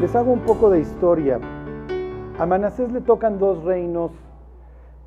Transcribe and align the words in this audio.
Les 0.00 0.14
hago 0.14 0.30
un 0.30 0.40
poco 0.40 0.70
de 0.70 0.78
historia. 0.78 1.40
A 2.38 2.46
Manasés 2.46 2.92
le 2.92 3.00
tocan 3.00 3.40
dos 3.40 3.64
reinos 3.64 4.12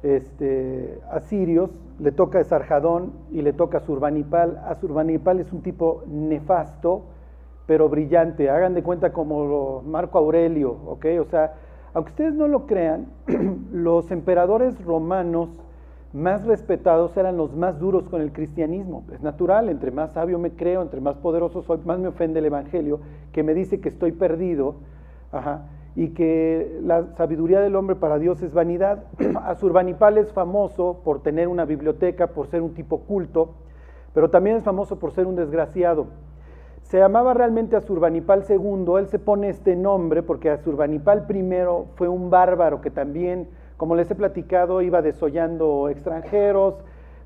este, 0.04 1.00
asirios, 1.10 1.70
le 1.98 2.12
toca 2.12 2.44
Sarjadón 2.44 3.14
y 3.32 3.42
le 3.42 3.54
toca 3.54 3.80
Surbanipal. 3.80 4.62
A 4.66 4.76
Surbanipal 4.76 5.40
es 5.40 5.54
un 5.54 5.62
tipo 5.62 6.04
nefasto, 6.08 7.04
pero 7.68 7.88
brillante. 7.88 8.50
Hagan 8.50 8.74
de 8.74 8.84
cuenta 8.84 9.14
como 9.14 9.82
Marco 9.82 10.18
Aurelio, 10.18 10.76
¿ok? 10.88 11.06
O 11.22 11.26
sea, 11.26 11.54
aunque 11.94 12.12
ustedes 12.12 12.34
no 12.34 12.50
lo 12.50 12.66
crean, 12.66 13.06
los 13.72 14.12
emperadores 14.12 14.84
romanos 14.84 15.48
más 16.14 16.46
respetados 16.46 17.16
eran 17.16 17.38
los 17.38 17.56
más 17.56 17.80
duros 17.80 18.10
con 18.10 18.22
el 18.22 18.34
cristianismo. 18.34 19.04
Es 19.14 19.22
natural, 19.22 19.70
entre 19.70 19.92
más 19.92 20.12
sabio 20.14 20.40
me 20.40 20.52
creo, 20.52 20.82
entre 20.82 21.02
más 21.02 21.18
poderoso 21.18 21.62
soy, 21.62 21.80
más 21.86 22.00
me 22.00 22.10
ofende 22.10 22.40
el 22.40 22.46
Evangelio, 22.46 23.00
que 23.32 23.44
me 23.44 23.54
dice 23.54 23.80
que 23.80 23.90
estoy 23.90 24.12
perdido, 24.12 24.76
y 25.96 26.10
que 26.10 26.80
la 26.84 27.14
sabiduría 27.16 27.62
del 27.62 27.76
hombre 27.76 27.96
para 27.96 28.20
Dios 28.20 28.42
es 28.42 28.54
vanidad. 28.54 29.04
Azurbanipal 29.46 30.18
es 30.18 30.32
famoso 30.34 31.02
por 31.04 31.22
tener 31.22 31.48
una 31.48 31.66
biblioteca, 31.66 32.28
por 32.28 32.48
ser 32.48 32.62
un 32.62 32.74
tipo 32.74 33.02
culto, 33.02 33.56
pero 34.14 34.30
también 34.30 34.58
es 34.58 34.64
famoso 34.64 35.00
por 35.00 35.12
ser 35.12 35.26
un 35.26 35.36
desgraciado. 35.36 36.08
Se 36.84 36.98
llamaba 36.98 37.34
realmente 37.34 37.78
Azurbanipal 37.78 38.44
II, 38.50 38.98
él 39.00 39.08
se 39.08 39.20
pone 39.20 39.50
este 39.50 39.76
nombre 39.78 40.24
porque 40.24 40.50
Azurbanipal 40.50 41.26
I 41.30 41.46
fue 41.96 42.10
un 42.10 42.30
bárbaro 42.30 42.82
que 42.82 42.90
también 42.90 43.48
como 43.82 43.96
les 43.96 44.12
he 44.12 44.14
platicado, 44.14 44.84
iba 44.84 45.02
desollando 45.02 45.90
extranjeros, 45.90 46.76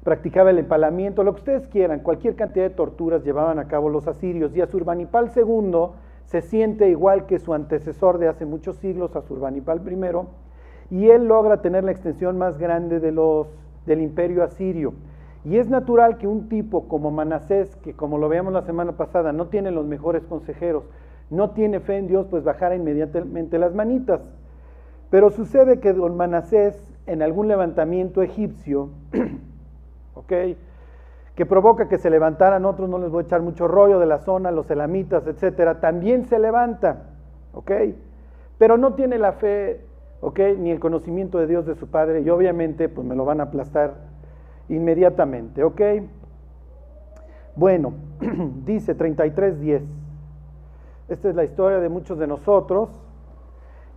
practicaba 0.05 0.51
el 0.51 0.59
empalamiento, 0.59 1.21
lo 1.21 1.33
que 1.33 1.39
ustedes 1.39 1.67
quieran, 1.67 1.99
cualquier 1.99 2.37
cantidad 2.37 2.63
de 2.63 2.73
torturas 2.73 3.25
llevaban 3.25 3.59
a 3.59 3.67
cabo 3.67 3.89
los 3.89 4.07
asirios. 4.07 4.55
Y 4.55 4.61
Asurbanipal 4.61 5.33
II 5.35 5.87
se 6.23 6.41
siente 6.41 6.87
igual 6.87 7.25
que 7.25 7.39
su 7.39 7.53
antecesor 7.53 8.19
de 8.19 8.29
hace 8.29 8.45
muchos 8.45 8.77
siglos, 8.77 9.17
Asurbanipal 9.17 9.81
I, 9.85 10.95
y 10.95 11.09
él 11.09 11.27
logra 11.27 11.61
tener 11.61 11.83
la 11.83 11.91
extensión 11.91 12.37
más 12.37 12.57
grande 12.57 13.01
de 13.01 13.11
los, 13.11 13.47
del 13.85 13.99
imperio 13.99 14.41
asirio. 14.41 14.93
Y 15.43 15.57
es 15.57 15.69
natural 15.69 16.17
que 16.17 16.25
un 16.25 16.47
tipo 16.47 16.87
como 16.87 17.11
Manasés, 17.11 17.75
que 17.83 17.91
como 17.95 18.17
lo 18.17 18.29
veíamos 18.29 18.53
la 18.53 18.61
semana 18.61 18.93
pasada, 18.93 19.33
no 19.33 19.47
tiene 19.47 19.71
los 19.71 19.85
mejores 19.85 20.23
consejeros, 20.23 20.85
no 21.29 21.49
tiene 21.49 21.81
fe 21.81 21.97
en 21.97 22.07
Dios, 22.07 22.27
pues 22.29 22.45
bajara 22.45 22.77
inmediatamente 22.77 23.59
las 23.59 23.75
manitas. 23.75 24.21
Pero 25.15 25.29
sucede 25.29 25.79
que 25.79 25.93
don 25.93 26.17
Manasés, 26.17 26.75
en 27.07 27.21
algún 27.21 27.47
levantamiento 27.47 28.21
egipcio, 28.21 28.89
¿ok? 30.13 30.33
que 31.35 31.45
provoca 31.45 31.87
que 31.87 31.97
se 31.97 32.09
levantaran 32.09 32.65
otros, 32.65 32.89
no 32.89 32.99
les 32.99 33.09
voy 33.09 33.23
a 33.23 33.25
echar 33.25 33.41
mucho 33.41 33.65
rollo 33.65 33.97
de 33.97 34.07
la 34.07 34.19
zona, 34.19 34.51
los 34.51 34.69
elamitas, 34.69 35.25
etcétera, 35.25 35.79
también 35.79 36.25
se 36.25 36.37
levanta, 36.37 37.03
¿ok? 37.53 37.71
Pero 38.57 38.75
no 38.75 38.95
tiene 38.95 39.17
la 39.17 39.31
fe, 39.31 39.85
¿ok? 40.19 40.37
Ni 40.59 40.71
el 40.71 40.81
conocimiento 40.81 41.39
de 41.39 41.47
Dios 41.47 41.65
de 41.65 41.75
su 41.75 41.87
padre, 41.87 42.19
y 42.19 42.29
obviamente, 42.29 42.89
pues 42.89 43.07
me 43.07 43.15
lo 43.15 43.23
van 43.23 43.39
a 43.39 43.43
aplastar 43.43 43.93
inmediatamente, 44.67 45.63
¿ok? 45.63 45.81
Bueno, 47.55 47.93
dice 48.65 48.97
33.10. 48.97 49.81
Esta 51.07 51.29
es 51.29 51.35
la 51.35 51.45
historia 51.45 51.79
de 51.79 51.87
muchos 51.87 52.19
de 52.19 52.27
nosotros. 52.27 52.89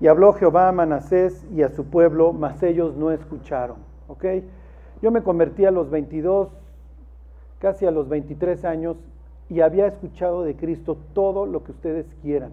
Y 0.00 0.06
habló 0.06 0.32
Jehová 0.32 0.68
a 0.68 0.72
Manasés 0.72 1.44
y 1.52 1.62
a 1.62 1.70
su 1.70 1.86
pueblo, 1.86 2.32
mas 2.32 2.62
ellos 2.62 2.96
no 2.96 3.10
escucharon. 3.10 3.78
¿Ok? 4.06 4.24
Yo 5.02 5.10
me 5.10 5.22
convertí 5.22 5.64
a 5.64 5.70
los 5.70 5.91
22, 5.91 6.48
casi 7.58 7.86
a 7.86 7.91
los 7.91 8.08
23 8.08 8.64
años, 8.64 8.96
y 9.48 9.60
había 9.60 9.86
escuchado 9.86 10.44
de 10.44 10.56
Cristo 10.56 10.98
todo 11.14 11.46
lo 11.46 11.64
que 11.64 11.72
ustedes 11.72 12.06
quieran. 12.22 12.52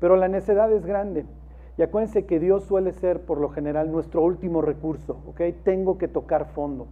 Pero 0.00 0.16
la 0.16 0.28
necedad 0.28 0.72
es 0.72 0.86
grande. 0.86 1.26
Y 1.76 1.82
acuérdense 1.82 2.26
que 2.26 2.38
Dios 2.38 2.64
suele 2.64 2.92
ser, 2.92 3.20
por 3.20 3.38
lo 3.38 3.48
general, 3.48 3.90
nuestro 3.90 4.22
último 4.22 4.62
recurso. 4.62 5.18
¿Ok? 5.26 5.40
Tengo 5.64 5.98
que 5.98 6.08
tocar 6.08 6.46
fondo. 6.46 6.86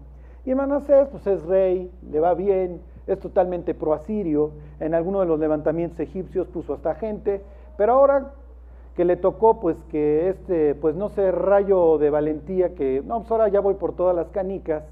Y 0.45 0.55
Manasés, 0.55 1.09
pues 1.09 1.27
es 1.27 1.43
rey, 1.45 1.91
le 2.11 2.21
va 2.21 2.35
bien, 2.35 2.81
es 3.07 3.19
totalmente 3.19 3.75
proasirio. 3.75 4.53
En 4.81 4.95
alguno 4.95 5.21
de 5.21 5.27
los 5.27 5.39
levantamientos 5.39 6.01
egipcios 6.01 6.49
puso 6.49 6.75
hasta 6.75 6.95
gente. 6.95 7.43
Pero 7.77 7.93
ahora 7.95 8.33
que 9.01 9.07
le 9.07 9.17
tocó 9.17 9.61
pues 9.61 9.83
que 9.85 10.29
este, 10.29 10.75
pues 10.75 10.95
no 10.95 11.09
sé, 11.09 11.33
rayo 11.33 11.97
de 11.97 12.11
valentía 12.11 12.75
que, 12.75 13.03
no, 13.03 13.21
pues 13.21 13.31
ahora 13.31 13.49
ya 13.49 13.61
voy 13.61 13.73
por 13.73 13.97
todas 13.97 14.15
las 14.15 14.29
canicas, 14.29 14.85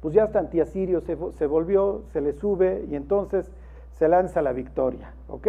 pues 0.00 0.14
ya 0.14 0.24
hasta 0.24 0.38
antiasirio 0.38 1.02
se, 1.02 1.18
se 1.36 1.46
volvió, 1.46 2.00
se 2.14 2.22
le 2.22 2.32
sube 2.32 2.86
y 2.90 2.94
entonces 2.94 3.52
se 3.92 4.08
lanza 4.08 4.40
la 4.40 4.54
victoria, 4.54 5.12
¿ok? 5.28 5.48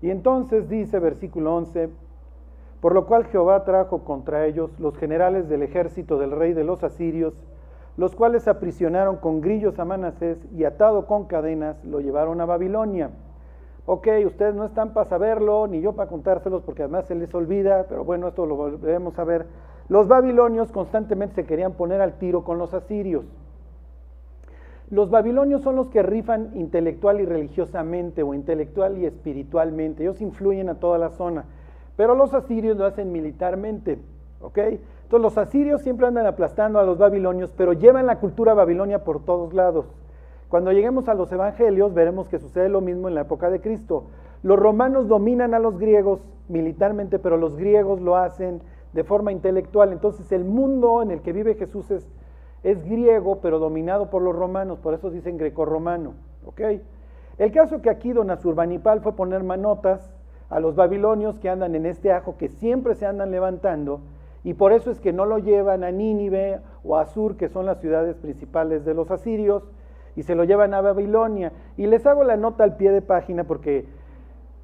Y 0.00 0.10
entonces 0.10 0.68
dice 0.68 0.98
versículo 0.98 1.54
11, 1.54 1.88
por 2.80 2.94
lo 2.94 3.06
cual 3.06 3.26
Jehová 3.26 3.62
trajo 3.62 4.02
contra 4.02 4.44
ellos 4.46 4.72
los 4.80 4.96
generales 4.96 5.48
del 5.48 5.62
ejército 5.62 6.18
del 6.18 6.32
rey 6.32 6.52
de 6.52 6.64
los 6.64 6.82
asirios, 6.82 7.32
los 7.96 8.16
cuales 8.16 8.48
aprisionaron 8.48 9.18
con 9.18 9.40
grillos 9.40 9.78
a 9.78 9.84
Manasés 9.84 10.38
y 10.52 10.64
atado 10.64 11.06
con 11.06 11.26
cadenas 11.26 11.76
lo 11.84 12.00
llevaron 12.00 12.40
a 12.40 12.44
Babilonia 12.44 13.10
Ok, 13.84 14.06
ustedes 14.26 14.54
no 14.54 14.64
están 14.64 14.92
para 14.92 15.08
saberlo, 15.08 15.66
ni 15.66 15.80
yo 15.80 15.92
para 15.92 16.08
contárselos, 16.08 16.62
porque 16.62 16.82
además 16.82 17.06
se 17.06 17.16
les 17.16 17.34
olvida, 17.34 17.86
pero 17.88 18.04
bueno, 18.04 18.28
esto 18.28 18.46
lo 18.46 18.54
volveremos 18.54 19.18
a 19.18 19.24
ver. 19.24 19.46
Los 19.88 20.06
babilonios 20.06 20.70
constantemente 20.70 21.34
se 21.34 21.46
querían 21.46 21.72
poner 21.72 22.00
al 22.00 22.18
tiro 22.18 22.44
con 22.44 22.58
los 22.58 22.74
asirios. 22.74 23.24
Los 24.88 25.10
babilonios 25.10 25.62
son 25.62 25.74
los 25.74 25.88
que 25.88 26.02
rifan 26.02 26.50
intelectual 26.54 27.20
y 27.20 27.24
religiosamente, 27.24 28.22
o 28.22 28.34
intelectual 28.34 28.98
y 28.98 29.06
espiritualmente. 29.06 30.04
Ellos 30.04 30.20
influyen 30.20 30.68
a 30.68 30.74
toda 30.76 30.98
la 30.98 31.10
zona. 31.10 31.44
Pero 31.96 32.14
los 32.14 32.34
asirios 32.34 32.76
lo 32.76 32.84
hacen 32.84 33.10
militarmente. 33.10 33.98
¿ok? 34.42 34.58
Entonces 34.58 35.20
los 35.20 35.38
asirios 35.38 35.82
siempre 35.82 36.06
andan 36.06 36.26
aplastando 36.26 36.78
a 36.78 36.84
los 36.84 36.98
babilonios, 36.98 37.52
pero 37.56 37.72
llevan 37.72 38.06
la 38.06 38.18
cultura 38.18 38.54
babilonia 38.54 39.02
por 39.04 39.24
todos 39.24 39.54
lados. 39.54 39.86
Cuando 40.52 40.70
lleguemos 40.70 41.08
a 41.08 41.14
los 41.14 41.32
evangelios 41.32 41.94
veremos 41.94 42.28
que 42.28 42.38
sucede 42.38 42.68
lo 42.68 42.82
mismo 42.82 43.08
en 43.08 43.14
la 43.14 43.22
época 43.22 43.48
de 43.48 43.62
Cristo. 43.62 44.08
Los 44.42 44.58
romanos 44.58 45.08
dominan 45.08 45.54
a 45.54 45.58
los 45.58 45.78
griegos 45.78 46.28
militarmente, 46.46 47.18
pero 47.18 47.38
los 47.38 47.56
griegos 47.56 48.02
lo 48.02 48.16
hacen 48.16 48.60
de 48.92 49.02
forma 49.02 49.32
intelectual. 49.32 49.94
Entonces 49.94 50.30
el 50.30 50.44
mundo 50.44 51.00
en 51.00 51.10
el 51.10 51.22
que 51.22 51.32
vive 51.32 51.54
Jesús 51.54 51.90
es, 51.90 52.06
griego, 52.62 53.38
pero 53.40 53.58
dominado 53.60 54.10
por 54.10 54.20
los 54.20 54.36
romanos, 54.36 54.78
por 54.78 54.92
eso 54.92 55.08
dicen 55.08 55.38
greco-romano. 55.38 56.12
¿okay? 56.44 56.82
El 57.38 57.50
caso 57.50 57.80
que 57.80 57.88
aquí 57.88 58.12
don 58.12 58.30
Azurbanipal 58.30 59.00
fue 59.00 59.16
poner 59.16 59.42
manotas 59.44 60.14
a 60.50 60.60
los 60.60 60.76
babilonios 60.76 61.38
que 61.38 61.48
andan 61.48 61.74
en 61.76 61.86
este 61.86 62.12
ajo, 62.12 62.36
que 62.36 62.48
siempre 62.48 62.94
se 62.94 63.06
andan 63.06 63.30
levantando, 63.30 64.02
y 64.44 64.52
por 64.52 64.72
eso 64.72 64.90
es 64.90 65.00
que 65.00 65.14
no 65.14 65.24
lo 65.24 65.38
llevan 65.38 65.82
a 65.82 65.90
Nínive 65.90 66.60
o 66.84 66.98
a 66.98 67.06
Sur, 67.06 67.38
que 67.38 67.48
son 67.48 67.64
las 67.64 67.80
ciudades 67.80 68.16
principales 68.16 68.84
de 68.84 68.92
los 68.92 69.10
asirios, 69.10 69.62
y 70.16 70.22
se 70.22 70.34
lo 70.34 70.44
llevan 70.44 70.74
a 70.74 70.80
Babilonia. 70.80 71.52
Y 71.76 71.86
les 71.86 72.06
hago 72.06 72.24
la 72.24 72.36
nota 72.36 72.64
al 72.64 72.76
pie 72.76 72.90
de 72.90 73.02
página 73.02 73.44
porque 73.44 73.86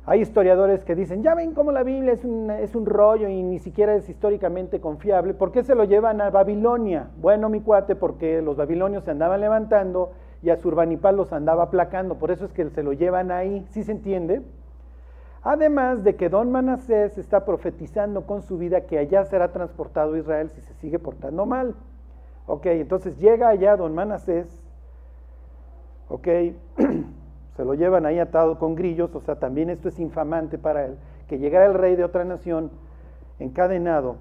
hay 0.07 0.23
historiadores 0.23 0.85
que 0.85 0.95
dicen, 0.95 1.23
ya 1.23 1.35
ven 1.35 1.53
cómo 1.53 1.71
la 1.71 1.83
Biblia 1.83 2.13
es 2.13 2.25
un, 2.25 2.51
es 2.51 2.75
un 2.75 2.87
rollo 2.87 3.29
y 3.29 3.43
ni 3.43 3.59
siquiera 3.59 3.95
es 3.95 4.09
históricamente 4.09 4.81
confiable. 4.81 5.35
¿Por 5.35 5.53
qué 5.53 5.63
se 5.63 5.75
lo 5.75 5.85
llevan 5.85 6.21
a 6.23 6.31
Babilonia? 6.31 7.11
Bueno, 7.19 7.51
mi 7.51 7.61
cuate, 7.61 7.95
porque 7.95 8.41
los 8.41 8.57
babilonios 8.57 9.05
se 9.05 9.11
andaban 9.11 9.43
levantando 9.43 10.13
y 10.43 10.49
a 10.49 10.57
Surbanipal 10.57 11.17
los 11.17 11.33
andaba 11.35 11.65
aplacando. 11.65 12.15
Por 12.15 12.31
eso 12.31 12.47
es 12.47 12.53
que 12.53 12.71
se 12.71 12.83
lo 12.83 12.95
llevan 12.95 13.31
ahí. 13.31 13.67
¿Sí 13.69 13.83
se 13.83 13.93
entiende? 13.93 14.41
Además 15.43 16.03
de 16.05 16.17
que 16.17 16.29
don 16.29 16.51
Manasés 16.51 17.19
está 17.19 17.45
profetizando 17.45 18.27
con 18.27 18.43
su 18.43 18.59
vida 18.59 18.83
que 18.83 18.99
allá 18.99 19.25
será 19.25 19.53
transportado 19.53 20.17
Israel 20.17 20.49
si 20.51 20.61
se 20.61 20.75
sigue 20.75 20.99
portando 20.99 21.47
mal. 21.47 21.75
Ok, 22.47 22.67
entonces 22.67 23.19
llega 23.19 23.49
allá 23.49 23.77
don 23.77 23.95
Manasés 23.95 24.65
¿ok? 26.09 26.29
Se 27.57 27.65
lo 27.65 27.75
llevan 27.75 28.07
ahí 28.07 28.19
atado 28.19 28.59
con 28.59 28.75
grillos, 28.75 29.15
o 29.15 29.21
sea, 29.21 29.37
también 29.37 29.71
esto 29.71 29.89
es 29.89 29.99
infamante 29.99 30.59
para 30.59 30.87
él, 30.87 30.97
que 31.27 31.39
llegara 31.39 31.67
el 31.67 31.75
rey 31.75 31.97
de 31.97 32.05
otra 32.05 32.25
nación 32.25 32.71
encadenado. 33.39 34.17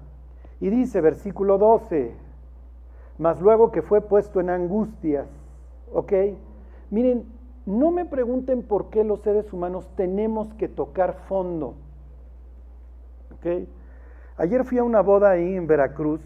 Y 0.60 0.70
dice, 0.70 1.00
versículo 1.00 1.56
12, 1.56 2.14
mas 3.18 3.40
luego 3.40 3.70
que 3.70 3.82
fue 3.82 4.00
puesto 4.00 4.40
en 4.40 4.50
angustias, 4.50 5.28
¿ok? 5.92 6.12
Miren, 6.90 7.24
no 7.64 7.90
me 7.90 8.04
pregunten 8.04 8.62
por 8.62 8.90
qué 8.90 9.04
los 9.04 9.20
seres 9.20 9.52
humanos 9.52 9.88
tenemos 9.94 10.52
que 10.54 10.68
tocar 10.68 11.14
fondo, 11.28 11.74
¿ok? 13.36 13.68
Ayer 14.36 14.64
fui 14.64 14.78
a 14.78 14.84
una 14.84 15.00
boda 15.00 15.30
ahí 15.30 15.54
en 15.54 15.66
Veracruz 15.66 16.20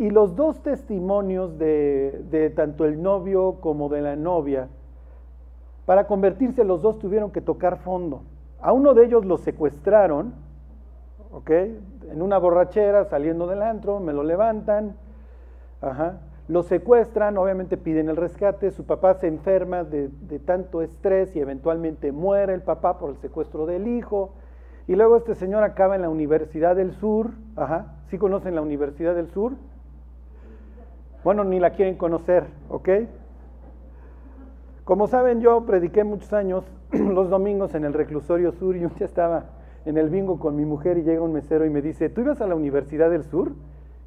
y 0.00 0.08
los 0.08 0.34
dos 0.34 0.62
testimonios 0.62 1.58
de, 1.58 2.52
tanto 2.56 2.86
el 2.86 3.02
novio 3.02 3.58
como 3.60 3.90
de 3.90 4.00
la 4.00 4.16
novia, 4.16 4.68
para 5.84 6.06
convertirse 6.06 6.64
los 6.64 6.80
dos 6.80 6.98
tuvieron 6.98 7.30
que 7.32 7.42
tocar 7.42 7.76
fondo. 7.80 8.22
A 8.62 8.72
uno 8.72 8.94
de 8.94 9.04
ellos 9.04 9.26
lo 9.26 9.36
secuestraron, 9.36 10.32
¿ok? 11.30 11.50
En 11.50 12.22
una 12.22 12.38
borrachera, 12.38 13.04
saliendo 13.04 13.46
del 13.46 13.60
antro, 13.60 14.00
me 14.00 14.14
lo 14.14 14.22
levantan, 14.22 14.96
ajá. 15.82 16.20
lo 16.48 16.62
secuestran, 16.62 17.36
obviamente 17.36 17.76
piden 17.76 18.08
el 18.08 18.16
rescate, 18.16 18.70
su 18.70 18.86
papá 18.86 19.12
se 19.12 19.26
enferma 19.26 19.84
de, 19.84 20.08
tanto 20.46 20.80
estrés 20.80 21.36
y 21.36 21.40
eventualmente 21.40 22.10
muere 22.10 22.54
el 22.54 22.62
papá 22.62 22.96
por 22.96 23.10
el 23.10 23.18
secuestro 23.18 23.66
del 23.66 23.86
hijo. 23.86 24.32
Y 24.88 24.96
luego 24.96 25.18
este 25.18 25.34
señor 25.34 25.62
acaba 25.62 25.94
en 25.94 26.00
la 26.00 26.08
Universidad 26.08 26.74
del 26.74 26.92
Sur. 26.92 27.32
Ajá, 27.54 27.96
¿sí 28.06 28.16
conocen 28.16 28.54
la 28.54 28.62
Universidad 28.62 29.14
del 29.14 29.28
Sur? 29.28 29.52
Bueno, 31.22 31.44
ni 31.44 31.60
la 31.60 31.70
quieren 31.70 31.96
conocer, 31.96 32.44
¿ok? 32.70 32.88
Como 34.84 35.06
saben, 35.06 35.40
yo 35.40 35.64
prediqué 35.66 36.02
muchos 36.02 36.32
años 36.32 36.64
los 36.92 37.28
domingos 37.28 37.74
en 37.74 37.84
el 37.84 37.92
reclusorio 37.92 38.52
sur 38.52 38.76
y 38.76 38.84
un 38.84 38.94
día 38.94 39.06
estaba 39.06 39.44
en 39.84 39.98
el 39.98 40.08
bingo 40.08 40.38
con 40.38 40.56
mi 40.56 40.64
mujer 40.64 40.98
y 40.98 41.02
llega 41.02 41.22
un 41.22 41.32
mesero 41.32 41.64
y 41.64 41.70
me 41.70 41.82
dice, 41.82 42.08
¿tú 42.08 42.22
ibas 42.22 42.40
a 42.40 42.46
la 42.46 42.54
Universidad 42.54 43.10
del 43.10 43.24
Sur? 43.24 43.52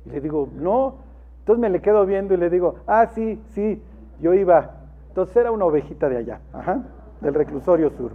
Y 0.06 0.10
le 0.10 0.22
digo, 0.22 0.50
no. 0.54 0.96
Entonces 1.40 1.62
me 1.62 1.70
le 1.70 1.82
quedo 1.82 2.06
viendo 2.06 2.34
y 2.34 2.38
le 2.38 2.50
digo, 2.50 2.76
ah, 2.88 3.08
sí, 3.08 3.42
sí, 3.50 3.82
yo 4.20 4.34
iba. 4.34 4.72
Entonces 5.10 5.36
era 5.38 5.52
una 5.52 5.66
ovejita 5.66 6.10
de 6.10 6.18
allá, 6.18 6.42
ajá, 6.52 6.84
del 7.22 7.34
reclusorio 7.34 7.92
sur. 7.92 8.12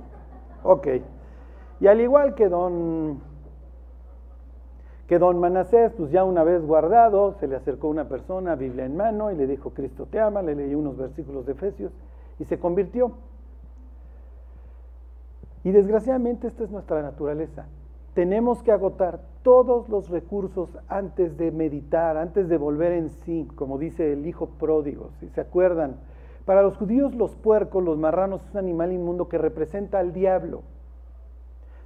Ok. 0.62 0.88
Y 1.80 1.86
al 1.86 2.00
igual 2.00 2.34
que 2.34 2.48
don, 2.48 3.20
que 5.08 5.18
don 5.18 5.40
Manasés, 5.40 5.92
pues 5.94 6.10
ya 6.10 6.22
una 6.22 6.44
vez 6.44 6.62
guardado, 6.64 7.32
se 7.40 7.48
le 7.48 7.56
acercó 7.56 7.88
una 7.88 8.08
persona, 8.08 8.54
Biblia 8.56 8.84
en 8.84 8.94
mano, 8.94 9.30
y 9.32 9.36
le 9.36 9.46
dijo, 9.46 9.70
Cristo 9.70 10.06
te 10.06 10.20
ama, 10.20 10.42
le 10.42 10.54
leí 10.54 10.74
unos 10.74 10.98
versículos 10.98 11.46
de 11.46 11.52
Efesios 11.52 11.92
y 12.38 12.44
se 12.44 12.58
convirtió. 12.58 13.12
Y 15.64 15.70
desgraciadamente 15.70 16.46
esta 16.46 16.64
es 16.64 16.70
nuestra 16.70 17.00
naturaleza. 17.00 17.64
Tenemos 18.12 18.62
que 18.62 18.70
agotar 18.70 19.20
todos 19.42 19.88
los 19.88 20.10
recursos 20.10 20.68
antes 20.88 21.38
de 21.38 21.52
meditar, 21.52 22.18
antes 22.18 22.50
de 22.50 22.58
volver 22.58 22.92
en 22.92 23.08
sí, 23.08 23.48
como 23.54 23.78
dice 23.78 24.12
el 24.12 24.26
hijo 24.26 24.50
pródigo, 24.58 25.10
si 25.20 25.28
se 25.30 25.40
acuerdan. 25.40 25.96
Para 26.44 26.62
los 26.62 26.76
judíos 26.76 27.14
los 27.14 27.34
puercos, 27.34 27.82
los 27.82 27.96
marranos, 27.96 28.42
es 28.44 28.50
un 28.52 28.58
animal 28.58 28.92
inmundo 28.92 29.28
que 29.28 29.38
representa 29.38 30.00
al 30.00 30.12
diablo. 30.12 30.62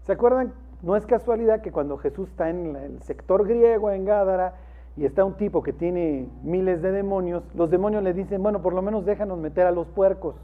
¿Se 0.07 0.13
acuerdan? 0.13 0.55
No 0.83 0.97
es 0.97 1.07
casualidad 1.07 1.63
que 1.63 1.71
cuando 1.71 1.97
Jesús 1.97 2.29
está 2.29 2.51
en 2.51 2.77
el 2.77 3.03
sector 3.03 3.47
griego, 3.47 3.91
en 3.91 4.05
Gádara, 4.05 4.55
y 4.97 5.05
está 5.07 5.25
un 5.25 5.35
tipo 5.35 5.63
que 5.63 5.73
tiene 5.73 6.29
miles 6.43 6.83
de 6.83 6.93
demonios, 6.93 7.45
los 7.55 7.71
demonios 7.71 8.03
le 8.03 8.13
dicen, 8.13 8.43
bueno, 8.43 8.61
por 8.61 8.75
lo 8.75 8.83
menos 8.83 9.07
déjanos 9.07 9.39
meter 9.39 9.67
a 9.67 9.71
los 9.71 9.87
puercos. 9.87 10.35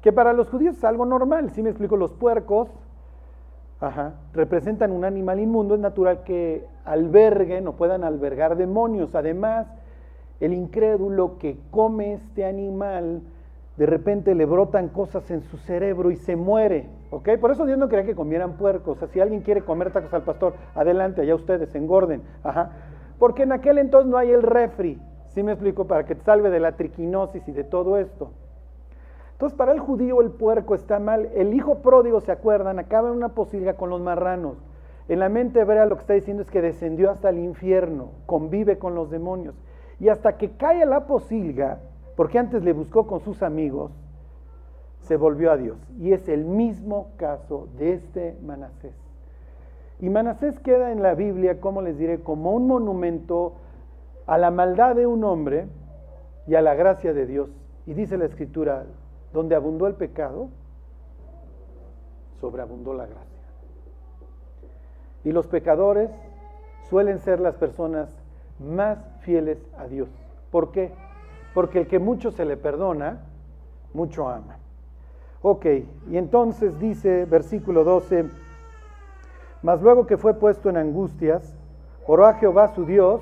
Que 0.00 0.12
para 0.12 0.32
los 0.32 0.48
judíos 0.48 0.78
es 0.78 0.84
algo 0.84 1.04
normal, 1.04 1.50
si 1.50 1.62
me 1.62 1.70
explico, 1.70 1.96
los 1.96 2.12
puercos 2.12 2.68
representan 4.32 4.92
un 4.92 5.04
animal 5.04 5.40
inmundo, 5.40 5.74
es 5.74 5.80
natural 5.80 6.22
que 6.22 6.64
alberguen 6.84 7.66
o 7.66 7.72
puedan 7.72 8.04
albergar 8.04 8.56
demonios. 8.56 9.14
Además, 9.14 9.66
el 10.40 10.52
incrédulo 10.52 11.38
que 11.38 11.58
come 11.70 12.14
este 12.14 12.44
animal, 12.44 13.22
de 13.76 13.86
repente 13.86 14.34
le 14.34 14.44
brotan 14.44 14.88
cosas 14.88 15.30
en 15.30 15.42
su 15.42 15.58
cerebro 15.58 16.10
y 16.10 16.16
se 16.16 16.36
muere. 16.36 16.88
¿Ok? 17.12 17.28
Por 17.38 17.50
eso 17.50 17.66
Dios 17.66 17.78
no 17.78 17.88
quería 17.88 18.06
que 18.06 18.14
comieran 18.14 18.54
puercos. 18.54 18.96
O 18.96 18.98
sea, 18.98 19.08
si 19.08 19.20
alguien 19.20 19.42
quiere 19.42 19.60
comer 19.60 19.92
tacos 19.92 20.12
al 20.14 20.22
pastor, 20.22 20.54
adelante, 20.74 21.20
allá 21.20 21.34
ustedes, 21.34 21.74
engorden. 21.74 22.22
Ajá. 22.42 22.70
Porque 23.18 23.42
en 23.42 23.52
aquel 23.52 23.78
entonces 23.78 24.10
no 24.10 24.16
hay 24.16 24.30
el 24.30 24.42
refri, 24.42 25.00
¿sí 25.28 25.42
me 25.42 25.52
explico? 25.52 25.86
Para 25.86 26.04
que 26.04 26.14
te 26.14 26.24
salve 26.24 26.50
de 26.50 26.58
la 26.58 26.72
triquinosis 26.72 27.46
y 27.46 27.52
de 27.52 27.64
todo 27.64 27.98
esto. 27.98 28.32
Entonces, 29.32 29.56
para 29.56 29.72
el 29.72 29.80
judío 29.80 30.22
el 30.22 30.30
puerco 30.30 30.74
está 30.74 30.98
mal. 30.98 31.28
El 31.34 31.52
hijo 31.52 31.82
pródigo, 31.82 32.20
¿se 32.20 32.32
acuerdan? 32.32 32.78
Acaba 32.78 33.10
en 33.10 33.16
una 33.16 33.30
posilga 33.30 33.74
con 33.74 33.90
los 33.90 34.00
marranos. 34.00 34.56
En 35.08 35.18
la 35.18 35.28
mente 35.28 35.60
hebrea 35.60 35.84
lo 35.84 35.96
que 35.96 36.00
está 36.00 36.14
diciendo 36.14 36.42
es 36.42 36.50
que 36.50 36.62
descendió 36.62 37.10
hasta 37.10 37.28
el 37.28 37.38
infierno, 37.38 38.12
convive 38.24 38.78
con 38.78 38.94
los 38.94 39.10
demonios. 39.10 39.54
Y 40.00 40.08
hasta 40.08 40.38
que 40.38 40.52
cae 40.52 40.82
a 40.82 40.86
la 40.86 41.06
posilga, 41.06 41.80
porque 42.16 42.38
antes 42.38 42.62
le 42.62 42.72
buscó 42.72 43.06
con 43.06 43.20
sus 43.20 43.42
amigos, 43.42 43.92
se 45.02 45.16
volvió 45.16 45.52
a 45.52 45.56
Dios. 45.56 45.78
Y 45.98 46.12
es 46.12 46.28
el 46.28 46.44
mismo 46.44 47.10
caso 47.16 47.68
de 47.78 47.94
este 47.94 48.36
Manasés. 48.42 48.94
Y 50.00 50.08
Manasés 50.08 50.58
queda 50.60 50.90
en 50.92 51.02
la 51.02 51.14
Biblia, 51.14 51.60
como 51.60 51.82
les 51.82 51.98
diré, 51.98 52.20
como 52.20 52.52
un 52.52 52.66
monumento 52.66 53.54
a 54.26 54.38
la 54.38 54.50
maldad 54.50 54.96
de 54.96 55.06
un 55.06 55.24
hombre 55.24 55.66
y 56.46 56.54
a 56.54 56.62
la 56.62 56.74
gracia 56.74 57.12
de 57.12 57.26
Dios. 57.26 57.50
Y 57.86 57.94
dice 57.94 58.16
la 58.16 58.24
escritura, 58.24 58.84
donde 59.32 59.54
abundó 59.54 59.86
el 59.86 59.94
pecado, 59.94 60.48
sobreabundó 62.40 62.94
la 62.94 63.06
gracia. 63.06 63.28
Y 65.24 65.32
los 65.32 65.46
pecadores 65.46 66.10
suelen 66.88 67.20
ser 67.20 67.40
las 67.40 67.54
personas 67.54 68.08
más 68.58 68.98
fieles 69.20 69.58
a 69.78 69.86
Dios. 69.86 70.08
¿Por 70.50 70.72
qué? 70.72 70.90
Porque 71.54 71.80
el 71.80 71.86
que 71.86 71.98
mucho 71.98 72.30
se 72.30 72.44
le 72.44 72.56
perdona, 72.56 73.20
mucho 73.94 74.28
ama. 74.28 74.56
Ok, 75.44 75.66
y 76.08 76.16
entonces 76.16 76.78
dice 76.78 77.24
versículo 77.24 77.82
12, 77.82 78.26
mas 79.62 79.82
luego 79.82 80.06
que 80.06 80.16
fue 80.16 80.34
puesto 80.34 80.70
en 80.70 80.76
angustias, 80.76 81.56
oró 82.06 82.26
a 82.26 82.34
Jehová 82.34 82.68
su 82.68 82.86
Dios, 82.86 83.20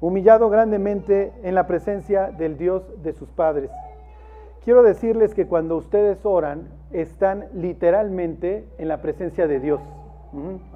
humillado 0.00 0.48
grandemente 0.48 1.32
en 1.42 1.54
la 1.54 1.66
presencia 1.66 2.30
del 2.30 2.56
Dios 2.56 2.82
de 3.02 3.12
sus 3.12 3.28
padres. 3.30 3.70
Quiero 4.64 4.82
decirles 4.82 5.34
que 5.34 5.46
cuando 5.46 5.76
ustedes 5.76 6.24
oran, 6.24 6.68
están 6.92 7.46
literalmente 7.54 8.66
en 8.78 8.88
la 8.88 9.02
presencia 9.02 9.46
de 9.46 9.60
Dios. 9.60 9.80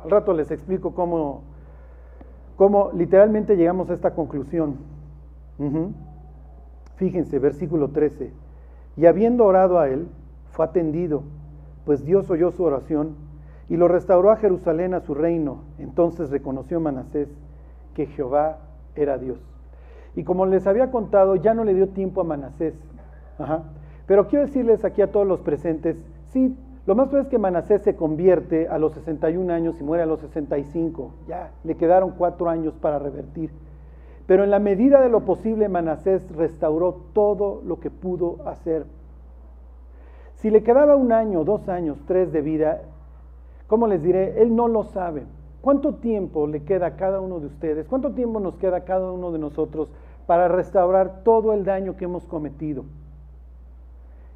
Al 0.02 0.10
rato 0.10 0.34
les 0.34 0.50
explico 0.50 0.94
cómo, 0.94 1.42
cómo 2.56 2.90
literalmente 2.92 3.56
llegamos 3.56 3.88
a 3.88 3.94
esta 3.94 4.14
conclusión. 4.14 4.76
Fíjense, 6.96 7.38
versículo 7.38 7.88
13. 7.88 8.44
Y 8.96 9.06
habiendo 9.06 9.44
orado 9.44 9.78
a 9.78 9.88
él, 9.88 10.08
fue 10.52 10.64
atendido, 10.64 11.22
pues 11.84 12.04
Dios 12.04 12.30
oyó 12.30 12.52
su 12.52 12.62
oración 12.62 13.16
y 13.68 13.76
lo 13.76 13.88
restauró 13.88 14.30
a 14.30 14.36
Jerusalén 14.36 14.94
a 14.94 15.00
su 15.00 15.14
reino. 15.14 15.64
Entonces 15.78 16.30
reconoció 16.30 16.80
Manasés 16.80 17.28
que 17.94 18.06
Jehová 18.06 18.58
era 18.94 19.18
Dios. 19.18 19.38
Y 20.16 20.24
como 20.24 20.46
les 20.46 20.66
había 20.66 20.90
contado, 20.90 21.36
ya 21.36 21.54
no 21.54 21.64
le 21.64 21.74
dio 21.74 21.88
tiempo 21.88 22.20
a 22.20 22.24
Manasés. 22.24 22.74
Pero 24.06 24.28
quiero 24.28 24.46
decirles 24.46 24.84
aquí 24.84 25.02
a 25.02 25.10
todos 25.10 25.26
los 25.26 25.40
presentes, 25.40 25.96
sí, 26.28 26.56
lo 26.86 26.94
más 26.94 27.08
probable 27.08 27.28
es 27.28 27.30
que 27.30 27.38
Manasés 27.38 27.82
se 27.82 27.96
convierte 27.96 28.68
a 28.68 28.78
los 28.78 28.92
61 28.92 29.52
años 29.52 29.80
y 29.80 29.84
muere 29.84 30.02
a 30.02 30.06
los 30.06 30.20
65. 30.20 31.14
Ya, 31.26 31.50
le 31.64 31.76
quedaron 31.76 32.12
cuatro 32.12 32.48
años 32.48 32.74
para 32.74 32.98
revertir. 32.98 33.50
Pero 34.26 34.44
en 34.44 34.50
la 34.50 34.58
medida 34.58 35.00
de 35.00 35.08
lo 35.08 35.20
posible, 35.24 35.68
Manasés 35.68 36.30
restauró 36.34 36.94
todo 37.12 37.60
lo 37.64 37.80
que 37.80 37.90
pudo 37.90 38.38
hacer. 38.46 38.86
Si 40.36 40.50
le 40.50 40.62
quedaba 40.62 40.96
un 40.96 41.12
año, 41.12 41.44
dos 41.44 41.68
años, 41.68 41.98
tres 42.06 42.32
de 42.32 42.40
vida, 42.40 42.82
¿Cómo 43.66 43.86
les 43.86 44.02
diré? 44.02 44.42
Él 44.42 44.54
no 44.54 44.68
lo 44.68 44.84
sabe. 44.84 45.24
¿Cuánto 45.60 45.94
tiempo 45.94 46.46
le 46.46 46.62
queda 46.64 46.86
a 46.86 46.96
cada 46.96 47.20
uno 47.20 47.40
de 47.40 47.46
ustedes? 47.46 47.88
¿Cuánto 47.88 48.12
tiempo 48.12 48.38
nos 48.38 48.56
queda 48.56 48.78
a 48.78 48.84
cada 48.84 49.10
uno 49.10 49.32
de 49.32 49.38
nosotros 49.38 49.88
para 50.26 50.48
restaurar 50.48 51.22
todo 51.24 51.54
el 51.54 51.64
daño 51.64 51.96
que 51.96 52.04
hemos 52.04 52.26
cometido? 52.26 52.84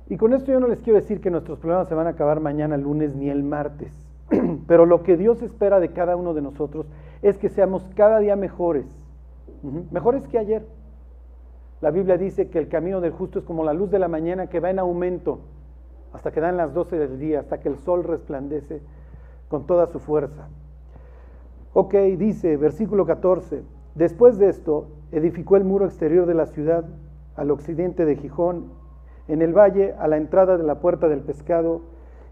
Y 0.08 0.16
con 0.16 0.32
esto 0.32 0.50
yo 0.50 0.60
no 0.60 0.68
les 0.68 0.80
quiero 0.80 0.98
decir 0.98 1.20
que 1.20 1.30
nuestros 1.30 1.58
problemas 1.58 1.88
se 1.88 1.94
van 1.94 2.06
a 2.06 2.10
acabar 2.10 2.40
mañana, 2.40 2.78
lunes 2.78 3.14
ni 3.14 3.28
el 3.28 3.42
martes. 3.42 3.92
Pero 4.66 4.86
lo 4.86 5.02
que 5.02 5.18
Dios 5.18 5.42
espera 5.42 5.80
de 5.80 5.92
cada 5.92 6.16
uno 6.16 6.32
de 6.32 6.40
nosotros 6.40 6.86
es 7.20 7.36
que 7.36 7.50
seamos 7.50 7.86
cada 7.94 8.18
día 8.20 8.36
mejores. 8.36 8.86
Mejores 9.62 10.26
que 10.28 10.38
ayer. 10.38 10.66
La 11.80 11.90
Biblia 11.90 12.16
dice 12.16 12.48
que 12.48 12.58
el 12.58 12.68
camino 12.68 13.00
del 13.00 13.12
justo 13.12 13.38
es 13.38 13.44
como 13.44 13.64
la 13.64 13.72
luz 13.72 13.90
de 13.90 13.98
la 13.98 14.08
mañana 14.08 14.48
que 14.48 14.60
va 14.60 14.70
en 14.70 14.78
aumento 14.78 15.40
hasta 16.12 16.32
que 16.32 16.40
dan 16.40 16.56
las 16.56 16.74
12 16.74 16.98
del 16.98 17.18
día, 17.18 17.40
hasta 17.40 17.60
que 17.60 17.68
el 17.68 17.76
sol 17.78 18.02
resplandece 18.02 18.80
con 19.48 19.66
toda 19.66 19.86
su 19.86 19.98
fuerza. 20.00 20.48
Ok, 21.74 21.94
dice 22.16 22.56
versículo 22.56 23.06
14, 23.06 23.62
después 23.94 24.38
de 24.38 24.48
esto 24.48 24.88
edificó 25.12 25.56
el 25.56 25.64
muro 25.64 25.84
exterior 25.84 26.26
de 26.26 26.34
la 26.34 26.46
ciudad 26.46 26.84
al 27.36 27.50
occidente 27.50 28.04
de 28.04 28.16
Gijón, 28.16 28.72
en 29.28 29.42
el 29.42 29.52
valle 29.52 29.94
a 29.98 30.08
la 30.08 30.16
entrada 30.16 30.56
de 30.56 30.64
la 30.64 30.80
puerta 30.80 31.08
del 31.08 31.20
pescado, 31.20 31.82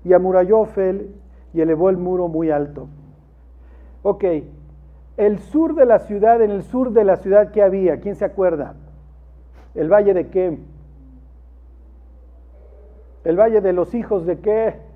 y 0.04 0.12
amuralló 0.12 0.60
Ofel 0.60 1.14
y 1.52 1.60
elevó 1.60 1.90
el 1.90 1.96
muro 1.96 2.28
muy 2.28 2.50
alto. 2.50 2.88
Ok, 4.02 4.24
el 5.16 5.38
sur 5.38 5.74
de 5.74 5.86
la 5.86 6.00
ciudad, 6.00 6.42
en 6.42 6.50
el 6.50 6.62
sur 6.62 6.92
de 6.92 7.04
la 7.04 7.16
ciudad 7.16 7.50
que 7.50 7.62
había, 7.62 8.00
¿quién 8.00 8.16
se 8.16 8.24
acuerda? 8.24 8.74
¿El 9.74 9.90
valle 9.90 10.14
de 10.14 10.28
qué? 10.28 10.58
El 13.24 13.36
valle 13.36 13.60
de 13.60 13.72
los 13.72 13.94
hijos 13.94 14.26
de 14.26 14.38
qué? 14.38 14.86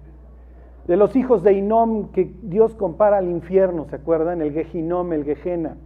de 0.90 0.96
los 0.96 1.14
hijos 1.14 1.44
de 1.44 1.52
Inom 1.52 2.08
que 2.08 2.34
Dios 2.42 2.74
compara 2.74 3.18
al 3.18 3.28
infierno, 3.28 3.84
¿se 3.84 3.94
acuerdan? 3.94 4.42
El 4.42 4.52
Gehinom, 4.52 5.12
el 5.12 5.24
Gejena. 5.24 5.76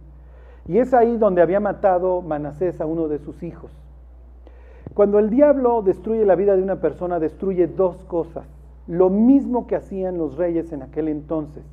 Y 0.67 0.79
es 0.79 0.95
ahí 0.95 1.17
donde 1.17 1.43
había 1.43 1.59
matado 1.59 2.23
Manasés 2.23 2.81
a 2.81 2.87
uno 2.87 3.07
de 3.07 3.19
sus 3.19 3.43
hijos. 3.43 3.69
Cuando 4.95 5.19
el 5.19 5.29
diablo 5.29 5.83
destruye 5.83 6.25
la 6.25 6.33
vida 6.33 6.55
de 6.55 6.63
una 6.63 6.77
persona, 6.77 7.19
destruye 7.19 7.67
dos 7.67 8.03
cosas. 8.05 8.47
Lo 8.87 9.11
mismo 9.11 9.67
que 9.67 9.75
hacían 9.75 10.17
los 10.17 10.37
reyes 10.37 10.71
en 10.71 10.81
aquel 10.81 11.07
entonces. 11.07 11.63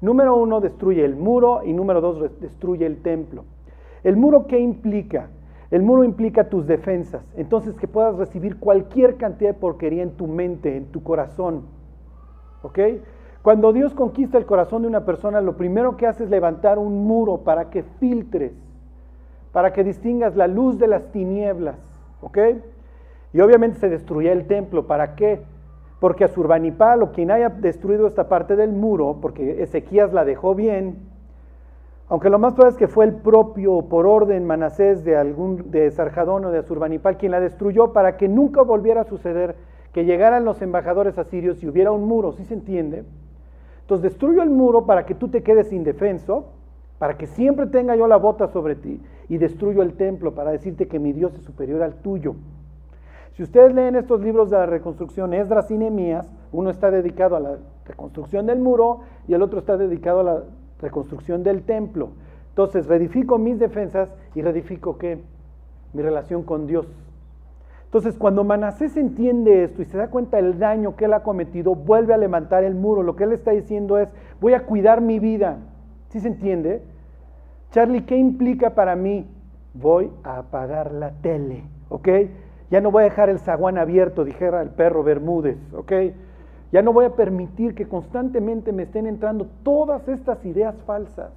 Número 0.00 0.36
uno, 0.36 0.60
destruye 0.60 1.04
el 1.04 1.16
muro 1.16 1.62
y 1.64 1.72
número 1.72 2.00
dos, 2.00 2.40
destruye 2.40 2.86
el 2.86 3.02
templo. 3.02 3.44
¿El 4.02 4.16
muro 4.16 4.46
qué 4.46 4.58
implica? 4.58 5.28
El 5.70 5.82
muro 5.82 6.04
implica 6.04 6.48
tus 6.48 6.66
defensas, 6.66 7.24
entonces 7.36 7.74
que 7.74 7.88
puedas 7.88 8.16
recibir 8.16 8.58
cualquier 8.58 9.16
cantidad 9.16 9.50
de 9.50 9.58
porquería 9.58 10.02
en 10.02 10.12
tu 10.12 10.26
mente, 10.26 10.76
en 10.76 10.86
tu 10.86 11.02
corazón. 11.02 11.62
¿Ok? 12.62 12.78
Cuando 13.42 13.72
Dios 13.72 13.92
conquista 13.92 14.38
el 14.38 14.46
corazón 14.46 14.82
de 14.82 14.88
una 14.88 15.04
persona, 15.04 15.40
lo 15.40 15.56
primero 15.56 15.96
que 15.96 16.06
hace 16.06 16.24
es 16.24 16.30
levantar 16.30 16.78
un 16.78 17.04
muro 17.06 17.38
para 17.38 17.70
que 17.70 17.82
filtres, 17.82 18.52
para 19.52 19.72
que 19.72 19.84
distingas 19.84 20.36
la 20.36 20.46
luz 20.46 20.78
de 20.78 20.86
las 20.86 21.10
tinieblas. 21.12 21.76
¿Ok? 22.20 22.38
Y 23.32 23.40
obviamente 23.40 23.78
se 23.80 23.88
destruye 23.88 24.30
el 24.32 24.46
templo. 24.46 24.86
¿Para 24.86 25.14
qué? 25.14 25.42
Porque 26.04 26.24
a 26.24 26.28
Surbanipal 26.28 27.02
o 27.02 27.12
quien 27.12 27.30
haya 27.30 27.48
destruido 27.48 28.06
esta 28.06 28.28
parte 28.28 28.56
del 28.56 28.72
muro, 28.72 29.20
porque 29.22 29.62
Ezequías 29.62 30.12
la 30.12 30.26
dejó 30.26 30.54
bien, 30.54 30.98
aunque 32.10 32.28
lo 32.28 32.38
más 32.38 32.52
probable 32.52 32.74
es 32.74 32.78
que 32.78 32.88
fue 32.88 33.06
el 33.06 33.14
propio, 33.14 33.80
por 33.88 34.06
orden 34.06 34.44
Manasés 34.44 35.02
de, 35.02 35.16
algún, 35.16 35.70
de 35.70 35.90
Sarjadón 35.90 36.44
o 36.44 36.50
de 36.50 36.58
Azurbanipal, 36.58 37.16
quien 37.16 37.32
la 37.32 37.40
destruyó 37.40 37.94
para 37.94 38.18
que 38.18 38.28
nunca 38.28 38.60
volviera 38.60 39.00
a 39.00 39.04
suceder 39.04 39.56
que 39.94 40.04
llegaran 40.04 40.44
los 40.44 40.60
embajadores 40.60 41.16
asirios 41.16 41.62
y 41.62 41.68
hubiera 41.68 41.90
un 41.90 42.04
muro, 42.04 42.32
¿sí 42.32 42.44
se 42.44 42.52
entiende? 42.52 43.04
Entonces 43.80 44.02
destruyo 44.02 44.42
el 44.42 44.50
muro 44.50 44.84
para 44.84 45.06
que 45.06 45.14
tú 45.14 45.28
te 45.28 45.42
quedes 45.42 45.72
indefenso, 45.72 46.50
para 46.98 47.16
que 47.16 47.26
siempre 47.26 47.64
tenga 47.68 47.96
yo 47.96 48.06
la 48.08 48.18
bota 48.18 48.48
sobre 48.48 48.74
ti, 48.74 49.00
y 49.30 49.38
destruyo 49.38 49.80
el 49.80 49.94
templo 49.94 50.34
para 50.34 50.50
decirte 50.50 50.86
que 50.86 50.98
mi 50.98 51.14
Dios 51.14 51.34
es 51.34 51.44
superior 51.44 51.82
al 51.82 51.94
tuyo. 51.94 52.34
Si 53.34 53.42
ustedes 53.42 53.74
leen 53.74 53.96
estos 53.96 54.20
libros 54.20 54.48
de 54.48 54.58
la 54.58 54.66
reconstrucción, 54.66 55.34
Esdras 55.34 55.68
y 55.72 55.76
Nehemías, 55.76 56.30
uno 56.52 56.70
está 56.70 56.92
dedicado 56.92 57.34
a 57.34 57.40
la 57.40 57.56
reconstrucción 57.84 58.46
del 58.46 58.60
muro 58.60 59.00
y 59.26 59.34
el 59.34 59.42
otro 59.42 59.58
está 59.58 59.76
dedicado 59.76 60.20
a 60.20 60.22
la 60.22 60.42
reconstrucción 60.80 61.42
del 61.42 61.62
templo. 61.62 62.10
Entonces, 62.50 62.86
reedifico 62.86 63.36
mis 63.36 63.58
defensas 63.58 64.08
y 64.36 64.42
reedifico 64.42 64.98
qué? 64.98 65.18
Mi 65.94 66.02
relación 66.02 66.44
con 66.44 66.68
Dios. 66.68 66.86
Entonces, 67.86 68.16
cuando 68.16 68.44
Manasés 68.44 68.96
entiende 68.96 69.64
esto 69.64 69.82
y 69.82 69.86
se 69.86 69.96
da 69.96 70.10
cuenta 70.10 70.36
del 70.36 70.60
daño 70.60 70.94
que 70.94 71.06
él 71.06 71.12
ha 71.12 71.24
cometido, 71.24 71.74
vuelve 71.74 72.14
a 72.14 72.18
levantar 72.18 72.62
el 72.62 72.76
muro. 72.76 73.02
Lo 73.02 73.16
que 73.16 73.24
él 73.24 73.32
está 73.32 73.50
diciendo 73.50 73.98
es, 73.98 74.08
voy 74.40 74.52
a 74.52 74.64
cuidar 74.64 75.00
mi 75.00 75.18
vida. 75.18 75.58
¿Sí 76.10 76.20
se 76.20 76.28
entiende? 76.28 76.82
Charlie, 77.72 78.04
¿qué 78.04 78.16
implica 78.16 78.70
para 78.70 78.94
mí? 78.94 79.26
Voy 79.74 80.12
a 80.22 80.38
apagar 80.38 80.92
la 80.92 81.10
tele, 81.10 81.64
¿ok? 81.88 82.08
Ya 82.70 82.80
no 82.80 82.90
voy 82.90 83.02
a 83.02 83.04
dejar 83.04 83.28
el 83.28 83.38
zaguán 83.38 83.78
abierto, 83.78 84.24
dijera 84.24 84.62
el 84.62 84.70
perro 84.70 85.02
Bermúdez, 85.02 85.58
¿ok? 85.74 85.92
Ya 86.72 86.82
no 86.82 86.92
voy 86.92 87.04
a 87.04 87.14
permitir 87.14 87.74
que 87.74 87.86
constantemente 87.86 88.72
me 88.72 88.84
estén 88.84 89.06
entrando 89.06 89.46
todas 89.62 90.08
estas 90.08 90.44
ideas 90.44 90.74
falsas. 90.86 91.32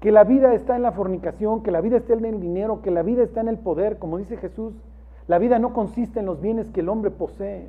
Que 0.00 0.10
la 0.10 0.24
vida 0.24 0.54
está 0.54 0.74
en 0.76 0.82
la 0.82 0.92
fornicación, 0.92 1.62
que 1.62 1.70
la 1.70 1.80
vida 1.80 1.98
está 1.98 2.14
en 2.14 2.24
el 2.24 2.40
dinero, 2.40 2.82
que 2.82 2.90
la 2.90 3.02
vida 3.02 3.22
está 3.22 3.40
en 3.40 3.48
el 3.48 3.58
poder, 3.58 3.98
como 3.98 4.18
dice 4.18 4.36
Jesús. 4.36 4.74
La 5.28 5.38
vida 5.38 5.58
no 5.58 5.72
consiste 5.74 6.20
en 6.20 6.26
los 6.26 6.40
bienes 6.40 6.70
que 6.70 6.80
el 6.80 6.88
hombre 6.88 7.10
posee. 7.10 7.68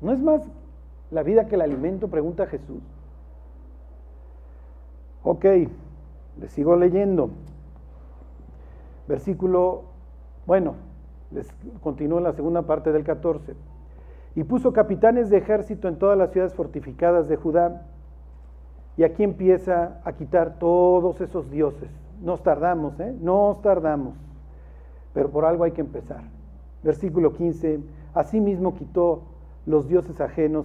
¿No 0.00 0.10
es 0.12 0.20
más 0.20 0.42
la 1.12 1.22
vida 1.22 1.46
que 1.46 1.54
el 1.54 1.60
alimento? 1.60 2.08
Pregunta 2.08 2.46
Jesús. 2.46 2.82
Ok, 5.22 5.44
le 5.44 6.48
sigo 6.48 6.74
leyendo. 6.74 7.30
Versículo, 9.12 9.82
bueno, 10.46 10.72
les 11.32 11.46
en 11.84 12.22
la 12.22 12.32
segunda 12.32 12.62
parte 12.62 12.92
del 12.92 13.04
14 13.04 13.54
y 14.34 14.42
puso 14.44 14.72
capitanes 14.72 15.28
de 15.28 15.36
ejército 15.36 15.86
en 15.86 15.98
todas 15.98 16.16
las 16.16 16.30
ciudades 16.30 16.54
fortificadas 16.54 17.28
de 17.28 17.36
Judá. 17.36 17.82
Y 18.96 19.04
aquí 19.04 19.22
empieza 19.22 20.00
a 20.04 20.12
quitar 20.12 20.58
todos 20.58 21.20
esos 21.20 21.50
dioses. 21.50 21.90
Nos 22.22 22.42
tardamos, 22.42 22.98
¿eh? 23.00 23.14
Nos 23.20 23.60
tardamos. 23.60 24.14
Pero 25.12 25.28
por 25.28 25.44
algo 25.44 25.64
hay 25.64 25.72
que 25.72 25.82
empezar. 25.82 26.22
Versículo 26.82 27.34
15. 27.34 27.80
Asimismo 28.14 28.74
quitó 28.76 29.24
los 29.66 29.88
dioses 29.88 30.22
ajenos 30.22 30.64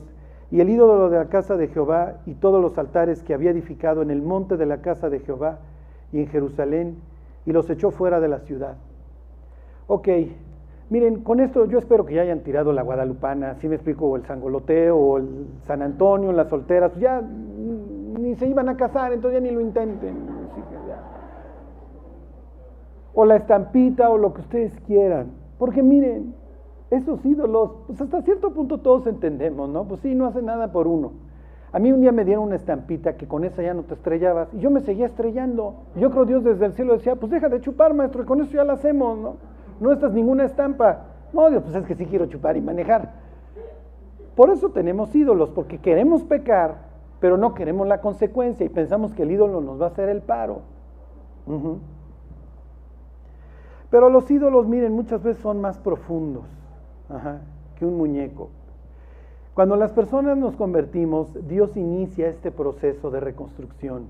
y 0.51 0.61
el 0.61 0.69
ídolo 0.69 1.09
de 1.09 1.17
la 1.17 1.27
casa 1.27 1.57
de 1.57 1.67
Jehová 1.67 2.21
y 2.25 2.35
todos 2.35 2.61
los 2.61 2.77
altares 2.77 3.23
que 3.23 3.33
había 3.33 3.51
edificado 3.51 4.01
en 4.01 4.09
el 4.09 4.21
monte 4.21 4.55
de 4.55 4.67
la 4.67 4.77
casa 4.77 5.09
de 5.09 5.19
Jehová 5.19 5.59
y 6.13 6.19
en 6.19 6.27
Jerusalén 6.27 6.95
y 7.47 7.51
los 7.53 7.67
echó 7.69 7.89
fuera 7.89 8.19
de 8.19 8.27
la 8.27 8.39
ciudad. 8.41 8.75
Ok, 9.87 10.09
Miren, 10.89 11.21
con 11.21 11.41
esto 11.41 11.65
yo 11.65 11.79
espero 11.79 12.05
que 12.05 12.13
ya 12.13 12.21
hayan 12.21 12.43
tirado 12.43 12.71
la 12.71 12.81
guadalupana, 12.81 13.55
si 13.55 13.67
me 13.67 13.75
explico, 13.75 14.05
o 14.05 14.15
el 14.15 14.25
sangoloteo, 14.25 14.95
o 14.95 15.17
el 15.17 15.47
San 15.65 15.81
Antonio, 15.81 16.31
las 16.31 16.47
solteras, 16.47 16.95
ya 16.97 17.21
ni 17.21 18.35
se 18.35 18.47
iban 18.47 18.69
a 18.69 18.77
casar, 18.77 19.11
entonces 19.11 19.41
ya 19.41 19.45
ni 19.45 19.53
lo 19.53 19.59
intenten. 19.59 20.15
O 23.13 23.25
la 23.25 23.35
estampita, 23.35 24.09
o 24.09 24.17
lo 24.17 24.33
que 24.33 24.41
ustedes 24.41 24.79
quieran. 24.85 25.31
Porque 25.57 25.83
miren, 25.83 26.35
esos 26.89 27.25
ídolos, 27.25 27.71
pues 27.87 27.99
hasta 27.99 28.21
cierto 28.21 28.53
punto 28.53 28.77
todos 28.79 29.07
entendemos, 29.07 29.67
¿no? 29.69 29.85
Pues 29.85 29.99
sí, 29.99 30.15
no 30.15 30.25
hace 30.25 30.41
nada 30.41 30.71
por 30.71 30.87
uno. 30.87 31.11
A 31.71 31.79
mí 31.79 31.91
un 31.91 32.01
día 32.01 32.11
me 32.11 32.23
dieron 32.23 32.45
una 32.45 32.55
estampita 32.55 33.17
que 33.17 33.27
con 33.27 33.43
esa 33.43 33.61
ya 33.61 33.73
no 33.73 33.83
te 33.83 33.93
estrellabas, 33.93 34.53
y 34.53 34.59
yo 34.59 34.69
me 34.71 34.81
seguía 34.81 35.05
estrellando. 35.05 35.75
Yo 35.95 36.09
creo 36.11 36.25
Dios 36.25 36.43
desde 36.43 36.65
el 36.65 36.73
cielo 36.73 36.93
decía, 36.93 37.15
pues 37.15 37.31
deja 37.31 37.49
de 37.49 37.59
chupar, 37.59 37.93
maestro, 37.93 38.23
y 38.23 38.25
con 38.25 38.41
eso 38.41 38.51
ya 38.53 38.63
la 38.63 38.73
hacemos, 38.73 39.17
¿no? 39.17 39.35
no 39.79 39.91
estás 39.91 40.13
ninguna 40.13 40.45
estampa. 40.45 41.05
No, 41.33 41.49
Dios, 41.49 41.63
pues 41.63 41.75
es 41.75 41.85
que 41.85 41.95
sí 41.95 42.05
quiero 42.05 42.27
chupar 42.27 42.57
y 42.57 42.61
manejar. 42.61 43.11
Por 44.35 44.49
eso 44.49 44.69
tenemos 44.69 45.13
ídolos, 45.15 45.49
porque 45.49 45.79
queremos 45.79 46.23
pecar, 46.23 46.75
pero 47.19 47.37
no 47.37 47.53
queremos 47.53 47.87
la 47.87 48.01
consecuencia 48.01 48.65
y 48.65 48.69
pensamos 48.69 49.13
que 49.13 49.23
el 49.23 49.31
ídolo 49.31 49.61
nos 49.61 49.81
va 49.81 49.85
a 49.85 49.89
hacer 49.89 50.09
el 50.09 50.21
paro. 50.21 50.61
Pero 53.89 54.09
los 54.09 54.29
ídolos, 54.29 54.67
miren, 54.67 54.93
muchas 54.93 55.23
veces 55.23 55.41
son 55.41 55.59
más 55.59 55.79
profundos 55.79 56.45
que 57.77 57.85
un 57.85 57.97
muñeco. 57.97 58.49
Cuando 59.57 59.75
las 59.75 59.91
personas 59.91 60.37
nos 60.37 60.55
convertimos, 60.55 61.29
Dios 61.47 61.75
inicia 61.75 62.27
este 62.27 62.51
proceso 62.51 63.09
de 63.09 63.19
reconstrucción. 63.19 64.05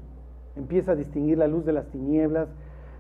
Empieza 0.58 0.92
a 0.92 0.96
distinguir 0.96 1.38
la 1.38 1.48
luz 1.48 1.64
de 1.64 1.72
las 1.72 1.88
tinieblas, 1.88 2.50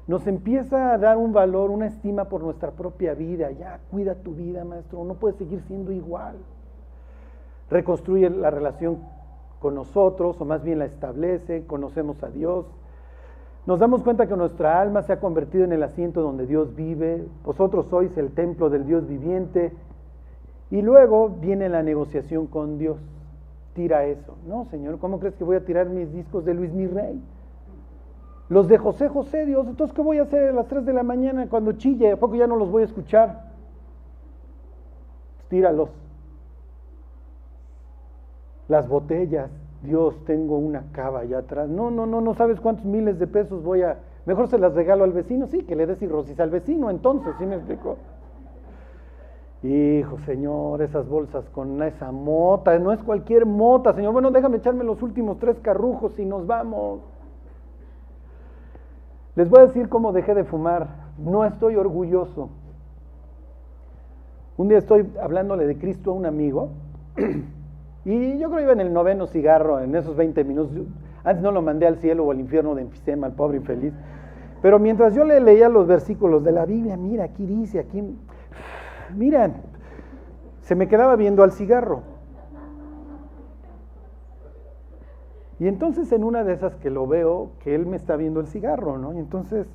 nos 0.07 0.25
empieza 0.27 0.93
a 0.93 0.97
dar 0.97 1.17
un 1.17 1.33
valor, 1.33 1.71
una 1.71 1.87
estima 1.87 2.29
por 2.29 2.41
nuestra 2.41 2.71
propia 2.71 3.15
vida. 3.15 3.51
Ya, 3.51 3.81
cuida 3.91 4.15
tu 4.15 4.33
vida, 4.33 4.63
maestro, 4.63 5.03
no 5.03 5.15
puedes 5.15 5.35
seguir 5.35 5.59
siendo 5.63 5.91
igual. 5.91 6.37
Reconstruye 7.69 8.29
la 8.29 8.49
relación 8.49 8.99
con 9.59 9.75
nosotros, 9.75 10.39
o 10.39 10.45
más 10.45 10.63
bien 10.63 10.79
la 10.79 10.85
establece, 10.85 11.65
conocemos 11.67 12.23
a 12.23 12.29
Dios. 12.29 12.65
Nos 13.65 13.79
damos 13.79 14.03
cuenta 14.03 14.25
que 14.25 14.37
nuestra 14.37 14.79
alma 14.79 15.01
se 15.01 15.11
ha 15.11 15.19
convertido 15.19 15.65
en 15.65 15.73
el 15.73 15.83
asiento 15.83 16.21
donde 16.21 16.47
Dios 16.47 16.73
vive. 16.73 17.27
Vosotros 17.43 17.87
sois 17.87 18.17
el 18.17 18.31
templo 18.31 18.69
del 18.69 18.85
Dios 18.85 19.05
viviente. 19.05 19.73
Y 20.69 20.81
luego 20.81 21.29
viene 21.29 21.69
la 21.69 21.83
negociación 21.83 22.47
con 22.47 22.77
Dios. 22.77 22.97
Tira 23.73 24.05
eso. 24.05 24.35
No, 24.47 24.65
Señor, 24.65 24.99
¿cómo 24.99 25.19
crees 25.19 25.35
que 25.35 25.43
voy 25.43 25.55
a 25.55 25.65
tirar 25.65 25.87
mis 25.87 26.11
discos 26.11 26.45
de 26.45 26.53
Luis 26.53 26.71
Mi 26.73 26.87
Rey? 26.87 27.21
Los 28.49 28.67
de 28.67 28.77
José 28.77 29.09
José, 29.09 29.45
Dios, 29.45 29.67
entonces 29.67 29.93
¿qué 29.95 30.01
voy 30.01 30.19
a 30.19 30.23
hacer 30.23 30.49
a 30.49 30.53
las 30.53 30.67
3 30.67 30.85
de 30.85 30.93
la 30.93 31.03
mañana 31.03 31.47
cuando 31.49 31.73
chille? 31.73 32.13
¿A 32.13 32.17
poco 32.17 32.35
ya 32.35 32.47
no 32.47 32.55
los 32.55 32.71
voy 32.71 32.83
a 32.83 32.85
escuchar? 32.85 33.47
tíralos. 35.49 35.89
Las 38.67 38.87
botellas, 38.87 39.49
Dios, 39.81 40.15
tengo 40.25 40.57
una 40.57 40.83
cava 40.91 41.21
allá 41.21 41.39
atrás. 41.39 41.69
No, 41.69 41.89
no, 41.89 42.05
no, 42.05 42.21
no 42.21 42.33
sabes 42.33 42.59
cuántos 42.59 42.85
miles 42.85 43.17
de 43.19 43.27
pesos 43.27 43.63
voy 43.63 43.81
a... 43.81 43.97
Mejor 44.25 44.49
se 44.49 44.57
las 44.57 44.73
regalo 44.73 45.05
al 45.05 45.13
vecino, 45.13 45.47
sí, 45.47 45.63
que 45.63 45.75
le 45.75 45.85
des 45.85 45.99
cirrosis 45.99 46.37
al 46.39 46.49
vecino, 46.49 46.89
entonces, 46.89 47.33
¿sí 47.39 47.45
me 47.45 47.55
explico? 47.55 47.97
Hijo, 49.63 50.19
Señor, 50.25 50.83
esas 50.83 51.07
bolsas 51.09 51.49
con 51.49 51.81
esa 51.81 52.11
mota, 52.11 52.77
no 52.77 52.91
es 52.91 53.01
cualquier 53.03 53.45
mota, 53.45 53.93
Señor. 53.93 54.13
Bueno, 54.13 54.29
déjame 54.29 54.57
echarme 54.57 54.83
los 54.83 55.01
últimos 55.01 55.39
tres 55.39 55.57
carrujos 55.59 56.17
y 56.19 56.25
nos 56.25 56.45
vamos. 56.45 56.99
Les 59.35 59.49
voy 59.49 59.61
a 59.61 59.65
decir 59.65 59.89
cómo 59.89 60.13
dejé 60.13 60.35
de 60.35 60.43
fumar. 60.43 60.87
No 61.17 61.43
estoy 61.43 61.75
orgulloso. 61.75 62.49
Un 64.57 64.67
día 64.67 64.77
estoy 64.77 65.07
hablándole 65.21 65.65
de 65.67 65.77
Cristo 65.77 66.11
a 66.11 66.13
un 66.15 66.25
amigo 66.25 66.69
y 68.05 68.39
yo 68.39 68.49
creo 68.49 68.57
que 68.57 68.63
iba 68.63 68.73
en 68.73 68.81
el 68.81 68.93
noveno 68.93 69.27
cigarro 69.27 69.79
en 69.79 69.95
esos 69.95 70.15
20 70.15 70.43
minutos. 70.43 70.71
Antes 71.23 71.43
no 71.43 71.51
lo 71.51 71.61
mandé 71.61 71.87
al 71.87 71.97
cielo 71.97 72.25
o 72.25 72.31
al 72.31 72.39
infierno 72.39 72.73
de 72.75 72.83
enfisema, 72.83 73.27
al 73.27 73.33
pobre 73.33 73.57
infeliz. 73.57 73.93
Pero 74.61 74.79
mientras 74.79 75.13
yo 75.13 75.23
le 75.23 75.39
leía 75.39 75.69
los 75.69 75.87
versículos 75.87 76.43
de 76.43 76.51
la 76.51 76.65
Biblia, 76.65 76.97
mira, 76.97 77.25
aquí 77.25 77.45
dice, 77.45 77.79
aquí, 77.79 78.03
mira, 79.15 79.51
se 80.61 80.75
me 80.75 80.87
quedaba 80.87 81.15
viendo 81.15 81.43
al 81.43 81.51
cigarro. 81.51 82.03
Y 85.59 85.67
entonces 85.67 86.11
en 86.11 86.23
una 86.23 86.43
de 86.43 86.53
esas 86.53 86.75
que 86.75 86.89
lo 86.89 87.07
veo, 87.07 87.51
que 87.59 87.73
él 87.73 87.85
me 87.85 87.95
está 87.95 88.15
viendo 88.15 88.39
el 88.39 88.47
cigarro, 88.47 88.97
¿no? 88.97 89.13
Y 89.13 89.19
entonces, 89.19 89.67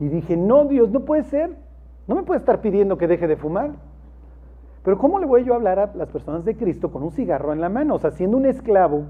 y 0.00 0.08
dije, 0.08 0.36
no, 0.36 0.64
Dios, 0.64 0.90
no 0.90 1.00
puede 1.00 1.22
ser, 1.22 1.56
no 2.08 2.16
me 2.16 2.24
puede 2.24 2.40
estar 2.40 2.60
pidiendo 2.60 2.98
que 2.98 3.06
deje 3.06 3.28
de 3.28 3.36
fumar. 3.36 3.72
Pero 4.82 4.98
¿cómo 4.98 5.20
le 5.20 5.26
voy 5.26 5.44
yo 5.44 5.52
a 5.52 5.56
hablar 5.56 5.78
a 5.78 5.92
las 5.94 6.08
personas 6.08 6.44
de 6.44 6.56
Cristo 6.56 6.90
con 6.90 7.04
un 7.04 7.12
cigarro 7.12 7.52
en 7.52 7.60
la 7.60 7.68
mano? 7.68 7.94
O 7.94 7.98
sea, 8.00 8.10
siendo 8.10 8.36
un 8.36 8.46
esclavo 8.46 9.04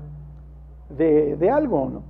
de, 0.91 1.37
de 1.37 1.51
algo, 1.51 1.89
¿no? 1.89 2.03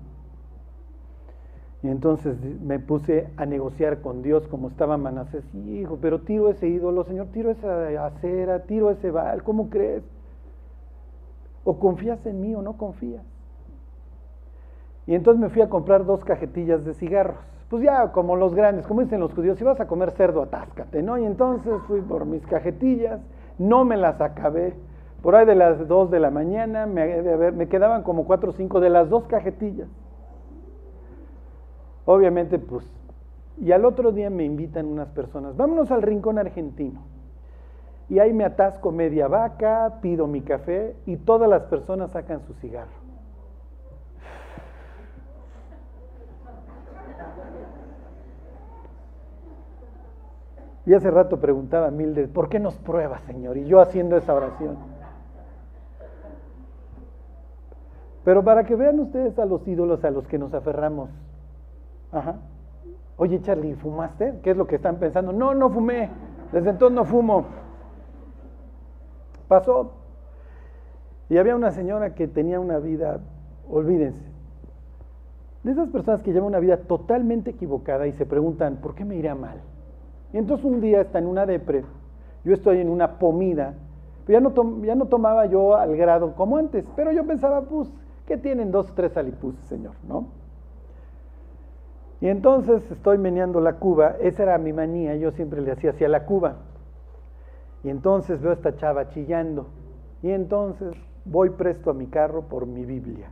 Y 1.82 1.88
entonces 1.88 2.36
me 2.60 2.78
puse 2.78 3.28
a 3.36 3.44
negociar 3.44 4.02
con 4.02 4.22
Dios 4.22 4.46
como 4.46 4.68
estaba 4.68 4.96
Manasés. 4.96 5.44
Hijo, 5.54 5.98
pero 6.00 6.20
tiro 6.20 6.48
ese 6.48 6.68
ídolo, 6.68 7.02
Señor, 7.04 7.26
tiro 7.32 7.50
esa 7.50 8.06
acera, 8.06 8.60
tiro 8.60 8.90
ese 8.90 9.10
val, 9.10 9.42
¿cómo 9.42 9.68
crees? 9.68 10.04
O 11.64 11.80
confías 11.80 12.24
en 12.24 12.40
mí 12.40 12.54
o 12.54 12.62
no 12.62 12.76
confías. 12.76 13.24
Y 15.08 15.14
entonces 15.16 15.40
me 15.40 15.48
fui 15.48 15.62
a 15.62 15.68
comprar 15.68 16.06
dos 16.06 16.24
cajetillas 16.24 16.84
de 16.84 16.94
cigarros. 16.94 17.38
Pues 17.68 17.82
ya 17.82 18.12
como 18.12 18.36
los 18.36 18.54
grandes, 18.54 18.86
como 18.86 19.00
dicen 19.00 19.18
los 19.18 19.34
judíos, 19.34 19.58
si 19.58 19.64
vas 19.64 19.80
a 19.80 19.88
comer 19.88 20.12
cerdo, 20.12 20.42
atáscate, 20.42 21.02
¿no? 21.02 21.18
Y 21.18 21.24
entonces 21.24 21.72
fui 21.88 22.00
por 22.00 22.26
mis 22.26 22.46
cajetillas, 22.46 23.20
no 23.58 23.84
me 23.84 23.96
las 23.96 24.20
acabé. 24.20 24.74
Por 25.20 25.34
ahí 25.34 25.46
de 25.46 25.56
las 25.56 25.88
dos 25.88 26.10
de 26.10 26.20
la 26.20 26.30
mañana 26.30 26.86
me, 26.86 27.50
me 27.50 27.68
quedaban 27.68 28.04
como 28.04 28.24
cuatro 28.24 28.50
o 28.50 28.52
cinco 28.52 28.78
de 28.78 28.90
las 28.90 29.08
dos 29.08 29.24
cajetillas. 29.24 29.88
Obviamente, 32.04 32.58
pues, 32.58 32.84
y 33.60 33.72
al 33.72 33.84
otro 33.84 34.12
día 34.12 34.30
me 34.30 34.44
invitan 34.44 34.86
unas 34.86 35.08
personas, 35.08 35.56
vámonos 35.56 35.90
al 35.90 36.02
rincón 36.02 36.38
argentino. 36.38 37.00
Y 38.08 38.18
ahí 38.18 38.32
me 38.32 38.44
atasco 38.44 38.90
media 38.90 39.28
vaca, 39.28 39.98
pido 40.02 40.26
mi 40.26 40.42
café 40.42 40.96
y 41.06 41.16
todas 41.16 41.48
las 41.48 41.62
personas 41.64 42.10
sacan 42.10 42.42
su 42.42 42.54
cigarro. 42.54 43.02
Y 50.84 50.94
hace 50.94 51.10
rato 51.10 51.38
preguntaba 51.40 51.86
a 51.86 51.90
Mildred, 51.92 52.28
¿por 52.30 52.48
qué 52.48 52.58
nos 52.58 52.74
prueba, 52.74 53.18
Señor? 53.20 53.56
Y 53.56 53.66
yo 53.66 53.80
haciendo 53.80 54.16
esa 54.16 54.34
oración. 54.34 54.76
Pero 58.24 58.42
para 58.42 58.64
que 58.64 58.74
vean 58.74 58.98
ustedes 58.98 59.38
a 59.38 59.44
los 59.44 59.66
ídolos 59.66 60.04
a 60.04 60.10
los 60.10 60.26
que 60.26 60.38
nos 60.38 60.52
aferramos, 60.54 61.10
Ajá. 62.12 62.36
Oye, 63.16 63.40
Charlie, 63.40 63.74
¿fumaste? 63.74 64.40
¿Qué 64.42 64.50
es 64.50 64.56
lo 64.56 64.66
que 64.66 64.76
están 64.76 64.96
pensando? 64.96 65.32
No, 65.32 65.54
no 65.54 65.70
fumé. 65.70 66.10
Desde 66.52 66.70
entonces 66.70 66.94
no 66.94 67.04
fumo. 67.04 67.46
Pasó. 69.48 69.92
Y 71.28 71.38
había 71.38 71.56
una 71.56 71.70
señora 71.70 72.14
que 72.14 72.28
tenía 72.28 72.60
una 72.60 72.78
vida, 72.78 73.20
olvídense, 73.70 74.22
de 75.62 75.70
esas 75.72 75.88
personas 75.88 76.22
que 76.22 76.32
llevan 76.32 76.48
una 76.48 76.58
vida 76.58 76.76
totalmente 76.76 77.50
equivocada 77.50 78.06
y 78.06 78.12
se 78.12 78.26
preguntan, 78.26 78.76
¿por 78.76 78.94
qué 78.94 79.04
me 79.04 79.16
irá 79.16 79.34
mal? 79.34 79.60
Y 80.32 80.38
entonces 80.38 80.66
un 80.66 80.80
día 80.80 81.00
está 81.00 81.20
en 81.20 81.26
una 81.26 81.46
depre, 81.46 81.84
yo 82.44 82.52
estoy 82.52 82.80
en 82.80 82.90
una 82.90 83.18
pomida, 83.18 83.74
ya 84.28 84.40
no, 84.40 84.52
ya 84.82 84.94
no 84.94 85.06
tomaba 85.06 85.46
yo 85.46 85.76
al 85.76 85.96
grado 85.96 86.34
como 86.34 86.56
antes, 86.56 86.84
pero 86.96 87.12
yo 87.12 87.24
pensaba, 87.24 87.62
pues, 87.62 87.88
¿qué 88.26 88.36
tienen 88.36 88.70
dos 88.70 88.92
tres 88.94 89.16
alipus, 89.16 89.54
señor? 89.68 89.94
¿No? 90.06 90.26
Y 92.22 92.28
entonces 92.28 92.88
estoy 92.92 93.18
meneando 93.18 93.60
la 93.60 93.80
cuba, 93.80 94.14
esa 94.20 94.44
era 94.44 94.56
mi 94.56 94.72
manía, 94.72 95.16
yo 95.16 95.32
siempre 95.32 95.60
le 95.60 95.72
hacía 95.72 95.90
hacia 95.90 96.08
la 96.08 96.24
cuba. 96.24 96.54
Y 97.82 97.88
entonces 97.90 98.40
veo 98.40 98.52
a 98.52 98.54
esta 98.54 98.76
chava 98.76 99.08
chillando. 99.08 99.66
Y 100.22 100.30
entonces 100.30 100.94
voy 101.24 101.50
presto 101.50 101.90
a 101.90 101.94
mi 101.94 102.06
carro 102.06 102.42
por 102.42 102.64
mi 102.68 102.84
Biblia. 102.84 103.28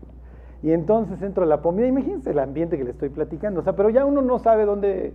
Y 0.64 0.73
entonces 0.73 1.23
entro 1.23 1.44
a 1.44 1.47
la 1.47 1.59
comida, 1.59 1.87
imagínense 1.87 2.30
el 2.30 2.40
ambiente 2.40 2.76
que 2.76 2.82
le 2.82 2.90
estoy 2.90 3.11
platicando, 3.11 3.61
o 3.61 3.62
sea, 3.62 3.76
pero 3.76 3.90
ya 3.90 4.04
uno 4.04 4.23
no 4.23 4.40
sabe 4.40 4.64
dónde... 4.64 5.14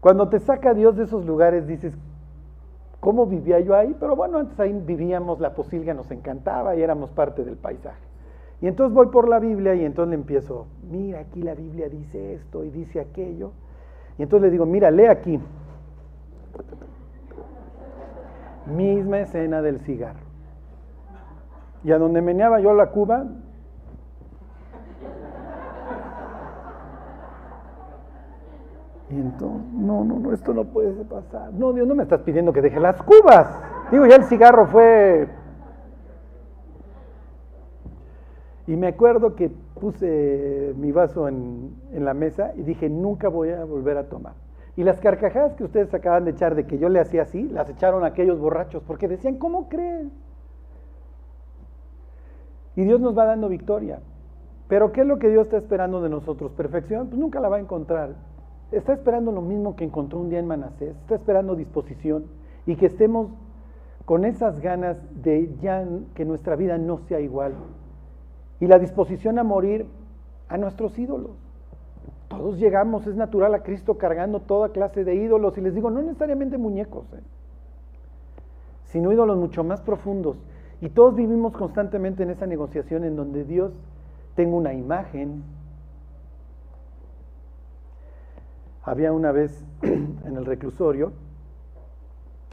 Cuando 0.00 0.30
te 0.30 0.40
saca 0.40 0.72
Dios 0.72 0.96
de 0.96 1.04
esos 1.04 1.26
lugares 1.26 1.66
dices, 1.66 1.92
¿cómo 3.00 3.26
vivía 3.26 3.60
yo 3.60 3.74
ahí? 3.74 3.94
Pero 4.00 4.16
bueno, 4.16 4.38
antes 4.38 4.58
ahí 4.58 4.72
vivíamos, 4.72 5.40
la 5.40 5.54
posilga 5.54 5.92
nos 5.92 6.10
encantaba 6.10 6.74
y 6.74 6.80
éramos 6.80 7.10
parte 7.10 7.44
del 7.44 7.56
paisaje. 7.56 8.05
Y 8.60 8.68
entonces 8.68 8.94
voy 8.94 9.08
por 9.08 9.28
la 9.28 9.38
Biblia 9.38 9.74
y 9.74 9.84
entonces 9.84 10.10
le 10.10 10.14
empiezo, 10.16 10.66
mira, 10.90 11.20
aquí 11.20 11.42
la 11.42 11.54
Biblia 11.54 11.88
dice 11.88 12.34
esto 12.34 12.64
y 12.64 12.70
dice 12.70 13.00
aquello. 13.00 13.52
Y 14.18 14.22
entonces 14.22 14.46
le 14.46 14.50
digo, 14.50 14.64
mira, 14.64 14.90
lee 14.90 15.06
aquí. 15.06 15.38
Misma 18.66 19.20
escena 19.20 19.60
del 19.60 19.80
cigarro. 19.80 20.26
Y 21.84 21.92
a 21.92 21.98
donde 21.98 22.22
meneaba 22.22 22.58
yo 22.60 22.72
la 22.72 22.90
cuba, 22.90 23.26
Y 29.08 29.14
entonces, 29.14 29.72
no, 29.72 30.04
no, 30.04 30.18
no, 30.18 30.32
esto 30.32 30.52
no 30.52 30.64
puede 30.64 31.04
pasar. 31.04 31.52
No, 31.52 31.72
Dios, 31.72 31.86
no 31.86 31.94
me 31.94 32.02
estás 32.02 32.22
pidiendo 32.22 32.52
que 32.52 32.60
deje 32.60 32.80
las 32.80 33.00
cubas. 33.02 33.46
Digo, 33.92 34.04
ya 34.06 34.16
el 34.16 34.24
cigarro 34.24 34.66
fue 34.66 35.28
Y 38.66 38.76
me 38.76 38.88
acuerdo 38.88 39.36
que 39.36 39.50
puse 39.80 40.74
mi 40.76 40.90
vaso 40.90 41.28
en, 41.28 41.76
la 41.92 42.14
mesa 42.14 42.52
y 42.56 42.62
dije, 42.62 42.88
nunca 42.88 43.28
voy 43.28 43.50
a 43.50 43.64
volver 43.64 43.96
a 43.96 44.08
tomar. 44.08 44.34
Y 44.76 44.82
las 44.82 45.00
carcajadas 45.00 45.54
que 45.54 45.64
ustedes 45.64 45.92
acaban 45.94 46.24
de 46.24 46.32
echar 46.32 46.54
de 46.54 46.66
que 46.66 46.78
yo 46.78 46.88
le 46.88 47.00
hacía 47.00 47.22
así, 47.22 47.48
las 47.48 47.70
echaron 47.70 48.04
aquellos 48.04 48.38
borrachos, 48.38 48.82
porque 48.86 49.08
decían, 49.08 49.38
¿cómo 49.38 49.68
creen? 49.68 50.10
Y 52.74 52.84
Dios 52.84 53.00
nos 53.00 53.16
va 53.16 53.24
dando 53.24 53.48
victoria. 53.48 54.00
Pero 54.68 54.92
¿qué 54.92 55.02
es 55.02 55.06
lo 55.06 55.18
que 55.18 55.28
Dios 55.28 55.46
está 55.46 55.58
esperando 55.58 56.02
de 56.02 56.08
nosotros? 56.08 56.52
¿Perfección? 56.52 57.06
Pues 57.06 57.18
nunca 57.18 57.40
la 57.40 57.48
va 57.48 57.56
a 57.56 57.60
encontrar. 57.60 58.16
Está 58.72 58.92
esperando 58.92 59.30
lo 59.30 59.42
mismo 59.42 59.76
que 59.76 59.84
encontró 59.84 60.18
un 60.18 60.28
día 60.28 60.40
en 60.40 60.46
Manasés. 60.46 60.96
Está 60.96 61.14
esperando 61.14 61.54
disposición 61.54 62.26
y 62.66 62.74
que 62.74 62.86
estemos 62.86 63.28
con 64.04 64.24
esas 64.24 64.60
ganas 64.60 64.96
de 65.22 65.54
ya 65.60 65.86
que 66.14 66.24
nuestra 66.24 66.56
vida 66.56 66.78
no 66.78 66.98
sea 66.98 67.20
igual, 67.20 67.54
y 68.60 68.66
la 68.66 68.78
disposición 68.78 69.38
a 69.38 69.44
morir 69.44 69.86
a 70.48 70.56
nuestros 70.56 70.98
ídolos. 70.98 71.32
Todos 72.28 72.58
llegamos, 72.58 73.06
es 73.06 73.14
natural, 73.14 73.54
a 73.54 73.62
Cristo 73.62 73.98
cargando 73.98 74.40
toda 74.40 74.70
clase 74.70 75.04
de 75.04 75.14
ídolos. 75.14 75.56
Y 75.58 75.60
les 75.60 75.74
digo, 75.74 75.90
no 75.90 76.02
necesariamente 76.02 76.58
muñecos, 76.58 77.06
¿eh? 77.12 77.22
sino 78.84 79.12
ídolos 79.12 79.36
mucho 79.36 79.62
más 79.62 79.80
profundos. 79.80 80.38
Y 80.80 80.90
todos 80.90 81.14
vivimos 81.14 81.52
constantemente 81.52 82.22
en 82.22 82.30
esa 82.30 82.46
negociación 82.46 83.04
en 83.04 83.16
donde 83.16 83.44
Dios 83.44 83.72
tenga 84.34 84.56
una 84.56 84.74
imagen. 84.74 85.44
Había 88.82 89.12
una 89.12 89.32
vez 89.32 89.64
en 89.82 90.36
el 90.36 90.44
reclusorio 90.44 91.12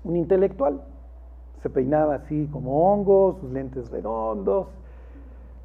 un 0.03 0.15
intelectual. 0.15 0.81
Se 1.61 1.69
peinaba 1.69 2.15
así 2.15 2.47
como 2.51 2.91
hongo, 2.91 3.37
sus 3.39 3.51
lentes 3.51 3.89
redondos, 3.89 4.67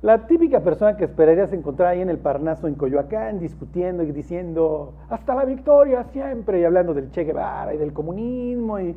la 0.01 0.27
típica 0.27 0.61
persona 0.61 0.97
que 0.97 1.05
esperarías 1.05 1.53
encontrar 1.53 1.89
ahí 1.89 2.01
en 2.01 2.09
el 2.09 2.19
Parnaso 2.19 2.69
en 2.69 2.77
Coyoacán, 2.77 3.41
discutiendo 3.41 4.05
y 4.05 4.13
diciendo, 4.13 4.95
hasta 5.11 5.35
la 5.35 5.45
victoria 5.45 6.05
siempre, 6.05 6.61
y 6.61 6.65
hablando 6.65 6.95
del 6.95 7.11
Che 7.11 7.25
Guevara 7.25 7.75
y 7.75 7.79
del 7.79 7.93
comunismo. 7.93 8.79
Y 8.79 8.97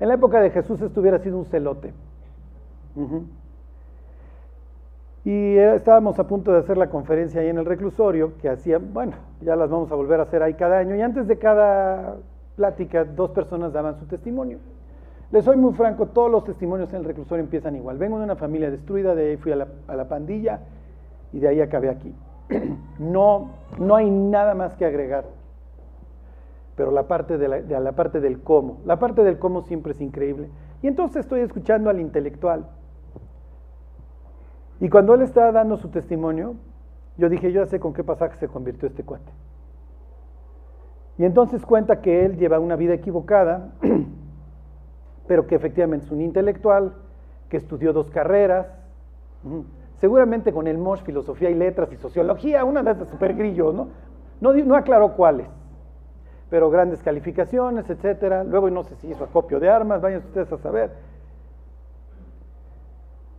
en 0.00 0.08
la 0.08 0.14
época 0.14 0.40
de 0.40 0.50
Jesús 0.50 0.80
esto 0.80 1.00
hubiera 1.00 1.18
sido 1.20 1.38
un 1.38 1.44
celote. 1.44 1.92
Y 5.24 5.56
estábamos 5.56 6.18
a 6.18 6.26
punto 6.26 6.52
de 6.52 6.58
hacer 6.58 6.76
la 6.76 6.90
conferencia 6.90 7.40
ahí 7.40 7.48
en 7.48 7.58
el 7.58 7.64
reclusorio, 7.64 8.36
que 8.38 8.48
hacía, 8.48 8.78
bueno, 8.78 9.12
ya 9.40 9.54
las 9.54 9.70
vamos 9.70 9.90
a 9.92 9.94
volver 9.94 10.18
a 10.18 10.24
hacer 10.24 10.42
ahí 10.42 10.54
cada 10.54 10.78
año, 10.78 10.96
y 10.96 11.00
antes 11.00 11.28
de 11.28 11.38
cada 11.38 12.16
plática, 12.56 13.04
dos 13.04 13.30
personas 13.30 13.72
daban 13.72 13.98
su 13.98 14.06
testimonio. 14.06 14.58
Les 15.34 15.44
soy 15.44 15.56
muy 15.56 15.72
franco, 15.72 16.06
todos 16.06 16.30
los 16.30 16.44
testimonios 16.44 16.90
en 16.90 17.00
el 17.00 17.04
reclusorio 17.06 17.42
empiezan 17.42 17.74
igual. 17.74 17.98
Vengo 17.98 18.18
de 18.18 18.24
una 18.24 18.36
familia 18.36 18.70
destruida, 18.70 19.16
de 19.16 19.30
ahí 19.30 19.36
fui 19.36 19.50
a 19.50 19.56
la, 19.56 20.08
pandilla 20.08 20.60
y 21.32 21.40
de 21.40 21.48
ahí 21.48 21.60
acabé 21.60 21.90
aquí. 21.90 22.14
No, 23.00 23.50
no 23.80 23.96
hay 23.96 24.08
nada 24.08 24.54
más 24.54 24.76
que 24.76 24.84
agregar. 24.84 25.24
Pero 26.76 26.92
la 26.92 27.08
parte, 27.08 27.36
de 27.36 27.48
la, 27.48 27.80
la 27.80 27.92
parte 27.96 28.20
del 28.20 28.42
cómo, 28.42 28.78
la 28.84 29.00
parte 29.00 29.24
del 29.24 29.40
cómo 29.40 29.62
siempre 29.62 29.90
es 29.90 30.00
increíble. 30.00 30.50
Y 30.82 30.86
entonces 30.86 31.24
estoy 31.24 31.40
escuchando 31.40 31.90
al 31.90 31.98
intelectual. 31.98 32.66
Y 34.78 34.88
cuando 34.88 35.14
él 35.14 35.22
estaba 35.22 35.50
dando 35.50 35.78
su 35.78 35.88
testimonio, 35.88 36.54
yo 37.18 37.28
dije, 37.28 37.50
yo 37.50 37.64
ya 37.64 37.66
sé 37.66 37.80
con 37.80 37.92
qué 37.92 38.04
pasaje 38.04 38.36
se 38.36 38.46
convirtió 38.46 38.86
este 38.86 39.02
cuate. 39.02 39.32
Y 41.18 41.24
entonces 41.24 41.66
cuenta 41.66 42.00
que 42.00 42.24
él 42.24 42.36
lleva 42.36 42.60
una 42.60 42.76
vida 42.76 42.94
equivocada, 42.94 43.72
pero 45.26 45.46
que 45.46 45.54
efectivamente 45.54 46.06
es 46.06 46.12
un 46.12 46.20
intelectual, 46.20 46.92
que 47.48 47.56
estudió 47.56 47.92
dos 47.92 48.10
carreras, 48.10 48.66
seguramente 49.96 50.52
con 50.52 50.66
el 50.66 50.78
MOSH, 50.78 51.02
Filosofía 51.02 51.50
y 51.50 51.54
Letras 51.54 51.92
y 51.92 51.96
Sociología, 51.96 52.64
una 52.64 52.82
de 52.82 52.92
esas 52.92 53.08
super 53.08 53.34
grillos, 53.34 53.74
¿no? 53.74 53.88
¿no? 54.40 54.74
Aclaró 54.74 55.12
cuáles, 55.12 55.46
pero 56.50 56.70
grandes 56.70 57.02
calificaciones, 57.02 57.88
etcétera. 57.88 58.44
Luego 58.44 58.70
no 58.70 58.84
sé 58.84 58.96
si 58.96 59.08
hizo 59.08 59.24
acopio 59.24 59.60
de 59.60 59.70
armas, 59.70 60.00
vayan 60.00 60.20
ustedes 60.20 60.50
a 60.52 60.58
saber. 60.58 60.90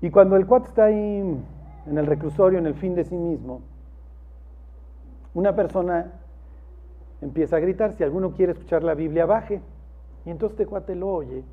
Y 0.02 0.10
cuando 0.10 0.36
el 0.36 0.46
cuate 0.46 0.68
está 0.68 0.86
ahí 0.86 1.42
en 1.88 1.98
el 1.98 2.06
reclusorio, 2.06 2.60
en 2.60 2.68
el 2.68 2.76
fin 2.76 2.96
de 2.96 3.04
sí 3.04 3.16
mismo, 3.16 3.62
una 5.34 5.56
persona 5.56 6.14
empieza 7.22 7.58
a 7.58 7.60
gritar, 7.60 7.94
si 7.94 8.04
alguno 8.04 8.32
quiere 8.32 8.54
escuchar 8.54 8.84
la 8.84 8.94
Biblia, 8.94 9.26
baje. 9.26 9.62
Y 10.26 10.30
entonces 10.30 10.60
este 10.60 10.66
cuate 10.66 10.96
lo 10.96 11.10
oye 11.10 11.44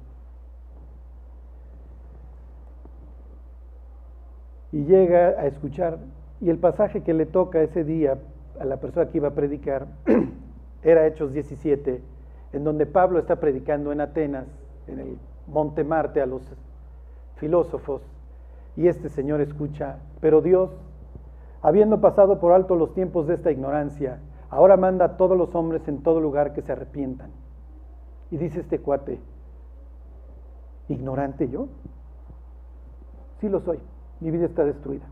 y 4.73 4.85
llega 4.85 5.29
a 5.29 5.47
escuchar. 5.47 5.99
Y 6.41 6.51
el 6.51 6.59
pasaje 6.59 7.03
que 7.03 7.15
le 7.15 7.27
toca 7.27 7.63
ese 7.63 7.85
día 7.85 8.19
a 8.59 8.65
la 8.65 8.79
persona 8.79 9.09
que 9.11 9.19
iba 9.19 9.29
a 9.29 9.35
predicar 9.35 9.87
era 10.83 11.07
Hechos 11.07 11.33
17, 11.33 12.03
en 12.53 12.65
donde 12.65 12.87
Pablo 12.87 13.19
está 13.19 13.37
predicando 13.37 13.93
en 13.93 14.01
Atenas, 14.01 14.47
en 14.89 14.99
el 14.99 15.19
Monte 15.47 15.85
Marte, 15.85 16.21
a 16.21 16.27
los 16.27 16.43
filósofos, 17.37 18.03
y 18.77 18.89
este 18.89 19.09
señor 19.09 19.41
escucha, 19.41 19.99
pero 20.21 20.41
Dios, 20.41 20.71
habiendo 21.61 22.01
pasado 22.01 22.41
por 22.41 22.53
alto 22.53 22.75
los 22.75 22.95
tiempos 22.95 23.27
de 23.27 23.35
esta 23.35 23.51
ignorancia, 23.53 24.19
ahora 24.49 24.77
manda 24.77 25.05
a 25.05 25.17
todos 25.17 25.37
los 25.37 25.55
hombres 25.55 25.87
en 25.89 26.03
todo 26.03 26.21
lugar 26.21 26.55
que 26.55 26.63
se 26.63 26.73
arrepientan. 26.73 27.31
Y 28.31 28.39
dice 28.39 28.61
este 28.61 28.79
cuate, 28.79 29.19
¿ignorante 30.89 31.49
yo? 31.49 31.69
Sí 33.41 33.49
lo 33.49 33.61
soy, 33.61 33.79
mi 34.23 34.31
vida 34.31 34.47
está 34.47 34.65
destruida. 34.65 35.05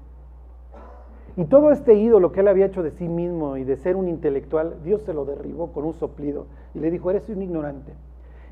Y 1.37 1.45
todo 1.45 1.71
este 1.71 1.95
ídolo 1.95 2.33
que 2.33 2.41
él 2.41 2.49
había 2.49 2.67
hecho 2.67 2.83
de 2.83 2.91
sí 2.91 3.09
mismo 3.09 3.57
y 3.57 3.65
de 3.65 3.77
ser 3.77 3.97
un 3.97 4.09
intelectual, 4.09 4.77
Dios 4.85 5.03
se 5.03 5.15
lo 5.15 5.25
derribó 5.25 5.73
con 5.73 5.85
un 5.85 5.95
soplido 5.95 6.47
y 6.75 6.81
le 6.81 6.91
dijo, 6.91 7.11
eres 7.11 7.29
un 7.29 7.43
ignorante. 7.43 7.93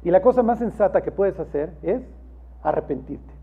Y 0.04 0.10
la 0.10 0.22
cosa 0.22 0.42
más 0.42 0.58
sensata 0.58 1.02
que 1.02 1.10
puedes 1.10 1.38
hacer 1.40 1.72
es 1.82 2.02
arrepentirte. 2.62 3.34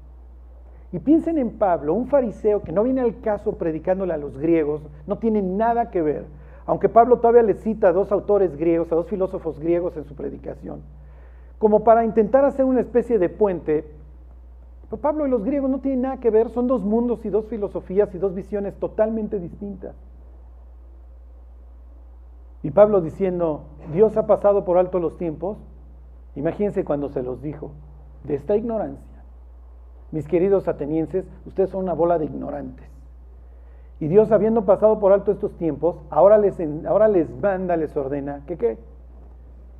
Y 0.91 0.99
piensen 0.99 1.37
en 1.37 1.57
Pablo, 1.57 1.93
un 1.93 2.07
fariseo 2.07 2.63
que 2.63 2.71
no 2.71 2.83
viene 2.83 3.01
al 3.01 3.19
caso 3.19 3.53
predicándole 3.57 4.13
a 4.13 4.17
los 4.17 4.37
griegos, 4.37 4.81
no 5.07 5.17
tiene 5.17 5.41
nada 5.41 5.91
que 5.91 6.01
ver, 6.01 6.25
aunque 6.65 6.89
Pablo 6.89 7.17
todavía 7.17 7.43
le 7.43 7.55
cita 7.55 7.89
a 7.89 7.93
dos 7.93 8.11
autores 8.11 8.55
griegos, 8.55 8.91
a 8.91 8.95
dos 8.95 9.07
filósofos 9.07 9.59
griegos 9.59 9.97
en 9.97 10.05
su 10.05 10.15
predicación, 10.15 10.81
como 11.59 11.83
para 11.83 12.05
intentar 12.05 12.45
hacer 12.45 12.65
una 12.65 12.79
especie 12.79 13.19
de 13.19 13.29
puente. 13.29 13.85
Pero 14.89 15.01
Pablo 15.01 15.25
y 15.25 15.29
los 15.29 15.43
griegos 15.43 15.69
no 15.69 15.79
tienen 15.79 16.01
nada 16.01 16.17
que 16.17 16.29
ver, 16.29 16.49
son 16.49 16.67
dos 16.67 16.83
mundos 16.83 17.25
y 17.25 17.29
dos 17.29 17.47
filosofías 17.47 18.13
y 18.13 18.17
dos 18.17 18.33
visiones 18.35 18.75
totalmente 18.75 19.39
distintas. 19.39 19.95
Y 22.63 22.71
Pablo 22.71 23.01
diciendo, 23.01 23.63
Dios 23.93 24.17
ha 24.17 24.25
pasado 24.25 24.65
por 24.65 24.77
alto 24.77 24.99
los 24.99 25.17
tiempos, 25.17 25.57
imagínense 26.35 26.83
cuando 26.83 27.09
se 27.09 27.23
los 27.23 27.41
dijo, 27.41 27.71
de 28.23 28.35
esta 28.35 28.55
ignorancia 28.55 29.15
mis 30.15 30.27
queridos 30.27 30.69
atenienses, 30.69 31.25
ustedes 31.45 31.69
son 31.69 31.83
una 31.83 31.93
bola 31.93 32.17
de 32.17 32.23
ignorantes. 32.23 32.85
Y 33.99 34.07
Dios, 34.07 34.31
habiendo 34.31 34.63
pasado 34.63 34.97
por 34.99 35.11
alto 35.11 35.31
estos 35.31 35.57
tiempos, 35.57 35.97
ahora 36.09 36.37
les, 36.37 36.57
ahora 36.85 37.09
les 37.09 37.29
manda, 37.41 37.75
les 37.75 37.95
ordena 37.97 38.41
que 38.47 38.57
qué? 38.57 38.77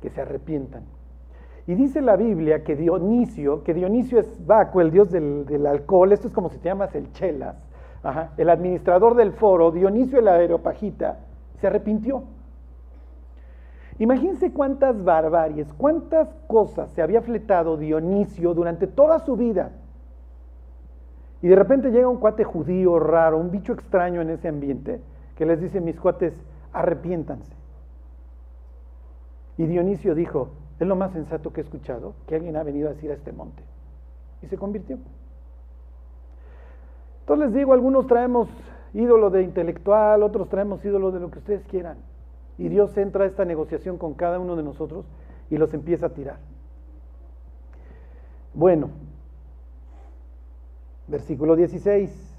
Que 0.02 0.10
se 0.10 0.20
arrepientan. 0.20 0.82
Y 1.66 1.74
dice 1.74 2.00
la 2.00 2.16
Biblia 2.16 2.62
que 2.62 2.76
Dionisio, 2.76 3.64
que 3.64 3.74
Dionisio 3.74 4.20
es 4.20 4.46
Baco, 4.46 4.80
el 4.80 4.90
dios 4.90 5.10
del, 5.10 5.66
alcohol, 5.66 6.12
esto 6.12 6.28
es 6.28 6.34
como 6.34 6.48
si 6.48 6.58
te 6.58 6.68
llamas 6.68 6.94
el 6.94 7.12
Chelas, 7.12 7.56
el 8.36 8.48
administrador 8.50 9.16
del 9.16 9.32
foro, 9.32 9.72
Dionisio 9.72 10.20
el 10.20 10.28
aeropagita, 10.28 11.18
se 11.60 11.66
arrepintió. 11.66 12.22
Imagínense 13.98 14.52
cuántas 14.52 15.02
barbaries, 15.02 15.72
cuántas 15.72 16.32
cosas 16.46 16.90
se 16.90 17.02
había 17.02 17.22
fletado 17.22 17.76
Dionisio 17.76 18.54
durante 18.54 18.86
toda 18.86 19.18
su 19.20 19.36
vida 19.36 19.72
y 21.42 21.48
de 21.48 21.56
repente 21.56 21.90
llega 21.90 22.08
un 22.08 22.18
cuate 22.18 22.44
judío 22.44 22.98
raro, 22.98 23.38
un 23.38 23.50
bicho 23.50 23.72
extraño 23.72 24.20
en 24.20 24.30
ese 24.30 24.48
ambiente, 24.48 25.00
que 25.36 25.46
les 25.46 25.60
dice, 25.60 25.80
mis 25.80 26.00
cuates, 26.00 26.34
arrepiéntanse. 26.72 27.54
Y 29.58 29.66
Dionisio 29.66 30.14
dijo, 30.14 30.50
es 30.78 30.86
lo 30.86 30.96
más 30.96 31.12
sensato 31.12 31.52
que 31.52 31.60
he 31.60 31.64
escuchado, 31.64 32.14
que 32.26 32.36
alguien 32.36 32.56
ha 32.56 32.62
venido 32.62 32.88
a 32.88 32.92
decir 32.92 33.10
a 33.10 33.14
este 33.14 33.32
monte. 33.32 33.62
Y 34.42 34.46
se 34.46 34.56
convirtió. 34.56 34.98
Entonces 37.20 37.46
les 37.46 37.54
digo, 37.54 37.72
algunos 37.72 38.06
traemos 38.06 38.48
ídolo 38.94 39.30
de 39.30 39.42
intelectual, 39.42 40.22
otros 40.22 40.48
traemos 40.48 40.84
ídolo 40.84 41.10
de 41.10 41.20
lo 41.20 41.30
que 41.30 41.38
ustedes 41.38 41.64
quieran. 41.66 41.98
Y 42.58 42.68
Dios 42.68 42.96
entra 42.96 43.24
a 43.24 43.26
esta 43.26 43.44
negociación 43.44 43.98
con 43.98 44.14
cada 44.14 44.38
uno 44.38 44.56
de 44.56 44.62
nosotros 44.62 45.04
y 45.50 45.56
los 45.58 45.72
empieza 45.74 46.06
a 46.06 46.10
tirar. 46.10 46.38
Bueno, 48.54 48.90
Versículo 51.08 51.54
16. 51.54 52.34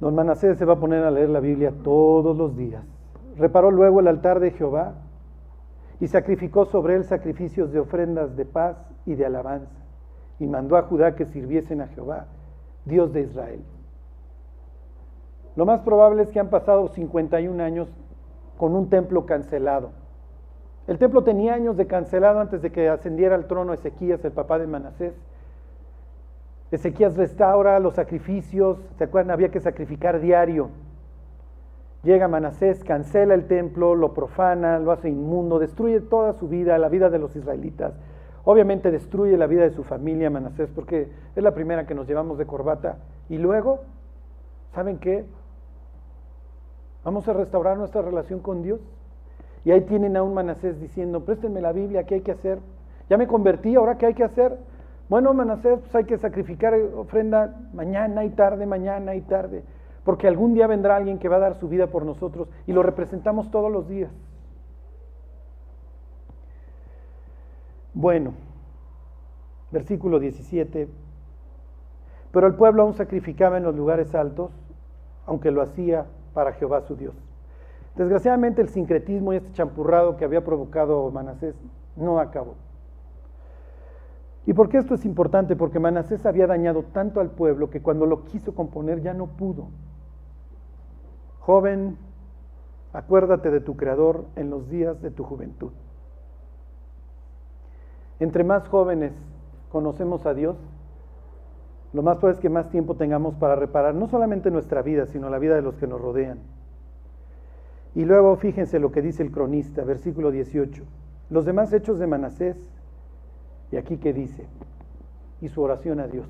Don 0.00 0.14
Manasés 0.14 0.58
se 0.58 0.64
va 0.64 0.74
a 0.74 0.80
poner 0.80 1.04
a 1.04 1.10
leer 1.10 1.28
la 1.28 1.40
Biblia 1.40 1.72
todos 1.84 2.36
los 2.36 2.56
días. 2.56 2.84
Reparó 3.38 3.70
luego 3.70 4.00
el 4.00 4.08
altar 4.08 4.40
de 4.40 4.50
Jehová 4.50 4.94
y 6.00 6.08
sacrificó 6.08 6.66
sobre 6.66 6.96
él 6.96 7.04
sacrificios 7.04 7.72
de 7.72 7.80
ofrendas 7.80 8.36
de 8.36 8.44
paz 8.44 8.76
y 9.04 9.14
de 9.14 9.26
alabanza. 9.26 9.80
Y 10.38 10.46
mandó 10.46 10.76
a 10.76 10.82
Judá 10.82 11.14
que 11.14 11.24
sirviesen 11.26 11.80
a 11.80 11.88
Jehová, 11.88 12.26
Dios 12.84 13.12
de 13.12 13.22
Israel. 13.22 13.62
Lo 15.56 15.64
más 15.64 15.80
probable 15.80 16.22
es 16.22 16.30
que 16.30 16.40
han 16.40 16.50
pasado 16.50 16.88
51 16.88 17.62
años 17.62 17.88
con 18.58 18.74
un 18.74 18.90
templo 18.90 19.24
cancelado. 19.24 19.90
El 20.86 20.98
templo 20.98 21.24
tenía 21.24 21.54
años 21.54 21.76
de 21.76 21.86
cancelado 21.86 22.40
antes 22.40 22.62
de 22.62 22.70
que 22.70 22.88
ascendiera 22.88 23.34
al 23.34 23.46
trono 23.46 23.72
Ezequías, 23.72 24.24
el 24.24 24.32
papá 24.32 24.58
de 24.58 24.66
Manasés 24.66 25.14
Ezequías 26.70 27.16
restaura 27.16 27.78
los 27.78 27.94
sacrificios, 27.94 28.78
¿se 28.98 29.04
acuerdan? 29.04 29.30
Había 29.30 29.50
que 29.50 29.60
sacrificar 29.60 30.20
diario. 30.20 30.70
Llega 32.02 32.28
Manasés, 32.28 32.84
cancela 32.84 33.34
el 33.34 33.46
templo, 33.46 33.94
lo 33.94 34.14
profana, 34.14 34.78
lo 34.78 34.92
hace 34.92 35.08
inmundo, 35.08 35.58
destruye 35.58 36.00
toda 36.00 36.32
su 36.34 36.48
vida, 36.48 36.78
la 36.78 36.88
vida 36.88 37.10
de 37.10 37.18
los 37.18 37.34
israelitas. 37.34 37.94
Obviamente 38.44 38.92
destruye 38.92 39.36
la 39.36 39.48
vida 39.48 39.62
de 39.62 39.70
su 39.70 39.82
familia 39.82 40.30
Manasés 40.30 40.70
porque 40.70 41.08
es 41.34 41.42
la 41.42 41.52
primera 41.52 41.86
que 41.86 41.94
nos 41.94 42.06
llevamos 42.06 42.38
de 42.38 42.46
corbata. 42.46 42.98
Y 43.28 43.38
luego, 43.38 43.80
¿saben 44.72 44.98
qué? 44.98 45.24
Vamos 47.04 47.26
a 47.28 47.32
restaurar 47.32 47.76
nuestra 47.76 48.02
relación 48.02 48.40
con 48.40 48.62
Dios. 48.62 48.80
Y 49.64 49.72
ahí 49.72 49.80
tienen 49.80 50.16
a 50.16 50.22
un 50.22 50.32
Manasés 50.32 50.80
diciendo, 50.80 51.24
préstenme 51.24 51.60
la 51.60 51.72
Biblia, 51.72 52.04
¿qué 52.04 52.16
hay 52.16 52.20
que 52.20 52.30
hacer? 52.30 52.60
Ya 53.10 53.16
me 53.16 53.26
convertí, 53.26 53.74
ahora 53.74 53.98
¿qué 53.98 54.06
hay 54.06 54.14
que 54.14 54.22
hacer? 54.22 54.56
Bueno, 55.08 55.34
Manasés, 55.34 55.80
pues 55.80 55.94
hay 55.94 56.04
que 56.04 56.18
sacrificar 56.18 56.74
ofrenda 56.96 57.54
mañana 57.72 58.24
y 58.24 58.30
tarde, 58.30 58.66
mañana 58.66 59.14
y 59.14 59.20
tarde, 59.22 59.62
porque 60.06 60.28
algún 60.28 60.54
día 60.54 60.68
vendrá 60.68 60.94
alguien 60.94 61.18
que 61.18 61.28
va 61.28 61.34
a 61.34 61.40
dar 61.40 61.56
su 61.56 61.68
vida 61.68 61.88
por 61.88 62.04
nosotros 62.04 62.48
y 62.68 62.72
lo 62.72 62.84
representamos 62.84 63.50
todos 63.50 63.72
los 63.72 63.88
días. 63.88 64.12
Bueno, 67.92 68.34
versículo 69.72 70.20
17. 70.20 70.88
Pero 72.30 72.46
el 72.46 72.54
pueblo 72.54 72.84
aún 72.84 72.94
sacrificaba 72.94 73.56
en 73.56 73.64
los 73.64 73.74
lugares 73.74 74.14
altos, 74.14 74.52
aunque 75.26 75.50
lo 75.50 75.60
hacía 75.60 76.06
para 76.34 76.52
Jehová 76.52 76.82
su 76.82 76.94
Dios. 76.94 77.14
Desgraciadamente 77.96 78.62
el 78.62 78.68
sincretismo 78.68 79.32
y 79.32 79.38
este 79.38 79.52
champurrado 79.54 80.16
que 80.16 80.24
había 80.24 80.44
provocado 80.44 81.10
Manasés 81.10 81.56
no 81.96 82.20
acabó. 82.20 82.54
¿Y 84.46 84.52
por 84.52 84.68
qué 84.68 84.78
esto 84.78 84.94
es 84.94 85.04
importante? 85.04 85.56
Porque 85.56 85.80
Manasés 85.80 86.24
había 86.26 86.46
dañado 86.46 86.84
tanto 86.84 87.18
al 87.18 87.30
pueblo 87.30 87.70
que 87.70 87.82
cuando 87.82 88.06
lo 88.06 88.24
quiso 88.26 88.54
componer 88.54 89.00
ya 89.00 89.12
no 89.12 89.26
pudo. 89.26 89.66
Joven, 91.46 91.96
acuérdate 92.92 93.52
de 93.52 93.60
tu 93.60 93.76
Creador 93.76 94.24
en 94.34 94.50
los 94.50 94.68
días 94.68 95.00
de 95.00 95.12
tu 95.12 95.22
juventud. 95.22 95.70
Entre 98.18 98.42
más 98.42 98.66
jóvenes 98.66 99.12
conocemos 99.70 100.26
a 100.26 100.34
Dios, 100.34 100.56
lo 101.92 102.02
más 102.02 102.16
probable 102.16 102.38
es 102.38 102.42
que 102.42 102.48
más 102.50 102.68
tiempo 102.70 102.96
tengamos 102.96 103.36
para 103.36 103.54
reparar 103.54 103.94
no 103.94 104.08
solamente 104.08 104.50
nuestra 104.50 104.82
vida, 104.82 105.06
sino 105.06 105.30
la 105.30 105.38
vida 105.38 105.54
de 105.54 105.62
los 105.62 105.76
que 105.76 105.86
nos 105.86 106.00
rodean. 106.00 106.40
Y 107.94 108.04
luego 108.04 108.34
fíjense 108.38 108.80
lo 108.80 108.90
que 108.90 109.00
dice 109.00 109.22
el 109.22 109.30
cronista, 109.30 109.84
versículo 109.84 110.32
18. 110.32 110.82
Los 111.30 111.44
demás 111.44 111.72
hechos 111.72 112.00
de 112.00 112.08
Manasés 112.08 112.56
y 113.70 113.76
aquí 113.76 113.98
que 113.98 114.12
dice, 114.12 114.48
y 115.40 115.48
su 115.48 115.62
oración 115.62 116.00
a 116.00 116.08
Dios. 116.08 116.26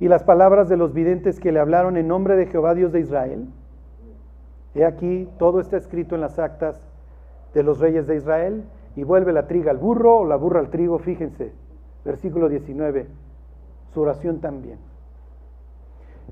Y 0.00 0.08
las 0.08 0.22
palabras 0.22 0.68
de 0.68 0.76
los 0.76 0.92
videntes 0.92 1.40
que 1.40 1.50
le 1.50 1.60
hablaron 1.60 1.96
en 1.96 2.08
nombre 2.08 2.36
de 2.36 2.44
Jehová 2.44 2.74
Dios 2.74 2.92
de 2.92 3.00
Israel. 3.00 3.48
He 4.74 4.84
aquí, 4.84 5.28
todo 5.38 5.60
está 5.60 5.76
escrito 5.76 6.14
en 6.14 6.20
las 6.20 6.38
actas 6.38 6.80
de 7.54 7.62
los 7.62 7.80
reyes 7.80 8.06
de 8.06 8.16
Israel. 8.16 8.64
Y 8.96 9.04
vuelve 9.04 9.32
la 9.32 9.46
triga 9.46 9.70
al 9.70 9.78
burro 9.78 10.18
o 10.18 10.24
la 10.24 10.36
burra 10.36 10.60
al 10.60 10.70
trigo, 10.70 10.98
fíjense, 10.98 11.52
versículo 12.04 12.48
19, 12.48 13.06
su 13.94 14.00
oración 14.00 14.40
también. 14.40 14.78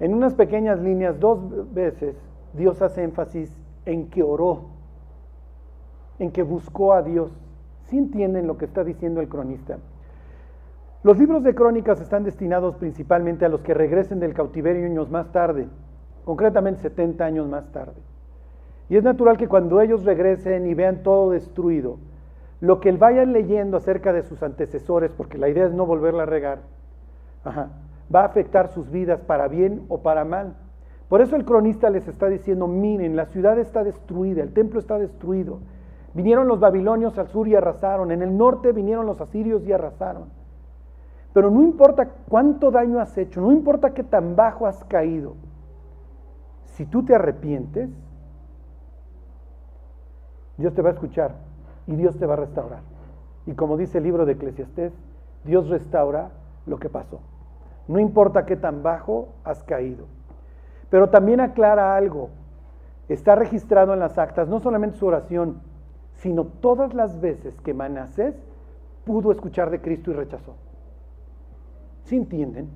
En 0.01 0.15
unas 0.15 0.35
pequeñas 0.35 0.81
líneas, 0.81 1.19
dos 1.21 1.73
veces, 1.73 2.17
Dios 2.55 2.83
hace 2.83 3.05
énfasis 3.05 3.57
en 3.87 4.09
que 4.11 4.23
oró, 4.23 4.67
en 6.19 6.31
que 6.31 6.43
buscó 6.43 6.93
a 6.93 7.03
Dios. 7.03 7.31
¿Sí 7.85 7.97
entienden 7.97 8.47
lo 8.47 8.59
que 8.59 8.65
está 8.65 8.85
diciendo 8.85 9.21
el 9.21 9.29
cronista? 9.29 9.79
Los 11.05 11.19
libros 11.19 11.43
de 11.45 11.55
crónicas 11.55 12.01
están 12.01 12.25
destinados 12.25 12.75
principalmente 12.77 13.45
a 13.45 13.49
los 13.49 13.63
que 13.63 13.73
regresen 13.73 14.19
del 14.19 14.35
cautiverio 14.35 14.85
años 14.85 15.11
más 15.11 15.31
tarde, 15.31 15.69
concretamente 16.25 16.83
70 16.83 17.25
años 17.25 17.49
más 17.49 17.71
tarde. 17.71 18.08
Y 18.89 18.97
es 18.97 19.05
natural 19.05 19.37
que 19.37 19.49
cuando 19.49 19.81
ellos 19.81 20.05
regresen 20.05 20.67
y 20.67 20.75
vean 20.75 21.03
todo 21.03 21.31
destruido, 21.31 21.99
lo 22.61 22.81
que 22.81 22.91
vayan 22.93 23.33
leyendo 23.33 23.77
acerca 23.77 24.13
de 24.13 24.23
sus 24.23 24.43
antecesores, 24.43 25.13
porque 25.13 25.39
la 25.39 25.49
idea 25.49 25.67
es 25.67 25.73
no 25.73 25.87
volverla 25.87 26.25
a 26.25 26.27
regar, 26.27 26.61
va 28.15 28.23
a 28.23 28.27
afectar 28.27 28.69
sus 28.69 28.91
vidas 28.91 29.21
para 29.21 29.49
bien 29.49 29.83
o 29.89 30.03
para 30.03 30.25
mal. 30.25 30.55
Por 31.09 31.21
eso 31.21 31.37
el 31.37 31.45
cronista 31.45 31.89
les 31.91 32.07
está 32.09 32.27
diciendo, 32.27 32.67
miren, 32.67 33.17
la 33.17 33.27
ciudad 33.27 33.59
está 33.59 33.85
destruida, 33.85 34.43
el 34.43 34.53
templo 34.53 34.81
está 34.81 34.99
destruido. 34.99 35.61
Vinieron 36.15 36.49
los 36.49 36.59
babilonios 36.59 37.19
al 37.19 37.29
sur 37.29 37.47
y 37.49 37.55
arrasaron, 37.55 38.11
en 38.11 38.23
el 38.23 38.37
norte 38.37 38.73
vinieron 38.73 39.07
los 39.07 39.21
asirios 39.21 39.65
y 39.67 39.73
arrasaron. 39.73 40.25
Pero 41.33 41.51
no 41.51 41.63
importa 41.63 42.09
cuánto 42.29 42.71
daño 42.71 42.99
has 42.99 43.17
hecho, 43.17 43.41
no 43.41 43.53
importa 43.53 43.95
qué 43.95 44.03
tan 44.03 44.35
bajo 44.35 44.67
has 44.67 44.83
caído, 44.85 45.35
si 46.65 46.87
tú 46.87 47.05
te 47.05 47.15
arrepientes, 47.15 47.91
Dios 50.59 50.75
te 50.75 50.83
va 50.83 50.91
a 50.91 50.93
escuchar 50.93 51.37
y 51.87 51.97
Dios 51.97 52.19
te 52.19 52.27
va 52.27 52.35
a 52.35 52.39
restaurar. 52.39 52.81
Y 53.47 53.55
como 53.55 53.77
dice 53.77 53.99
el 53.99 54.05
libro 54.05 54.27
de 54.27 54.33
Eclesiastés, 54.33 54.93
Dios 55.45 55.69
restaura 55.69 56.31
lo 56.67 56.79
que 56.79 56.91
pasó. 56.91 57.21
No 57.87 57.99
importa 57.99 58.45
qué 58.45 58.57
tan 58.57 58.83
bajo 58.83 59.29
has 59.45 59.63
caído. 59.63 60.05
Pero 60.91 61.09
también 61.09 61.41
aclara 61.41 61.97
algo. 61.97 62.29
Está 63.09 63.35
registrado 63.35 63.95
en 63.95 64.01
las 64.01 64.19
actas 64.19 64.49
no 64.49 64.61
solamente 64.61 64.99
su 64.99 65.07
oración, 65.07 65.63
sino 66.17 66.45
todas 66.45 66.93
las 66.93 67.21
veces 67.21 67.59
que 67.63 67.73
Manasés 67.73 68.35
pudo 69.07 69.33
escuchar 69.33 69.71
de 69.71 69.81
Cristo 69.81 70.11
y 70.11 70.15
rechazó. 70.15 70.55
¿Sí 72.05 72.17
entienden? 72.17 72.69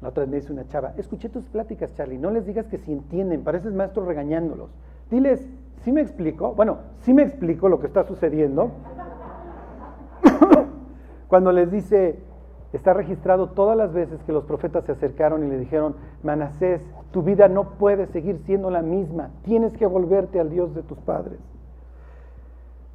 La 0.00 0.08
otra 0.08 0.22
vez 0.22 0.30
me 0.30 0.36
dice 0.36 0.52
una 0.52 0.66
chava, 0.68 0.94
escuché 0.96 1.28
tus 1.28 1.44
pláticas, 1.46 1.94
Charlie, 1.94 2.18
no 2.18 2.30
les 2.30 2.46
digas 2.46 2.66
que 2.66 2.78
si 2.78 2.92
entienden, 2.92 3.42
pareces 3.42 3.72
maestro 3.72 4.04
regañándolos. 4.04 4.70
Diles, 5.10 5.46
¿sí 5.84 5.92
me 5.92 6.00
explico? 6.00 6.54
Bueno, 6.54 6.78
sí 7.00 7.14
me 7.14 7.22
explico 7.22 7.68
lo 7.68 7.78
que 7.78 7.86
está 7.86 8.04
sucediendo. 8.04 8.72
Cuando 11.28 11.52
les 11.52 11.70
dice, 11.70 12.18
está 12.72 12.92
registrado 12.92 13.50
todas 13.50 13.76
las 13.76 13.92
veces 13.92 14.22
que 14.24 14.32
los 14.32 14.44
profetas 14.44 14.84
se 14.84 14.92
acercaron 14.92 15.44
y 15.44 15.48
le 15.48 15.58
dijeron, 15.58 15.94
Manasés, 16.22 16.82
tu 17.12 17.22
vida 17.22 17.48
no 17.48 17.70
puede 17.78 18.06
seguir 18.06 18.38
siendo 18.44 18.70
la 18.70 18.82
misma, 18.82 19.30
tienes 19.44 19.76
que 19.76 19.86
volverte 19.86 20.40
al 20.40 20.50
Dios 20.50 20.74
de 20.74 20.82
tus 20.82 20.98
padres. 20.98 21.38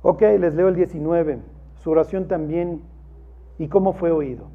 Ok, 0.01 0.21
les 0.21 0.55
leo 0.55 0.67
el 0.69 0.75
19, 0.75 1.39
su 1.75 1.91
oración 1.91 2.27
también 2.27 2.81
y 3.57 3.67
cómo 3.67 3.93
fue 3.93 4.11
oído. 4.11 4.47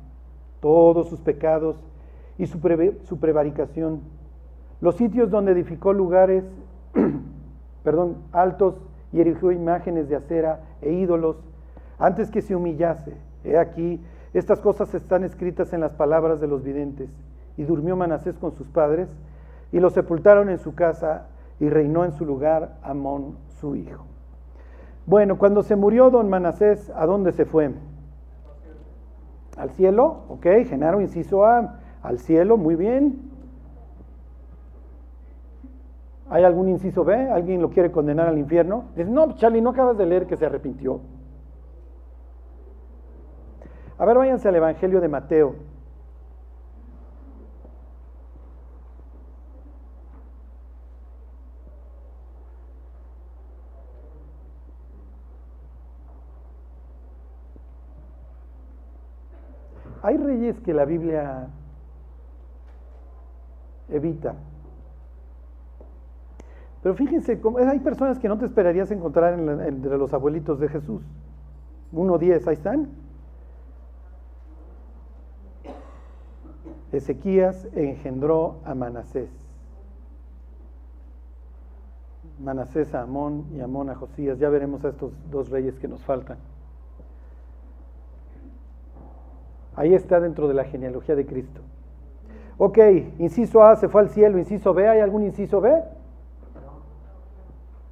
Todos 0.61 1.09
sus 1.09 1.21
pecados 1.21 1.77
y 2.39 2.47
su, 2.47 2.61
prevaricación. 2.61 4.01
Los 4.81 4.97
sitios 4.97 5.31
donde 5.31 5.53
edificó 5.53 5.93
lugares, 5.93 6.45
perdón, 7.85 8.17
altos 8.33 8.75
y 9.13 9.21
erigió 9.21 9.53
imágenes 9.53 10.09
de 10.09 10.17
acera 10.17 10.61
e 10.83 10.93
ídolos, 10.93 11.37
antes 11.99 12.31
que 12.31 12.43
se 12.43 12.57
humillase. 12.57 13.15
He 13.45 13.57
aquí, 13.57 14.01
estas 14.33 14.61
cosas 14.61 14.93
están 14.95 15.23
escritas 15.23 15.73
en 15.73 15.81
las 15.81 15.93
palabras 15.93 16.41
de 16.41 16.49
los 16.49 16.65
videntes. 16.65 17.09
Y 17.57 17.63
durmió 17.63 17.95
Manasés 17.95 18.37
con 18.37 18.53
sus 18.53 18.67
padres, 18.67 19.09
y 19.71 19.79
lo 19.79 19.91
sepultaron 19.91 20.49
en 20.49 20.59
su 20.59 20.75
casa, 20.75 21.29
y 21.61 21.69
reinó 21.69 22.05
en 22.05 22.13
su 22.13 22.25
lugar 22.25 22.77
Amón, 22.83 23.37
su 23.61 23.77
hijo. 23.77 24.05
Bueno, 25.07 25.39
cuando 25.39 25.63
se 25.63 25.77
murió 25.77 26.11
don 26.11 26.29
Manasés, 26.29 26.91
¿a 26.97 27.07
dónde 27.07 27.31
se 27.31 27.45
fue? 27.45 27.71
Al 29.57 29.71
cielo, 29.71 30.23
ok, 30.29 30.47
Genaro, 30.67 31.01
inciso 31.01 31.45
A, 31.45 31.79
al 32.03 32.19
cielo, 32.19 32.57
muy 32.57 32.75
bien. 32.75 33.24
¿Hay 36.35 36.43
algún 36.43 36.69
inciso 36.69 37.05
B? 37.05 37.15
¿Alguien 37.31 37.63
lo 37.63 37.71
quiere 37.71 37.93
condenar 37.93 38.27
al 38.27 38.37
infierno? 38.39 38.87
Dice, 38.97 39.09
no, 39.09 39.37
Charlie, 39.37 39.61
no 39.61 39.71
acabas 39.71 39.97
de 39.97 40.05
leer 40.05 40.27
que 40.27 40.37
se 40.37 40.45
arrepintió. 40.45 41.01
A 43.97 44.05
ver, 44.05 44.19
váyanse 44.19 44.49
al 44.49 44.57
Evangelio 44.57 45.01
de 45.01 45.07
Mateo. 45.07 45.55
Hay 60.03 60.17
reyes 60.17 60.59
que 60.59 60.75
la 60.75 60.85
Biblia 60.85 61.47
evita. 63.89 64.35
Pero 66.85 66.95
fíjense, 66.97 67.41
hay 67.67 67.79
personas 67.79 68.19
que 68.19 68.29
no 68.29 68.37
te 68.37 68.45
esperarías 68.45 68.91
encontrar 68.91 69.39
entre 69.39 69.97
los 69.97 70.13
abuelitos 70.13 70.61
de 70.61 70.69
Jesús. 70.69 71.01
Uno 71.93 72.19
diez, 72.19 72.47
ahí 72.47 72.53
están. 72.53 72.91
Ezequías 76.93 77.67
engendró 77.75 78.57
a 78.67 78.75
Manasés. 78.75 79.31
Manasés 82.39 82.95
a 82.95 83.01
Amón 83.01 83.47
y 83.57 83.61
Amón 83.61 83.89
a 83.89 83.95
Josías. 83.95 84.39
Ya 84.39 84.51
veremos 84.51 84.85
a 84.85 84.91
estos 84.91 85.11
dos 85.31 85.49
reyes 85.49 85.79
que 85.79 85.89
nos 85.89 86.05
faltan. 86.05 86.37
Ahí 89.75 89.95
está 89.95 90.21
dentro 90.21 90.49
de 90.49 90.55
la 90.55 90.65
genealogía 90.65 91.17
de 91.17 91.25
Cristo. 91.25 91.63
Ok, 92.59 92.79
inciso 93.21 93.65
A 93.65 93.75
se 93.77 93.89
fue 93.89 94.03
al 94.03 94.11
cielo, 94.11 94.39
inciso 94.39 94.75
B, 94.75 94.87
¿hay 94.87 95.01
algún 95.01 95.23
inciso 95.23 95.63
B? 95.63 95.83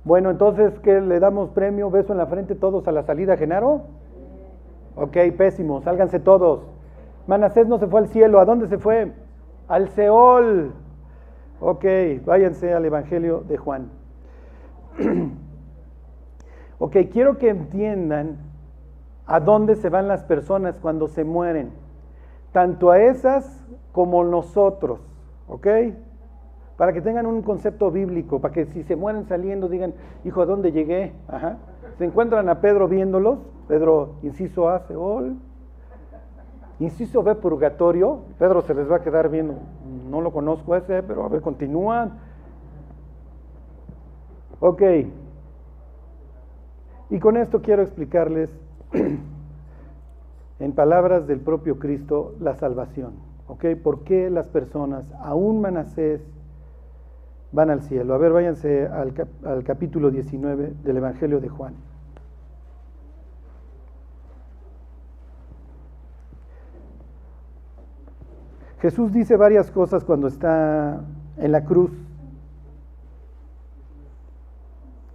Bueno, 0.05 0.31
entonces, 0.31 0.79
¿qué 0.81 1.01
le 1.01 1.21
damos 1.21 1.51
premio, 1.51 1.91
beso 1.91 2.13
en 2.13 2.19
la 2.19 2.27
frente 2.27 2.57
todos 2.57 2.89
a 2.89 2.93
la 2.93 3.05
salida, 3.05 3.37
Genaro? 3.37 3.83
Ok, 4.97 5.17
pésimo, 5.37 5.81
sálganse 5.83 6.19
todos. 6.19 6.61
Manasés 7.27 7.69
no 7.69 7.79
se 7.79 7.87
fue 7.87 8.01
al 8.01 8.09
cielo, 8.09 8.41
¿a 8.41 8.45
dónde 8.45 8.67
se 8.67 8.79
fue? 8.79 9.13
Al 9.69 9.89
Seol. 9.91 10.73
Ok, 11.61 11.85
váyanse 12.25 12.75
al 12.75 12.85
Evangelio 12.85 13.45
de 13.49 13.57
Juan. 13.57 13.91
ok, 16.81 16.97
quiero 17.13 17.39
que 17.39 17.51
entiendan 17.51 18.39
a 19.27 19.39
dónde 19.39 19.77
se 19.77 19.89
van 19.89 20.09
las 20.09 20.25
personas 20.25 20.75
cuando 20.83 21.07
se 21.07 21.23
mueren, 21.23 21.71
tanto 22.51 22.91
a 22.91 23.01
esas 23.01 23.65
como 23.93 24.25
nosotros, 24.25 24.99
¿ok? 25.49 25.67
Para 26.77 26.93
que 26.93 27.01
tengan 27.01 27.27
un 27.27 27.43
concepto 27.43 27.91
bíblico, 27.91 28.41
para 28.41 28.55
que 28.55 28.67
si 28.67 28.83
se 28.83 28.97
mueren 28.97 29.27
saliendo 29.27 29.69
digan, 29.69 29.95
hijo, 30.25 30.43
¿a 30.43 30.47
dónde 30.47 30.73
llegué? 30.73 31.13
Se 31.99 32.05
encuentran 32.05 32.49
a 32.49 32.61
Pedro 32.61 32.89
viéndolos, 32.89 33.39
Pedro, 33.69 34.15
inciso 34.23 34.69
A, 34.69 34.81
Seol, 34.81 35.37
inciso 36.81 37.23
B, 37.23 37.35
purgatorio, 37.35 38.21
Pedro 38.39 38.63
se 38.63 38.75
les 38.75 38.91
va 38.91 38.97
a 38.97 39.03
quedar 39.03 39.29
viendo, 39.29 39.55
no 40.11 40.21
lo 40.21 40.33
conozco 40.33 40.75
ese, 40.75 41.03
pero 41.03 41.25
a 41.25 41.29
ver, 41.29 41.43
continúan. 41.43 42.19
Ok. 44.61 44.83
Y 47.11 47.19
con 47.19 47.37
esto 47.37 47.61
quiero 47.61 47.83
explicarles 47.83 48.51
en 50.59 50.73
palabras 50.73 51.27
del 51.27 51.41
propio 51.41 51.79
Cristo, 51.79 52.35
la 52.41 52.55
salvación. 52.55 53.13
¿Ok? 53.49 53.67
¿Por 53.83 54.05
qué 54.05 54.31
las 54.31 54.49
personas, 54.49 55.13
aún 55.21 55.61
Manasés, 55.61 56.23
van 57.53 57.71
al 57.71 57.83
cielo? 57.83 58.15
A 58.15 58.19
ver, 58.19 58.33
váyanse 58.33 58.87
al, 58.87 59.65
capítulo 59.65 60.11
19 60.11 60.73
del 60.83 60.97
Evangelio 60.97 61.41
de 61.41 61.49
Juan. 61.49 61.75
Jesús 68.81 69.13
dice 69.13 69.37
varias 69.37 69.71
cosas 69.71 70.03
cuando 70.03 70.27
está 70.27 71.05
en 71.37 71.53
la 71.53 71.65
cruz. 71.65 71.93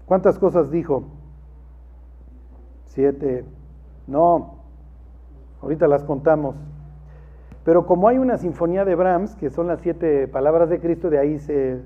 ¿Cuántas 0.06 0.40
cosas 0.40 0.72
dijo? 0.72 1.04
Siete. 2.86 3.44
No, 4.08 4.56
ahorita 5.62 5.86
las 5.88 6.06
contamos. 6.06 6.56
Pero 7.66 7.86
como 7.86 8.08
hay 8.08 8.18
una 8.18 8.38
sinfonía 8.38 8.86
de 8.86 8.96
Brahms, 8.96 9.36
que 9.36 9.50
son 9.50 9.68
las 9.68 9.82
siete 9.82 10.30
palabras 10.30 10.70
de 10.70 10.80
Cristo, 10.80 11.10
de 11.10 11.20
ahí 11.20 11.38
se... 11.38 11.82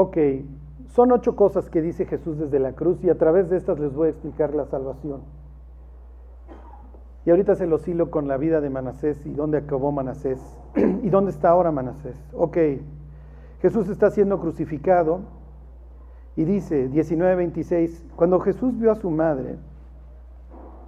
Ok, 0.00 0.16
son 0.90 1.10
ocho 1.10 1.34
cosas 1.34 1.68
que 1.70 1.82
dice 1.82 2.06
Jesús 2.06 2.38
desde 2.38 2.60
la 2.60 2.74
cruz 2.74 3.02
y 3.02 3.10
a 3.10 3.18
través 3.18 3.50
de 3.50 3.56
estas 3.56 3.80
les 3.80 3.92
voy 3.92 4.06
a 4.06 4.10
explicar 4.10 4.54
la 4.54 4.64
salvación. 4.64 5.22
Y 7.26 7.30
ahorita 7.30 7.56
se 7.56 7.66
los 7.66 7.88
hilo 7.88 8.08
con 8.08 8.28
la 8.28 8.36
vida 8.36 8.60
de 8.60 8.70
Manasés 8.70 9.26
y 9.26 9.30
dónde 9.30 9.58
acabó 9.58 9.90
Manasés 9.90 10.38
y 10.76 11.10
dónde 11.10 11.32
está 11.32 11.48
ahora 11.48 11.72
Manasés. 11.72 12.16
Ok, 12.32 12.58
Jesús 13.60 13.88
está 13.88 14.12
siendo 14.12 14.38
crucificado 14.38 15.22
y 16.36 16.44
dice 16.44 16.88
19:26, 16.88 18.12
cuando 18.14 18.38
Jesús 18.38 18.78
vio 18.78 18.92
a 18.92 18.94
su 18.94 19.10
madre 19.10 19.56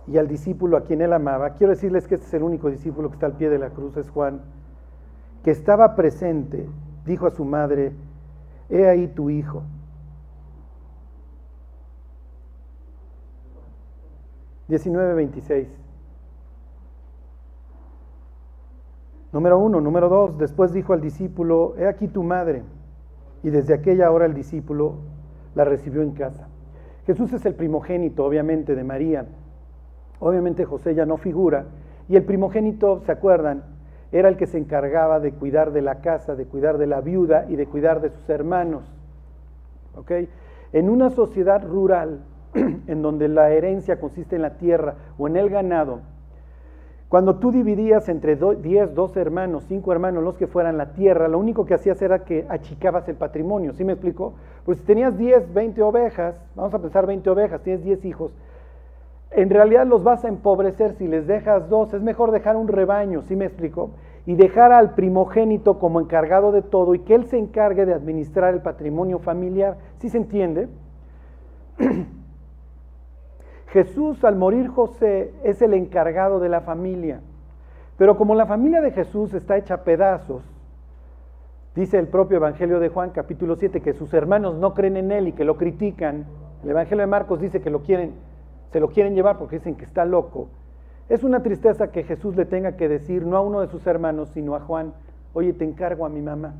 y 0.06 0.18
al 0.18 0.28
discípulo 0.28 0.76
a 0.76 0.84
quien 0.84 1.00
él 1.00 1.12
amaba, 1.12 1.54
quiero 1.54 1.72
decirles 1.72 2.06
que 2.06 2.14
este 2.14 2.28
es 2.28 2.34
el 2.34 2.44
único 2.44 2.70
discípulo 2.70 3.08
que 3.08 3.14
está 3.14 3.26
al 3.26 3.36
pie 3.36 3.50
de 3.50 3.58
la 3.58 3.70
cruz, 3.70 3.96
es 3.96 4.08
Juan, 4.08 4.40
que 5.42 5.50
estaba 5.50 5.96
presente, 5.96 6.68
dijo 7.04 7.26
a 7.26 7.32
su 7.32 7.44
madre, 7.44 7.92
he 8.70 8.88
ahí 8.88 9.08
tu 9.08 9.30
hijo. 9.30 9.62
Diecinueve 14.68 15.14
veintiséis. 15.14 15.68
Número 19.32 19.58
uno, 19.58 19.80
número 19.80 20.08
dos, 20.08 20.38
después 20.38 20.72
dijo 20.72 20.92
al 20.92 21.00
discípulo, 21.00 21.74
he 21.76 21.86
aquí 21.86 22.08
tu 22.08 22.22
madre. 22.22 22.62
Y 23.42 23.50
desde 23.50 23.74
aquella 23.74 24.10
hora 24.10 24.26
el 24.26 24.34
discípulo 24.34 24.94
la 25.54 25.64
recibió 25.64 26.02
en 26.02 26.12
casa. 26.12 26.48
Jesús 27.06 27.32
es 27.32 27.44
el 27.46 27.54
primogénito, 27.54 28.24
obviamente, 28.24 28.74
de 28.74 28.84
María. 28.84 29.26
Obviamente 30.20 30.64
José 30.64 30.94
ya 30.94 31.06
no 31.06 31.16
figura. 31.16 31.66
Y 32.08 32.16
el 32.16 32.24
primogénito, 32.24 33.00
¿se 33.00 33.12
acuerdan? 33.12 33.64
Era 34.12 34.28
el 34.28 34.36
que 34.36 34.46
se 34.46 34.58
encargaba 34.58 35.20
de 35.20 35.32
cuidar 35.32 35.72
de 35.72 35.82
la 35.82 36.00
casa, 36.00 36.34
de 36.34 36.46
cuidar 36.46 36.78
de 36.78 36.86
la 36.86 37.00
viuda 37.00 37.46
y 37.48 37.56
de 37.56 37.66
cuidar 37.66 38.00
de 38.00 38.10
sus 38.10 38.28
hermanos. 38.28 38.82
¿Ok? 39.96 40.12
En 40.72 40.88
una 40.88 41.10
sociedad 41.10 41.62
rural, 41.64 42.20
en 42.54 43.02
donde 43.02 43.28
la 43.28 43.50
herencia 43.50 44.00
consiste 44.00 44.36
en 44.36 44.42
la 44.42 44.56
tierra 44.58 44.94
o 45.18 45.28
en 45.28 45.36
el 45.36 45.50
ganado, 45.50 46.00
cuando 47.10 47.40
tú 47.40 47.50
dividías 47.50 48.08
entre 48.08 48.36
10, 48.36 48.94
12 48.94 49.20
hermanos, 49.20 49.64
5 49.66 49.90
hermanos, 49.90 50.22
los 50.22 50.36
que 50.36 50.46
fueran 50.46 50.78
la 50.78 50.92
tierra, 50.92 51.26
lo 51.26 51.40
único 51.40 51.66
que 51.66 51.74
hacías 51.74 52.00
era 52.02 52.20
que 52.20 52.46
achicabas 52.48 53.08
el 53.08 53.16
patrimonio, 53.16 53.72
¿sí 53.72 53.82
me 53.82 53.94
explico? 53.94 54.34
Pues 54.64 54.78
si 54.78 54.84
tenías 54.84 55.18
10, 55.18 55.52
20 55.52 55.82
ovejas, 55.82 56.36
vamos 56.54 56.72
a 56.72 56.78
pensar 56.78 57.08
20 57.08 57.28
ovejas, 57.28 57.62
tienes 57.62 57.82
10 57.82 58.04
hijos, 58.04 58.32
en 59.30 59.48
realidad 59.48 59.86
los 59.86 60.02
vas 60.02 60.24
a 60.24 60.28
empobrecer 60.28 60.94
si 60.94 61.06
les 61.06 61.26
dejas 61.26 61.68
dos, 61.68 61.94
es 61.94 62.02
mejor 62.02 62.32
dejar 62.32 62.56
un 62.56 62.68
rebaño, 62.68 63.22
¿sí 63.22 63.36
me 63.36 63.44
explico? 63.44 63.92
Y 64.26 64.34
dejar 64.34 64.72
al 64.72 64.94
primogénito 64.94 65.78
como 65.78 66.00
encargado 66.00 66.52
de 66.52 66.62
todo 66.62 66.94
y 66.94 67.00
que 67.00 67.14
él 67.14 67.26
se 67.26 67.38
encargue 67.38 67.86
de 67.86 67.94
administrar 67.94 68.54
el 68.54 68.60
patrimonio 68.60 69.18
familiar, 69.20 69.78
¿sí 69.98 70.08
se 70.08 70.18
entiende? 70.18 70.68
Jesús 73.68 74.24
al 74.24 74.34
morir 74.36 74.68
José 74.68 75.32
es 75.44 75.62
el 75.62 75.74
encargado 75.74 76.40
de 76.40 76.48
la 76.48 76.60
familia. 76.62 77.20
Pero 77.96 78.16
como 78.16 78.34
la 78.34 78.46
familia 78.46 78.80
de 78.80 78.90
Jesús 78.90 79.32
está 79.34 79.56
hecha 79.56 79.74
a 79.74 79.84
pedazos, 79.84 80.42
dice 81.76 81.98
el 81.98 82.08
propio 82.08 82.38
Evangelio 82.38 82.80
de 82.80 82.88
Juan 82.88 83.10
capítulo 83.10 83.54
7 83.54 83.80
que 83.80 83.92
sus 83.92 84.12
hermanos 84.12 84.56
no 84.56 84.74
creen 84.74 84.96
en 84.96 85.12
él 85.12 85.28
y 85.28 85.32
que 85.32 85.44
lo 85.44 85.56
critican. 85.56 86.26
El 86.64 86.70
Evangelio 86.70 87.02
de 87.02 87.06
Marcos 87.06 87.40
dice 87.40 87.60
que 87.60 87.70
lo 87.70 87.82
quieren, 87.82 88.14
se 88.70 88.80
lo 88.80 88.88
quieren 88.88 89.14
llevar 89.14 89.38
porque 89.38 89.58
dicen 89.58 89.76
que 89.76 89.84
está 89.84 90.04
loco. 90.04 90.48
Es 91.08 91.24
una 91.24 91.42
tristeza 91.42 91.90
que 91.90 92.04
Jesús 92.04 92.36
le 92.36 92.44
tenga 92.44 92.76
que 92.76 92.88
decir 92.88 93.26
no 93.26 93.36
a 93.36 93.40
uno 93.40 93.60
de 93.60 93.66
sus 93.66 93.86
hermanos, 93.86 94.28
sino 94.30 94.54
a 94.54 94.60
Juan, 94.60 94.94
oye, 95.32 95.52
te 95.52 95.64
encargo 95.64 96.06
a 96.06 96.08
mi 96.08 96.22
mamá. 96.22 96.54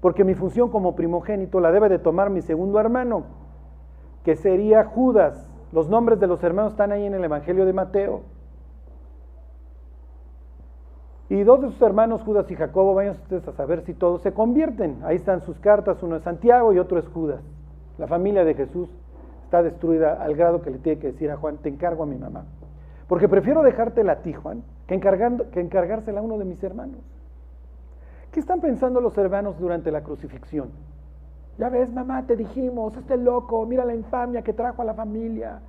Porque 0.00 0.24
mi 0.24 0.34
función 0.34 0.68
como 0.68 0.94
primogénito 0.94 1.60
la 1.60 1.72
debe 1.72 1.88
de 1.88 1.98
tomar 1.98 2.28
mi 2.28 2.42
segundo 2.42 2.78
hermano, 2.78 3.24
que 4.24 4.36
sería 4.36 4.84
Judas, 4.84 5.48
los 5.72 5.88
nombres 5.88 6.20
de 6.20 6.26
los 6.26 6.42
hermanos 6.44 6.72
están 6.72 6.92
ahí 6.92 7.06
en 7.06 7.14
el 7.14 7.24
Evangelio 7.24 7.64
de 7.64 7.72
Mateo. 7.72 8.20
Y 11.30 11.42
dos 11.44 11.62
de 11.62 11.68
sus 11.68 11.80
hermanos, 11.80 12.20
Judas 12.22 12.50
y 12.50 12.54
Jacobo, 12.54 12.94
vayan 12.94 13.12
ustedes 13.14 13.48
a 13.48 13.52
saber 13.52 13.80
si 13.86 13.94
todos 13.94 14.20
se 14.20 14.34
convierten. 14.34 14.98
Ahí 15.02 15.16
están 15.16 15.40
sus 15.40 15.58
cartas, 15.60 16.02
uno 16.02 16.16
es 16.16 16.22
Santiago 16.22 16.74
y 16.74 16.78
otro 16.78 16.98
es 16.98 17.08
Judas. 17.08 17.40
La 17.96 18.06
familia 18.06 18.44
de 18.44 18.52
Jesús 18.52 18.90
está 19.52 19.62
destruida 19.62 20.14
al 20.14 20.34
grado 20.34 20.62
que 20.62 20.70
le 20.70 20.78
tiene 20.78 20.98
que 20.98 21.08
decir 21.08 21.30
a 21.30 21.36
Juan, 21.36 21.58
te 21.58 21.68
encargo 21.68 22.04
a 22.04 22.06
mi 22.06 22.16
mamá. 22.16 22.46
Porque 23.06 23.28
prefiero 23.28 23.62
dejártela 23.62 24.12
a 24.12 24.16
ti, 24.22 24.32
Juan, 24.32 24.62
que, 24.86 24.94
encargando, 24.94 25.50
que 25.50 25.60
encargársela 25.60 26.20
a 26.20 26.22
uno 26.22 26.38
de 26.38 26.46
mis 26.46 26.64
hermanos. 26.64 27.00
¿Qué 28.30 28.40
están 28.40 28.62
pensando 28.62 28.98
los 29.02 29.18
hermanos 29.18 29.58
durante 29.58 29.92
la 29.92 30.00
crucifixión? 30.00 30.70
Ya 31.58 31.68
ves, 31.68 31.92
mamá, 31.92 32.26
te 32.26 32.34
dijimos, 32.34 32.96
este 32.96 33.18
loco, 33.18 33.66
mira 33.66 33.84
la 33.84 33.94
infamia 33.94 34.40
que 34.40 34.54
trajo 34.54 34.80
a 34.80 34.86
la 34.86 34.94
familia. 34.94 35.60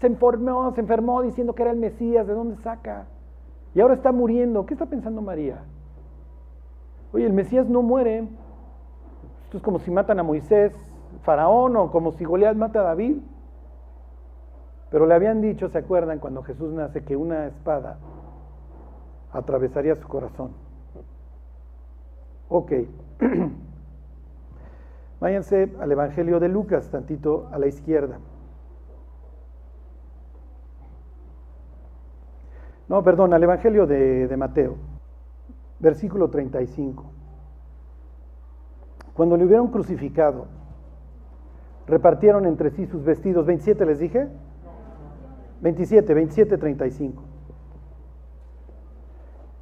Se 0.00 0.08
enfermó, 0.08 0.72
se 0.74 0.80
enfermó 0.80 1.22
diciendo 1.22 1.54
que 1.54 1.62
era 1.62 1.70
el 1.70 1.78
Mesías, 1.78 2.26
¿de 2.26 2.34
dónde 2.34 2.56
saca? 2.56 3.04
Y 3.72 3.80
ahora 3.82 3.94
está 3.94 4.10
muriendo. 4.10 4.66
¿Qué 4.66 4.74
está 4.74 4.86
pensando 4.86 5.22
María? 5.22 5.62
Oye, 7.12 7.24
el 7.24 7.32
Mesías 7.32 7.68
no 7.68 7.82
muere. 7.82 8.26
Esto 9.44 9.58
es 9.58 9.62
como 9.62 9.78
si 9.78 9.92
matan 9.92 10.18
a 10.18 10.24
Moisés, 10.24 10.74
Faraón, 11.22 11.76
o 11.76 11.90
como 11.90 12.12
si 12.12 12.24
Goliat 12.24 12.56
mata 12.56 12.80
a 12.80 12.84
David. 12.84 13.16
Pero 14.90 15.06
le 15.06 15.14
habían 15.14 15.40
dicho, 15.40 15.68
¿se 15.68 15.78
acuerdan 15.78 16.18
cuando 16.18 16.42
Jesús 16.42 16.72
nace, 16.72 17.02
que 17.02 17.16
una 17.16 17.46
espada 17.46 17.98
atravesaría 19.32 19.96
su 19.96 20.06
corazón? 20.06 20.50
Ok. 22.48 22.72
Váyanse 25.20 25.72
al 25.80 25.92
Evangelio 25.92 26.40
de 26.40 26.48
Lucas, 26.48 26.90
tantito 26.90 27.48
a 27.52 27.58
la 27.58 27.68
izquierda. 27.68 28.18
No, 32.88 33.02
perdón, 33.02 33.32
al 33.32 33.42
Evangelio 33.42 33.86
de, 33.86 34.28
de 34.28 34.36
Mateo, 34.36 34.74
versículo 35.78 36.28
35. 36.28 37.04
Cuando 39.14 39.36
le 39.36 39.46
hubieron 39.46 39.68
crucificado, 39.68 40.46
repartieron 41.92 42.46
entre 42.46 42.70
sí 42.70 42.86
sus 42.86 43.04
vestidos. 43.04 43.46
¿27 43.46 43.84
les 43.84 43.98
dije? 43.98 44.26
27, 45.60 46.14
27, 46.14 46.56
35. 46.56 47.22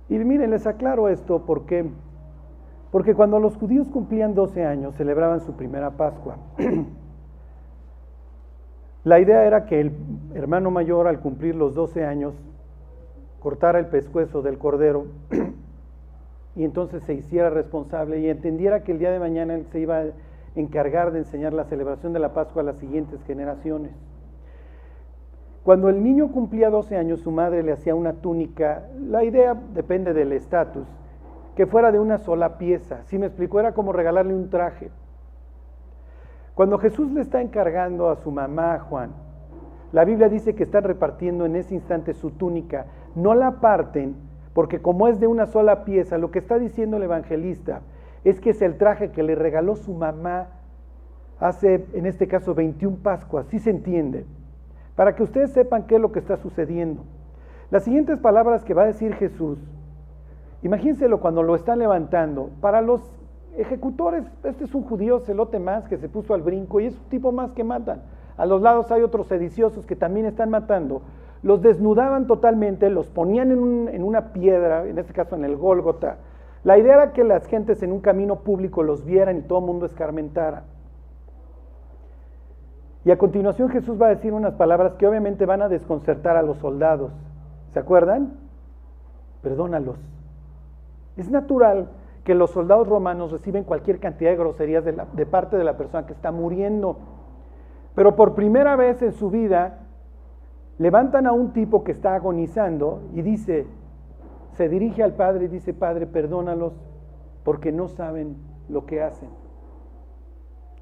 Y 0.09 0.19
miren, 0.19 0.53
les 0.53 0.65
aclaro 0.65 1.09
esto 1.09 1.45
porque 1.45 1.91
porque 2.93 3.15
cuando 3.15 3.39
los 3.41 3.57
judíos 3.57 3.89
cumplían 3.89 4.35
12 4.35 4.65
años, 4.65 4.95
celebraban 4.97 5.41
su 5.41 5.55
primera 5.55 5.91
Pascua. 5.93 6.37
La 9.05 9.21
idea 9.21 9.45
era 9.45 9.67
que 9.67 9.81
el 9.81 9.93
hermano 10.35 10.71
mayor, 10.71 11.09
al 11.09 11.21
cumplir 11.21 11.55
los 11.57 11.75
12 11.75 12.05
años, 12.05 12.35
cortara 13.41 13.79
el 13.79 13.87
pescuezo 13.87 14.43
del 14.43 14.59
cordero 14.59 15.07
y 16.57 16.65
entonces 16.65 17.03
se 17.05 17.15
hiciera 17.15 17.51
responsable 17.51 18.21
y 18.21 18.29
entendiera 18.29 18.85
que 18.85 18.93
el 18.93 18.99
día 18.99 19.11
de 19.11 19.19
mañana 19.19 19.55
él 19.55 19.67
se 19.73 19.81
iba 19.81 20.03
encargar 20.55 21.13
de 21.13 21.21
enseñar 21.21 21.53
la 21.53 21.65
celebración 21.65 22.13
de 22.13 22.19
la 22.19 22.33
Pascua 22.33 22.63
a 22.63 22.65
las 22.65 22.77
siguientes 22.77 23.23
generaciones. 23.25 23.93
Cuando 25.63 25.89
el 25.89 26.03
niño 26.03 26.33
cumplía 26.33 26.71
12 26.71 26.97
años, 26.97 27.21
su 27.21 27.31
madre 27.31 27.63
le 27.63 27.73
hacía 27.73 27.95
una 27.95 28.15
túnica. 28.15 28.85
La 28.99 29.25
idea 29.25 29.55
depende 29.75 30.15
del 30.15 30.33
estatus 30.33 30.87
que 31.55 31.67
fuera 31.67 31.93
de 31.93 31.99
una 31.99 32.19
sola 32.19 32.57
pieza. 32.57 33.03
Si 33.05 33.19
me 33.19 33.27
explicó, 33.27 33.61
era 33.61 33.73
como 33.73 33.93
regalarle 33.93 34.35
un 34.35 34.49
traje. 34.49 34.91
Cuando 36.55 36.79
Jesús 36.79 37.11
le 37.13 37.21
está 37.21 37.43
encargando 37.43 38.09
a 38.09 38.17
su 38.17 38.31
mamá, 38.31 38.79
Juan, 38.79 39.11
la 39.93 40.05
Biblia 40.05 40.29
dice 40.29 40.55
que 40.55 40.63
están 40.63 40.85
repartiendo 40.85 41.45
en 41.45 41.57
ese 41.57 41.75
instante 41.75 42.15
su 42.15 42.31
túnica. 42.31 42.87
No 43.15 43.35
la 43.35 43.61
parten, 43.61 44.17
porque 44.55 44.81
como 44.81 45.09
es 45.09 45.21
de 45.21 45.27
una 45.27 45.47
sola 45.47 45.85
pieza, 45.85 46.17
lo 46.17 46.31
que 46.31 46.39
está 46.39 46.59
diciendo 46.59 46.97
el 46.97 47.03
evangelista 47.03 47.83
es 48.25 48.41
que 48.41 48.51
es 48.51 48.63
el 48.63 48.77
traje 48.77 49.11
que 49.11 49.23
le 49.23 49.35
regaló 49.35 49.77
su 49.77 49.95
mamá 49.95 50.49
hace, 51.39 51.87
en 51.95 52.07
este 52.07 52.29
caso, 52.29 52.55
21 52.55 52.99
Pascuas. 53.03 53.47
¿Sí 53.47 53.59
se 53.59 53.71
entiende? 53.71 54.27
Para 54.97 55.15
que 55.15 55.23
ustedes 55.23 55.53
sepan 55.53 55.87
qué 55.87 55.97
es 55.97 56.01
lo 56.01 56.13
que 56.13 56.19
está 56.19 56.37
sucediendo. 56.37 57.05
Las 57.71 57.85
siguientes 57.85 58.19
palabras 58.19 58.65
que 58.65 58.75
va 58.75 58.83
a 58.83 58.87
decir 58.87 59.15
Jesús 59.15 59.59
Imagínselo 60.63 61.21
cuando 61.21 61.43
lo 61.43 61.55
están 61.55 61.79
levantando. 61.79 62.51
Para 62.61 62.83
los 62.83 63.01
ejecutores, 63.57 64.25
este 64.45 64.65
es 64.65 64.75
un 64.75 64.83
judío 64.83 65.21
celote 65.21 65.59
más 65.59 65.89
que 65.89 65.97
se 65.97 66.09
puso 66.09 66.35
al 66.35 66.43
brinco 66.43 66.81
y 66.81 66.87
es 66.87 66.97
un 66.97 67.05
tipo 67.09 67.33
más 67.33 67.53
que 67.53 67.65
matan. 67.65 68.03
A 68.37 68.47
los 68.47 68.61
lados 68.61 68.91
hay 68.91 69.03
otros 69.03 69.27
sediciosos 69.27 69.87
que 69.87 69.97
también 69.97 70.27
están 70.27 70.51
matando. 70.51 71.03
Los 71.43 71.63
desnudaban 71.63 72.27
totalmente, 72.27 72.91
los 72.91 73.09
ponían 73.09 73.51
en, 73.51 73.89
en 73.89 74.03
una 74.03 74.33
piedra, 74.35 74.87
en 74.87 74.99
este 74.99 75.15
caso 75.15 75.35
en 75.35 75.45
el 75.45 75.57
Gólgota. 75.57 76.19
La 76.65 76.79
idea 76.79 76.95
era 76.95 77.13
que 77.13 77.25
las 77.25 77.47
gentes 77.47 77.83
en 77.83 77.93
un 77.93 78.01
camino 78.01 78.41
público 78.41 78.83
los 78.83 79.05
vieran 79.05 79.39
y 79.39 79.43
todo 79.43 79.61
el 79.61 79.65
mundo 79.65 79.87
escarmentara. 79.87 80.65
Y 83.05 83.11
a 83.11 83.19
continuación 83.19 83.71
Jesús 83.71 84.01
va 84.01 84.07
a 84.07 84.11
decir 84.11 84.33
unas 84.33 84.55
palabras 84.55 84.95
que 84.95 85.07
obviamente 85.07 85.47
van 85.47 85.63
a 85.63 85.69
desconcertar 85.69 86.37
a 86.37 86.43
los 86.43 86.59
soldados. 86.59 87.13
¿Se 87.73 87.79
acuerdan? 87.79 88.35
Perdónalos 89.43 89.99
es 91.21 91.31
natural 91.31 91.89
que 92.25 92.35
los 92.35 92.51
soldados 92.51 92.89
romanos 92.89 93.33
reciben 93.33 93.65
cualquier 93.65 93.99
cantidad 93.99 94.31
de 94.31 94.37
groserías 94.37 94.85
de, 94.85 95.27
parte 95.27 95.57
de 95.57 95.65
la 95.65 95.77
persona 95.77 96.07
que 96.07 96.13
está 96.13 96.33
muriendo. 96.33 96.99
Pero 97.95 98.17
por 98.17 98.35
primera 98.35 98.77
vez 98.77 99.03
en 99.03 99.13
su 99.13 99.31
vida 99.31 99.79
levantan 100.79 101.27
a 101.27 101.33
un 101.33 101.53
tipo 101.53 101.85
que 101.85 101.93
está 101.93 102.15
agonizando 102.15 103.03
y 103.15 103.23
dice, 103.23 103.67
se 104.53 104.69
dirige 104.69 105.03
al 105.03 105.15
Padre 105.15 105.47
y 105.47 105.49
dice, 105.49 105.73
Padre, 105.75 106.07
perdónalos 106.07 106.73
porque 107.45 107.73
no 107.73 107.89
saben 107.89 108.37
lo 108.69 108.87
que 108.87 109.03
hacen. 109.03 109.29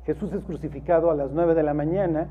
Jesús 0.05 0.33
es 0.33 0.43
crucificado 0.45 1.11
a 1.11 1.15
las 1.15 1.33
nueve 1.33 1.55
de 1.55 1.63
la 1.63 1.75
mañana 1.75 2.29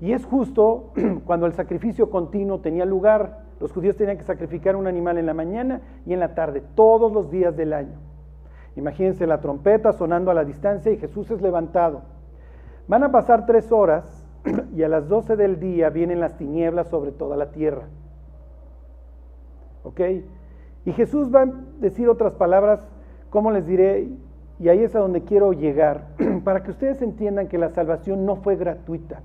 y 0.00 0.12
es 0.12 0.24
justo 0.24 0.92
cuando 1.24 1.46
el 1.46 1.52
sacrificio 1.54 2.10
continuo 2.10 2.60
tenía 2.60 2.84
lugar. 2.84 3.44
Los 3.60 3.72
judíos 3.72 3.96
tenían 3.96 4.18
que 4.18 4.24
sacrificar 4.24 4.76
un 4.76 4.86
animal 4.86 5.18
en 5.18 5.26
la 5.26 5.34
mañana 5.34 5.80
y 6.06 6.12
en 6.12 6.20
la 6.20 6.34
tarde, 6.34 6.62
todos 6.74 7.12
los 7.12 7.30
días 7.30 7.56
del 7.56 7.72
año. 7.72 7.98
Imagínense 8.76 9.26
la 9.26 9.40
trompeta 9.40 9.92
sonando 9.92 10.30
a 10.30 10.34
la 10.34 10.44
distancia 10.44 10.92
y 10.92 10.98
Jesús 10.98 11.30
es 11.30 11.42
levantado. 11.42 12.02
Van 12.86 13.02
a 13.02 13.10
pasar 13.10 13.44
tres 13.44 13.72
horas 13.72 14.26
y 14.74 14.82
a 14.82 14.88
las 14.88 15.08
doce 15.08 15.34
del 15.34 15.58
día 15.58 15.90
vienen 15.90 16.20
las 16.20 16.36
tinieblas 16.36 16.88
sobre 16.88 17.10
toda 17.10 17.36
la 17.36 17.50
tierra. 17.50 17.88
¿Ok? 19.82 20.00
Y 20.88 20.92
Jesús 20.94 21.28
va 21.30 21.42
a 21.42 21.50
decir 21.80 22.08
otras 22.08 22.32
palabras, 22.32 22.80
¿cómo 23.28 23.50
les 23.50 23.66
diré? 23.66 24.08
Y 24.58 24.70
ahí 24.70 24.82
es 24.82 24.96
a 24.96 25.00
donde 25.00 25.22
quiero 25.22 25.52
llegar, 25.52 26.06
para 26.44 26.62
que 26.62 26.70
ustedes 26.70 27.02
entiendan 27.02 27.46
que 27.46 27.58
la 27.58 27.68
salvación 27.68 28.24
no 28.24 28.36
fue 28.36 28.56
gratuita. 28.56 29.20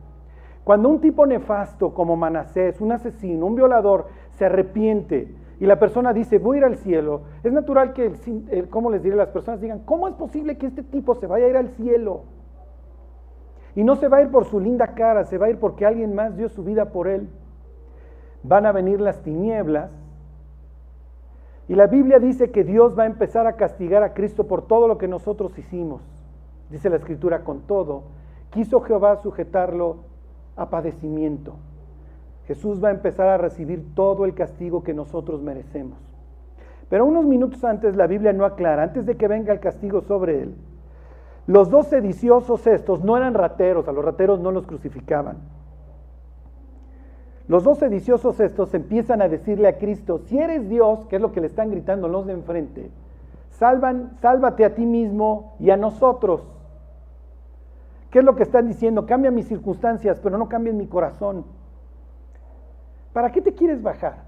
Cuando 0.66 0.90
un 0.90 1.00
tipo 1.00 1.26
nefasto 1.26 1.94
como 1.94 2.18
Manasés, 2.18 2.82
un 2.82 2.92
asesino, 2.92 3.46
un 3.46 3.56
violador, 3.56 4.08
se 4.32 4.44
arrepiente 4.44 5.34
y 5.62 5.66
la 5.66 5.80
persona 5.80 6.12
dice, 6.12 6.38
voy 6.38 6.58
a 6.58 6.60
ir 6.60 6.66
al 6.66 6.76
cielo, 6.76 7.22
es 7.46 7.54
natural 7.54 7.94
que, 7.94 8.12
el, 8.50 8.68
¿cómo 8.68 8.92
les 8.92 9.02
diré? 9.02 9.16
Las 9.16 9.30
personas 9.30 9.62
digan, 9.62 9.84
¿cómo 9.86 10.10
es 10.10 10.16
posible 10.16 10.58
que 10.58 10.66
este 10.66 10.84
tipo 10.84 11.16
se 11.16 11.28
vaya 11.28 11.46
a 11.46 11.50
ir 11.50 11.56
al 11.56 11.70
cielo? 11.70 12.24
Y 13.74 13.86
no 13.86 13.96
se 13.96 14.10
va 14.10 14.18
a 14.18 14.22
ir 14.22 14.32
por 14.32 14.44
su 14.44 14.60
linda 14.60 14.96
cara, 14.96 15.24
se 15.24 15.38
va 15.38 15.46
a 15.46 15.50
ir 15.50 15.60
porque 15.60 15.86
alguien 15.86 16.14
más 16.14 16.36
dio 16.36 16.50
su 16.50 16.62
vida 16.62 16.92
por 16.92 17.08
él. 17.08 17.30
Van 18.44 18.66
a 18.66 18.74
venir 18.74 19.00
las 19.00 19.24
tinieblas. 19.24 20.03
Y 21.68 21.76
la 21.76 21.88
Biblia 21.88 22.20
dice 22.20 22.52
que 22.52 22.64
Dios 22.64 22.98
va 22.98 23.04
a 23.04 23.08
empezar 23.08 23.48
a 23.48 23.54
castigar 23.54 24.04
a 24.04 24.14
Cristo 24.14 24.48
por 24.48 24.68
todo 24.68 24.88
lo 24.88 24.98
que 24.98 25.08
nosotros 25.08 25.58
hicimos. 25.58 26.02
Dice 26.70 26.90
la 26.90 26.98
escritura 26.98 27.44
con 27.44 27.62
todo. 27.62 28.04
Quiso 28.50 28.82
Jehová 28.82 29.16
sujetarlo 29.18 29.98
a 30.56 30.70
padecimiento. 30.70 31.56
Jesús 32.48 32.84
va 32.84 32.90
a 32.90 32.94
empezar 32.94 33.28
a 33.30 33.38
recibir 33.38 33.96
todo 33.96 34.26
el 34.26 34.34
castigo 34.34 34.84
que 34.84 34.94
nosotros 34.94 35.42
merecemos. 35.42 35.98
Pero 36.90 37.06
unos 37.06 37.26
minutos 37.26 37.64
antes 37.64 37.96
la 37.96 38.08
Biblia 38.08 38.34
no 38.34 38.46
aclara, 38.46 38.84
antes 38.84 39.06
de 39.06 39.16
que 39.16 39.28
venga 39.28 39.54
el 39.54 39.60
castigo 39.60 40.02
sobre 40.02 40.44
él, 40.44 40.56
los 41.48 41.70
dos 41.70 41.88
sediciosos 41.88 42.68
estos 42.68 43.04
no 43.04 43.18
eran 43.18 43.34
rateros, 43.34 43.88
a 43.88 43.92
los 43.92 44.04
rateros 44.04 44.40
no 44.40 44.52
los 44.52 44.66
crucificaban. 44.66 45.38
Los 47.48 47.64
dos 47.64 47.80
sediciosos 47.80 48.40
estos 48.40 48.74
empiezan 48.74 49.22
a 49.22 49.28
decirle 49.28 49.68
a 49.68 49.78
Cristo, 49.78 50.20
si 50.20 50.40
eres 50.40 50.70
Dios, 50.70 51.06
que 51.08 51.18
es 51.18 51.22
lo 51.22 51.32
que 51.32 51.42
le 51.42 51.48
están 51.48 51.72
gritando 51.72 52.08
los 52.08 52.26
de 52.26 52.34
enfrente, 52.34 52.90
salvan, 53.52 54.18
sálvate 54.22 54.64
a 54.64 54.76
ti 54.76 54.86
mismo 54.86 55.56
y 55.60 55.70
a 55.70 55.78
nosotros. 55.78 56.42
¿Qué 58.12 58.20
es 58.20 58.26
lo 58.26 58.36
que 58.36 58.44
están 58.44 58.68
diciendo? 58.68 59.06
Cambia 59.06 59.32
mis 59.32 59.48
circunstancias, 59.48 60.20
pero 60.22 60.38
no 60.38 60.48
cambien 60.48 60.78
mi 60.78 60.88
corazón. 60.88 61.46
¿Para 63.12 63.32
qué 63.32 63.42
te 63.42 63.54
quieres 63.54 63.82
bajar? 63.82 64.24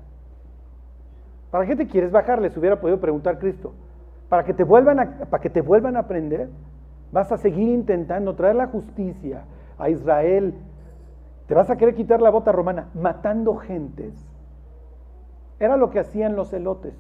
¿Para 1.52 1.66
qué 1.66 1.76
te 1.76 1.88
quieres 1.88 2.12
bajar? 2.12 2.42
Les 2.42 2.58
hubiera 2.58 2.80
podido 2.80 3.00
preguntar 3.00 3.40
Cristo. 3.40 3.74
¿Para 4.28 4.44
que 4.44 4.54
te 4.54 4.64
vuelvan 4.64 5.00
a, 5.00 5.10
para 5.30 5.42
que 5.42 5.50
te 5.50 5.62
vuelvan 5.62 5.96
a 5.96 6.00
aprender? 6.00 6.50
Vas 7.12 7.32
a 7.32 7.38
seguir 7.38 7.70
intentando 7.70 8.36
traer 8.36 8.56
la 8.56 8.68
justicia 8.68 9.44
a 9.78 9.90
Israel. 9.90 10.54
Te 11.48 11.54
vas 11.54 11.70
a 11.70 11.78
querer 11.78 11.96
quitar 11.96 12.22
la 12.22 12.30
bota 12.30 12.52
romana 12.52 12.90
matando 12.94 13.56
gentes. 13.56 14.14
Era 15.60 15.78
lo 15.78 15.90
que 15.90 16.00
hacían 16.00 16.36
los 16.36 16.52
elotes. 16.54 16.94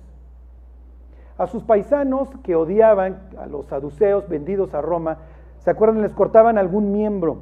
A 1.38 1.48
sus 1.48 1.64
paisanos 1.64 2.30
que 2.44 2.56
odiaban 2.56 3.20
a 3.38 3.46
los 3.48 3.66
saduceos 3.66 4.30
vendidos 4.30 4.74
a 4.74 4.82
Roma, 4.82 5.18
¿se 5.60 5.72
acuerdan? 5.72 6.02
Les 6.02 6.14
cortaban 6.14 6.58
algún 6.58 6.92
miembro. 6.92 7.40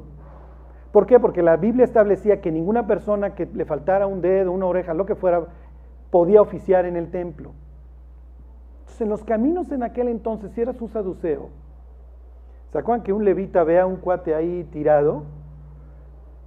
¿Por 0.90 1.06
qué? 1.06 1.20
Porque 1.20 1.42
la 1.42 1.56
Biblia 1.56 1.84
establecía 1.84 2.40
que 2.40 2.50
ninguna 2.50 2.86
persona 2.86 3.34
que 3.34 3.46
le 3.46 3.64
faltara 3.64 4.06
un 4.06 4.20
dedo, 4.20 4.50
una 4.50 4.66
oreja, 4.66 4.94
lo 4.94 5.06
que 5.06 5.14
fuera, 5.14 5.44
podía 6.10 6.40
oficiar 6.40 6.86
en 6.86 6.96
el 6.96 7.10
templo. 7.10 7.52
Entonces, 8.80 9.00
en 9.02 9.08
los 9.08 9.24
caminos 9.24 9.70
en 9.70 9.82
aquel 9.82 10.08
entonces, 10.08 10.52
si 10.52 10.60
eras 10.60 10.80
un 10.80 10.88
saduceo, 10.88 11.50
¿Se 12.74 12.80
acuerdan 12.80 13.04
que 13.04 13.12
un 13.12 13.24
levita 13.24 13.62
ve 13.62 13.78
a 13.78 13.86
un 13.86 13.94
cuate 13.94 14.34
ahí 14.34 14.64
tirado? 14.72 15.22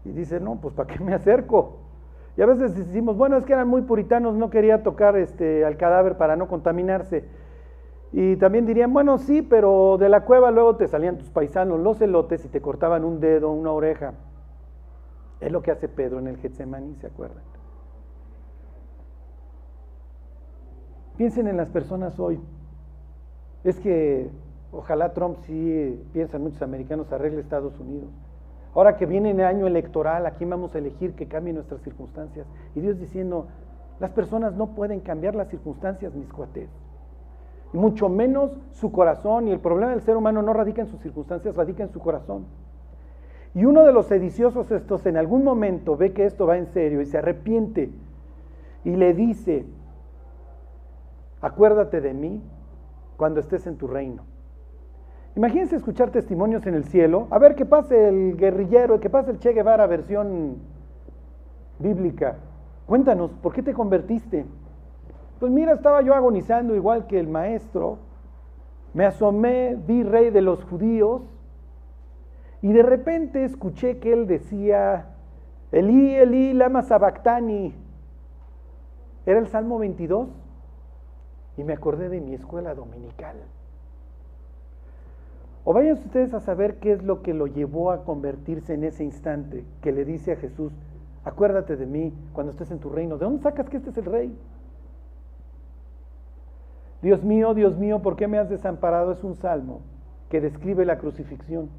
Y 0.08 0.12
dice, 0.12 0.40
no, 0.40 0.60
pues 0.62 0.74
¿para 0.74 0.94
qué 0.94 1.04
me 1.04 1.14
acerco? 1.14 1.78
Y 2.36 2.42
a 2.42 2.46
veces 2.46 2.76
decimos, 2.76 3.18
bueno, 3.18 3.38
es 3.38 3.46
que 3.46 3.54
eran 3.54 3.68
muy 3.68 3.82
puritanos, 3.82 4.36
no 4.36 4.50
quería 4.50 4.84
tocar 4.84 5.18
este, 5.18 5.66
al 5.66 5.78
cadáver 5.78 6.18
para 6.18 6.36
no 6.36 6.48
contaminarse. 6.48 7.26
Y 8.12 8.38
también 8.38 8.66
dirían, 8.66 8.94
bueno, 8.94 9.18
sí, 9.18 9.42
pero 9.42 9.98
de 9.98 10.08
la 10.08 10.24
cueva 10.24 10.52
luego 10.52 10.76
te 10.76 10.88
salían 10.88 11.18
tus 11.18 11.30
paisanos, 11.30 11.80
los 11.80 12.00
elotes, 12.00 12.46
y 12.46 12.48
te 12.48 12.62
cortaban 12.62 13.04
un 13.04 13.20
dedo, 13.20 13.52
una 13.52 13.72
oreja. 13.72 14.14
Es 15.40 15.52
lo 15.52 15.62
que 15.62 15.72
hace 15.72 15.88
Pedro 15.88 16.20
en 16.20 16.28
el 16.28 16.38
Getsemaní, 16.38 16.96
¿se 16.96 17.08
acuerdan? 17.08 17.44
Piensen 21.18 21.48
en 21.48 21.58
las 21.58 21.70
personas 21.70 22.20
hoy. 22.20 22.40
Es 23.64 23.80
que 23.80 24.30
Ojalá 24.72 25.14
Trump 25.14 25.38
sí, 25.46 26.04
piensan 26.14 26.44
muchos 26.44 26.62
americanos, 26.62 27.12
arregle 27.12 27.42
Estados 27.42 27.80
Unidos. 27.80 28.10
Ahora 28.78 28.96
que 28.96 29.08
viene 29.08 29.32
el 29.32 29.42
año 29.42 29.66
electoral, 29.66 30.28
¿a 30.28 30.32
quién 30.36 30.52
vamos 30.52 30.76
a 30.76 30.78
elegir 30.78 31.16
que 31.16 31.28
cambie 31.28 31.52
nuestras 31.52 31.82
circunstancias? 31.82 32.46
Y 32.76 32.80
Dios 32.80 33.00
diciendo, 33.00 33.48
las 34.00 34.12
personas 34.12 34.54
no 34.54 34.76
pueden 34.76 35.00
cambiar 35.00 35.34
las 35.34 35.48
circunstancias, 35.48 36.14
mis 36.14 36.32
cuates. 36.32 36.70
Y 37.74 37.78
mucho 37.80 38.08
menos 38.08 38.52
su 38.74 38.92
corazón. 38.92 39.48
Y 39.48 39.52
el 39.52 39.60
problema 39.60 39.94
del 39.94 40.04
ser 40.04 40.16
humano 40.16 40.44
no 40.44 40.54
radica 40.54 40.84
en 40.84 40.90
sus 40.90 41.02
circunstancias, 41.02 41.56
radica 41.56 41.82
en 41.82 41.90
su 41.90 42.00
corazón. 42.00 42.46
Y 43.56 43.66
uno 43.66 43.84
de 43.84 43.94
los 43.94 44.06
sediciosos 44.06 44.70
estos 44.70 45.08
en 45.08 45.18
algún 45.18 45.44
momento 45.44 45.98
ve 45.98 46.14
que 46.14 46.26
esto 46.26 46.46
va 46.46 46.60
en 46.60 46.68
serio 46.68 47.02
y 47.02 47.08
se 47.08 47.18
arrepiente 47.18 47.90
y 48.84 48.96
le 48.96 49.16
dice, 49.16 49.66
acuérdate 51.42 52.00
de 52.00 52.14
mí 52.14 52.44
cuando 53.18 53.40
estés 53.40 53.66
en 53.66 53.78
tu 53.78 53.88
reino. 53.88 54.37
Imagínense 55.38 55.76
escuchar 55.76 56.10
testimonios 56.10 56.66
en 56.66 56.74
el 56.74 56.86
cielo, 56.86 57.28
a 57.30 57.38
ver 57.38 57.54
qué 57.54 57.64
pase 57.64 58.08
el 58.10 58.38
guerrillero, 58.38 59.00
qué 59.00 59.08
pase 59.08 59.30
el 59.30 59.38
Che 59.38 59.54
Guevara 59.54 59.86
versión 59.86 60.56
bíblica. 61.78 62.38
Cuéntanos, 62.88 63.30
¿por 63.34 63.54
qué 63.54 63.62
te 63.62 63.72
convertiste? 63.72 64.48
Pues 65.40 65.52
mira, 65.52 65.74
estaba 65.74 66.02
yo 66.02 66.16
agonizando 66.16 66.74
igual 66.74 67.06
que 67.06 67.20
el 67.20 67.28
maestro, 67.28 68.00
me 68.96 69.06
asomé, 69.06 69.78
vi 69.86 70.02
rey 70.02 70.32
de 70.32 70.42
los 70.42 70.64
judíos, 70.64 71.22
y 72.64 72.74
de 72.74 72.82
repente 72.82 73.46
escuché 73.46 74.00
que 74.00 74.14
él 74.14 74.26
decía, 74.26 75.10
Elí, 75.72 76.16
Elí, 76.16 76.54
lama 76.54 76.82
sabactani. 76.82 77.76
Era 79.28 79.38
el 79.38 79.46
Salmo 79.50 79.78
22, 79.78 80.30
y 81.58 81.64
me 81.64 81.74
acordé 81.74 82.10
de 82.10 82.22
mi 82.22 82.34
escuela 82.34 82.74
dominical. 82.74 83.36
O 85.70 85.74
vayan 85.74 85.98
ustedes 85.98 86.34
a 86.34 86.40
saber 86.40 86.78
qué 86.80 86.94
es 86.94 87.04
lo 87.04 87.22
que 87.22 87.34
lo 87.34 87.46
llevó 87.46 87.92
a 87.92 88.06
convertirse 88.06 88.74
en 88.74 88.86
ese 88.86 89.04
instante 89.04 89.66
que 89.82 89.92
le 89.92 90.06
dice 90.06 90.32
a 90.32 90.38
Jesús, 90.38 90.72
acuérdate 91.26 91.76
de 91.76 91.86
mí 91.86 92.14
cuando 92.32 92.54
estés 92.54 92.72
en 92.72 92.80
tu 92.80 92.90
reino. 92.90 93.18
¿De 93.18 93.26
dónde 93.26 93.44
sacas 93.44 93.68
que 93.68 93.76
este 93.76 93.90
es 93.90 93.98
el 93.98 94.06
rey? 94.06 94.34
Dios 97.02 97.22
mío, 97.22 97.54
Dios 97.54 97.78
mío, 97.78 98.02
¿por 98.02 98.16
qué 98.16 98.30
me 98.30 98.38
has 98.38 98.50
desamparado? 98.50 99.12
Es 99.12 99.26
un 99.26 99.36
salmo 99.36 99.82
que 100.30 100.40
describe 100.40 100.86
la 100.86 101.00
crucifixión. 101.00 101.70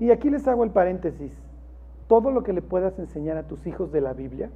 Y 0.00 0.10
aquí 0.10 0.30
les 0.30 0.48
hago 0.48 0.64
el 0.64 0.70
paréntesis. 0.70 1.32
Todo 2.06 2.30
lo 2.30 2.44
que 2.44 2.54
le 2.54 2.62
puedas 2.62 2.98
enseñar 2.98 3.36
a 3.36 3.46
tus 3.46 3.66
hijos 3.66 3.92
de 3.92 4.00
la 4.00 4.14
Biblia, 4.14 4.48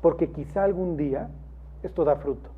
porque 0.00 0.30
quizá 0.30 0.64
algún 0.64 0.96
día 0.96 1.28
esto 1.82 2.06
da 2.06 2.16
fruto. 2.16 2.48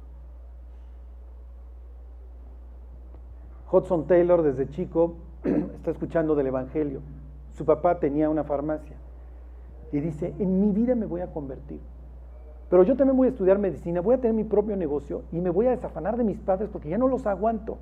Hudson 3.70 4.06
Taylor 4.06 4.42
desde 4.42 4.68
chico 4.70 5.14
está 5.44 5.90
escuchando 5.90 6.34
del 6.34 6.48
Evangelio. 6.48 7.00
Su 7.52 7.64
papá 7.64 7.98
tenía 7.98 8.28
una 8.28 8.44
farmacia 8.44 8.96
y 9.92 10.00
dice, 10.00 10.34
en 10.38 10.60
mi 10.60 10.72
vida 10.72 10.94
me 10.94 11.06
voy 11.06 11.20
a 11.20 11.32
convertir. 11.32 11.80
Pero 12.68 12.82
yo 12.82 12.96
también 12.96 13.16
voy 13.16 13.28
a 13.28 13.30
estudiar 13.30 13.58
medicina, 13.58 14.00
voy 14.00 14.16
a 14.16 14.20
tener 14.20 14.34
mi 14.34 14.44
propio 14.44 14.76
negocio 14.76 15.22
y 15.32 15.40
me 15.40 15.50
voy 15.50 15.66
a 15.66 15.70
desafanar 15.70 16.16
de 16.16 16.24
mis 16.24 16.38
padres 16.38 16.68
porque 16.70 16.88
ya 16.88 16.98
no 16.98 17.08
los 17.08 17.26
aguanto. 17.26 17.78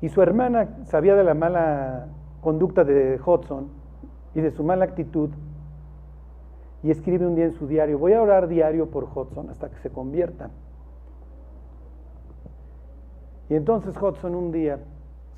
Y 0.00 0.08
su 0.08 0.22
hermana 0.22 0.78
sabía 0.84 1.14
de 1.14 1.24
la 1.24 1.34
mala 1.34 2.08
conducta 2.40 2.84
de 2.84 3.20
Hudson 3.24 3.68
y 4.34 4.40
de 4.40 4.50
su 4.50 4.62
mala 4.62 4.84
actitud 4.84 5.30
y 6.82 6.90
escribe 6.90 7.26
un 7.26 7.34
día 7.34 7.46
en 7.46 7.54
su 7.54 7.66
diario, 7.66 7.98
voy 7.98 8.12
a 8.12 8.22
orar 8.22 8.48
diario 8.48 8.88
por 8.88 9.04
Hudson 9.04 9.50
hasta 9.50 9.68
que 9.68 9.78
se 9.78 9.90
convierta. 9.90 10.50
Y 13.48 13.54
entonces 13.54 13.94
Hudson 14.00 14.34
un 14.34 14.52
día 14.52 14.78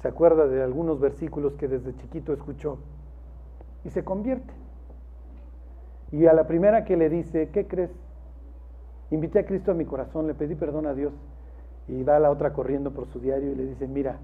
se 0.03 0.09
acuerda 0.09 0.47
de 0.47 0.63
algunos 0.63 0.99
versículos 0.99 1.55
que 1.55 1.69
desde 1.69 1.95
chiquito 1.97 2.33
escuchó 2.33 2.79
y 3.85 3.91
se 3.91 4.05
convierte. 4.05 4.53
Y 6.13 6.27
a 6.27 6.33
la 6.33 6.47
primera 6.47 6.85
que 6.85 6.97
le 6.97 7.09
dice, 7.09 7.51
¿qué 7.51 7.67
crees? 7.67 7.91
Invité 9.11 9.41
a 9.41 9.47
Cristo 9.47 9.73
a 9.73 9.75
mi 9.75 9.85
corazón, 9.85 10.27
le 10.27 10.35
pedí 10.35 10.55
perdón 10.55 10.87
a 10.87 10.95
Dios 10.95 11.13
y 11.89 12.03
va 12.03 12.17
a 12.17 12.21
la 12.21 12.31
otra 12.31 12.53
corriendo 12.53 12.93
por 12.93 13.07
su 13.07 13.21
diario 13.21 13.53
y 13.53 13.55
le 13.55 13.67
dice, 13.67 13.87
mira, 13.87 14.19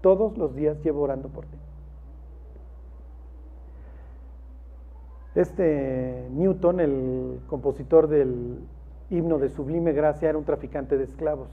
todos 0.00 0.38
los 0.38 0.54
días 0.54 0.82
llevo 0.82 1.02
orando 1.02 1.28
por 1.28 1.46
ti. 1.46 1.56
Este 5.34 6.26
Newton, 6.32 6.80
el 6.80 7.40
compositor 7.46 8.08
del 8.08 8.58
himno 9.10 9.38
de 9.38 9.48
Sublime 9.48 9.92
Gracia, 9.92 10.28
era 10.28 10.38
un 10.38 10.44
traficante 10.44 10.96
de 10.98 11.04
esclavos. 11.04 11.48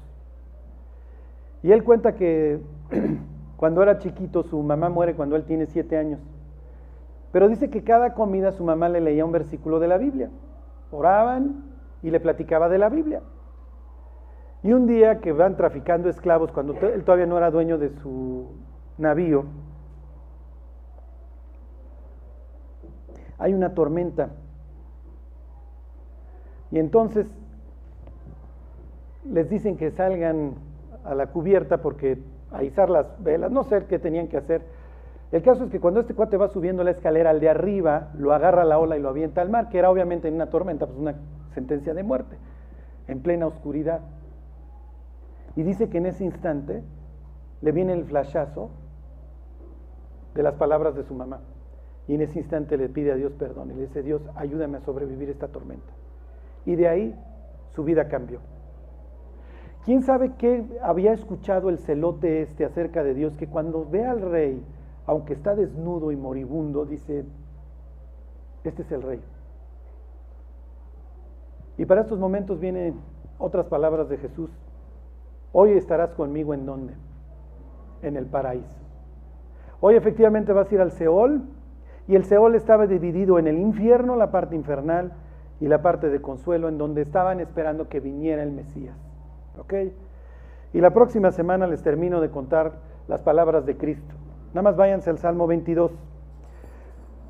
Y 1.67 1.73
él 1.73 1.83
cuenta 1.83 2.15
que 2.15 2.61
cuando 3.57 3.83
era 3.83 3.97
chiquito 3.97 4.41
su 4.43 4.63
mamá 4.63 4.87
muere 4.87 5.15
cuando 5.15 5.35
él 5.35 5.43
tiene 5.43 5.65
siete 5.65 5.97
años. 5.97 6.21
Pero 7.33 7.49
dice 7.49 7.69
que 7.69 7.83
cada 7.83 8.13
comida 8.13 8.53
su 8.53 8.63
mamá 8.63 8.87
le 8.87 9.01
leía 9.01 9.25
un 9.25 9.33
versículo 9.33 9.77
de 9.81 9.89
la 9.89 9.97
Biblia. 9.97 10.29
Oraban 10.91 11.65
y 12.01 12.09
le 12.09 12.21
platicaba 12.21 12.69
de 12.69 12.77
la 12.77 12.87
Biblia. 12.87 13.21
Y 14.63 14.71
un 14.71 14.87
día 14.87 15.19
que 15.19 15.33
van 15.33 15.57
traficando 15.57 16.07
esclavos, 16.07 16.53
cuando 16.53 16.71
él 16.71 17.03
todavía 17.03 17.25
no 17.25 17.37
era 17.37 17.51
dueño 17.51 17.77
de 17.77 17.89
su 17.89 18.45
navío, 18.97 19.43
hay 23.39 23.53
una 23.53 23.73
tormenta. 23.73 24.29
Y 26.71 26.79
entonces 26.79 27.27
les 29.29 29.49
dicen 29.49 29.75
que 29.75 29.91
salgan 29.91 30.65
a 31.07 31.15
la 31.15 31.27
cubierta 31.27 31.77
porque 31.81 32.19
a 32.51 32.63
izar 32.63 32.89
las 32.89 33.21
velas, 33.23 33.51
no 33.51 33.63
sé 33.63 33.85
qué 33.85 33.99
tenían 33.99 34.27
que 34.27 34.37
hacer. 34.37 34.61
El 35.31 35.41
caso 35.41 35.65
es 35.65 35.71
que 35.71 35.79
cuando 35.79 35.99
este 35.99 36.13
cuate 36.13 36.37
va 36.37 36.47
subiendo 36.47 36.83
la 36.83 36.91
escalera 36.91 37.31
al 37.31 37.39
de 37.39 37.49
arriba, 37.49 38.11
lo 38.17 38.33
agarra 38.33 38.63
la 38.63 38.79
ola 38.79 38.97
y 38.97 39.01
lo 39.01 39.09
avienta 39.09 39.41
al 39.41 39.49
mar, 39.49 39.69
que 39.69 39.77
era 39.77 39.89
obviamente 39.89 40.27
en 40.27 40.35
una 40.35 40.49
tormenta, 40.49 40.85
pues 40.85 40.97
una 40.97 41.15
sentencia 41.53 41.93
de 41.93 42.03
muerte, 42.03 42.37
en 43.07 43.21
plena 43.21 43.47
oscuridad. 43.47 44.01
Y 45.55 45.63
dice 45.63 45.89
que 45.89 45.97
en 45.97 46.05
ese 46.05 46.23
instante 46.23 46.83
le 47.61 47.71
viene 47.71 47.93
el 47.93 48.05
flashazo 48.05 48.69
de 50.33 50.43
las 50.43 50.53
palabras 50.53 50.95
de 50.95 51.03
su 51.03 51.13
mamá. 51.13 51.39
Y 52.07 52.15
en 52.15 52.21
ese 52.21 52.39
instante 52.39 52.77
le 52.77 52.87
pide 52.87 53.11
a 53.11 53.15
Dios 53.15 53.33
perdón 53.33 53.71
y 53.71 53.73
le 53.73 53.81
dice, 53.87 54.01
Dios, 54.01 54.21
ayúdame 54.35 54.77
a 54.77 54.81
sobrevivir 54.81 55.29
esta 55.29 55.49
tormenta. 55.49 55.91
Y 56.65 56.75
de 56.75 56.87
ahí 56.87 57.15
su 57.75 57.83
vida 57.83 58.07
cambió. 58.07 58.39
¿Quién 59.87 60.03
sabe 60.03 60.33
qué 60.37 60.65
había 60.83 61.13
escuchado 61.13 61.69
el 61.69 61.77
celote 61.77 62.41
este 62.41 62.65
acerca 62.65 63.05
de 63.05 63.13
Dios? 63.13 63.37
Que 63.37 63.47
cuando 63.47 63.87
ve 63.89 64.05
al 64.05 64.19
rey, 64.19 64.61
aunque 65.05 65.31
está 65.31 65.55
desnudo 65.55 66.11
y 66.11 66.17
moribundo, 66.17 66.83
dice, 66.85 67.23
este 68.65 68.81
es 68.81 68.91
el 68.91 69.01
rey. 69.01 69.21
Y 71.77 71.85
para 71.85 72.01
estos 72.01 72.19
momentos 72.19 72.59
vienen 72.59 72.95
otras 73.37 73.67
palabras 73.67 74.09
de 74.09 74.17
Jesús. 74.17 74.49
Hoy 75.53 75.71
estarás 75.71 76.13
conmigo 76.15 76.53
en 76.53 76.65
dónde? 76.65 76.93
En 78.01 78.17
el 78.17 78.25
paraíso. 78.25 78.67
Hoy 79.79 79.95
efectivamente 79.95 80.51
vas 80.51 80.69
a 80.69 80.75
ir 80.75 80.81
al 80.81 80.91
Seol 80.91 81.43
y 82.09 82.15
el 82.15 82.25
Seol 82.25 82.55
estaba 82.55 82.87
dividido 82.87 83.39
en 83.39 83.47
el 83.47 83.57
infierno, 83.57 84.17
la 84.17 84.31
parte 84.31 84.53
infernal, 84.53 85.13
y 85.61 85.69
la 85.69 85.81
parte 85.81 86.09
de 86.09 86.21
consuelo, 86.21 86.67
en 86.67 86.77
donde 86.77 87.03
estaban 87.03 87.39
esperando 87.39 87.87
que 87.87 88.01
viniera 88.01 88.43
el 88.43 88.51
Mesías. 88.51 89.06
¿Ok? 89.59 89.73
Y 90.73 90.81
la 90.81 90.91
próxima 90.91 91.31
semana 91.31 91.67
les 91.67 91.81
termino 91.81 92.21
de 92.21 92.29
contar 92.29 92.73
las 93.07 93.21
palabras 93.21 93.65
de 93.65 93.77
Cristo. 93.77 94.15
Nada 94.49 94.63
más 94.63 94.75
váyanse 94.75 95.09
al 95.09 95.17
Salmo 95.17 95.47
22. 95.47 95.91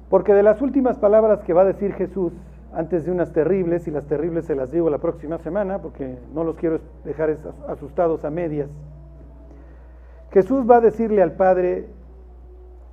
Porque 0.09 0.33
de 0.33 0.43
las 0.43 0.61
últimas 0.61 0.97
palabras 0.97 1.43
que 1.43 1.53
va 1.53 1.61
a 1.61 1.65
decir 1.65 1.93
Jesús, 1.93 2.33
antes 2.73 3.05
de 3.05 3.11
unas 3.11 3.33
terribles, 3.33 3.87
y 3.87 3.91
las 3.91 4.05
terribles 4.05 4.45
se 4.45 4.55
las 4.55 4.71
digo 4.71 4.89
la 4.89 4.99
próxima 4.99 5.37
semana, 5.37 5.79
porque 5.79 6.17
no 6.33 6.43
los 6.43 6.55
quiero 6.55 6.79
dejar 7.03 7.35
asustados 7.67 8.23
a 8.23 8.29
medias, 8.29 8.69
Jesús 10.31 10.69
va 10.69 10.77
a 10.77 10.81
decirle 10.81 11.21
al 11.21 11.33
Padre, 11.33 11.87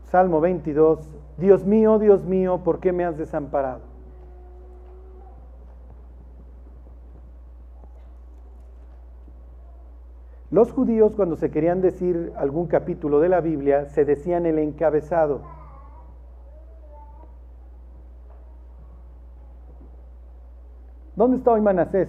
Salmo 0.04 0.40
22, 0.40 1.08
Dios 1.38 1.66
mío, 1.66 1.98
Dios 1.98 2.24
mío, 2.24 2.60
¿por 2.64 2.80
qué 2.80 2.92
me 2.92 3.04
has 3.04 3.18
desamparado? 3.18 3.93
Los 10.54 10.70
judíos 10.70 11.16
cuando 11.16 11.34
se 11.34 11.50
querían 11.50 11.80
decir 11.80 12.32
algún 12.36 12.68
capítulo 12.68 13.18
de 13.18 13.28
la 13.28 13.40
Biblia, 13.40 13.86
se 13.86 14.04
decían 14.04 14.46
el 14.46 14.60
encabezado. 14.60 15.40
¿Dónde 21.16 21.38
está 21.38 21.50
hoy 21.50 21.60
Manasés? 21.60 22.08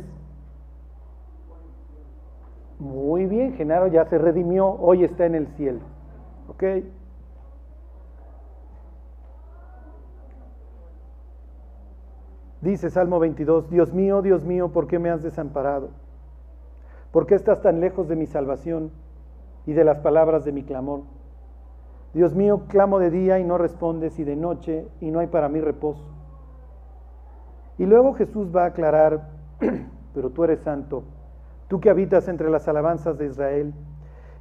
Muy 2.77 3.25
bien, 3.25 3.55
Genaro 3.55 3.87
ya 3.87 4.05
se 4.05 4.19
redimió, 4.19 4.67
hoy 4.67 5.03
está 5.03 5.25
en 5.25 5.33
el 5.33 5.47
cielo. 5.55 5.79
¿Ok? 6.47 6.63
Dice 12.61 12.91
Salmo 12.91 13.17
22, 13.17 13.71
Dios 13.71 13.91
mío, 13.91 14.21
Dios 14.21 14.43
mío, 14.43 14.69
¿por 14.69 14.85
qué 14.85 14.99
me 14.99 15.09
has 15.09 15.23
desamparado? 15.23 16.05
¿Por 17.16 17.28
qué 17.28 17.36
estás 17.36 17.61
tan 17.61 17.80
lejos 17.80 18.09
de 18.09 18.18
mi 18.18 18.26
salvación 18.26 18.91
y 19.66 19.72
de 19.72 19.86
las 19.86 19.99
palabras 19.99 20.43
de 20.43 20.51
mi 20.51 20.63
clamor? 20.63 21.03
Dios 22.13 22.36
mío, 22.36 22.63
clamo 22.68 22.99
de 22.99 23.09
día 23.09 23.39
y 23.39 23.45
no 23.45 23.57
respondes, 23.57 24.20
y 24.20 24.26
de 24.26 24.36
noche 24.36 24.86
y 24.99 25.11
no 25.11 25.20
hay 25.20 25.28
para 25.28 25.47
mí 25.47 25.61
reposo. 25.61 26.03
Y 27.78 27.86
luego 27.86 28.16
Jesús 28.16 28.53
va 28.53 28.63
a 28.63 28.68
aclarar, 28.68 29.30
pero 30.13 30.32
tú 30.32 30.43
eres 30.43 30.59
santo, 30.59 31.05
tú 31.70 31.80
que 31.80 31.89
habitas 31.89 32.28
entre 32.28 32.49
las 32.49 32.68
alabanzas 32.68 33.18
de 33.18 33.28
Israel. 33.28 33.74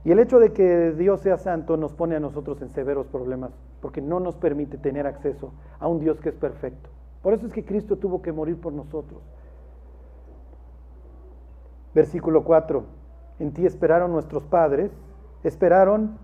Y 0.04 0.10
el 0.10 0.18
hecho 0.18 0.40
de 0.40 0.52
que 0.52 0.90
Dios 0.98 1.20
sea 1.20 1.36
santo 1.36 1.76
nos 1.76 1.92
pone 1.92 2.16
a 2.16 2.20
nosotros 2.20 2.60
en 2.60 2.70
severos 2.70 3.06
problemas, 3.06 3.52
porque 3.80 4.02
no 4.02 4.18
nos 4.18 4.34
permite 4.34 4.78
tener 4.78 5.06
acceso 5.06 5.52
a 5.78 5.86
un 5.86 6.00
Dios 6.00 6.18
que 6.18 6.30
es 6.30 6.34
perfecto. 6.34 6.90
Por 7.22 7.34
eso 7.34 7.46
es 7.46 7.52
que 7.52 7.64
Cristo 7.64 7.98
tuvo 7.98 8.20
que 8.20 8.32
morir 8.32 8.60
por 8.60 8.72
nosotros. 8.72 9.22
Versículo 11.94 12.44
4. 12.44 12.84
En 13.38 13.52
ti 13.52 13.66
esperaron 13.66 14.12
nuestros 14.12 14.44
padres, 14.44 14.90
esperaron 15.42 16.18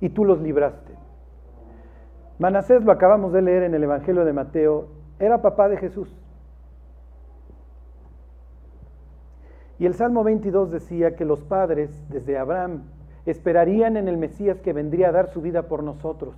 y 0.00 0.10
tú 0.10 0.24
los 0.24 0.40
libraste. 0.40 0.94
Manasés, 2.38 2.82
lo 2.84 2.92
acabamos 2.92 3.32
de 3.32 3.42
leer 3.42 3.62
en 3.62 3.74
el 3.74 3.84
Evangelio 3.84 4.24
de 4.24 4.32
Mateo, 4.32 4.88
era 5.18 5.40
papá 5.40 5.68
de 5.68 5.76
Jesús. 5.76 6.14
Y 9.78 9.86
el 9.86 9.94
Salmo 9.94 10.24
22 10.24 10.70
decía 10.70 11.16
que 11.16 11.24
los 11.24 11.42
padres, 11.42 11.90
desde 12.08 12.38
Abraham, 12.38 12.84
esperarían 13.26 13.96
en 13.96 14.08
el 14.08 14.16
Mesías 14.16 14.60
que 14.60 14.72
vendría 14.72 15.08
a 15.08 15.12
dar 15.12 15.28
su 15.28 15.40
vida 15.40 15.62
por 15.62 15.82
nosotros. 15.82 16.34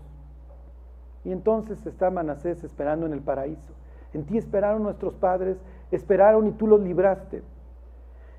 Y 1.24 1.32
entonces 1.32 1.84
está 1.86 2.10
Manasés 2.10 2.62
esperando 2.62 3.06
en 3.06 3.12
el 3.12 3.20
paraíso. 3.20 3.74
En 4.14 4.24
ti 4.24 4.38
esperaron 4.38 4.82
nuestros 4.82 5.14
padres, 5.14 5.58
esperaron 5.90 6.46
y 6.46 6.52
tú 6.52 6.66
los 6.66 6.80
libraste. 6.80 7.42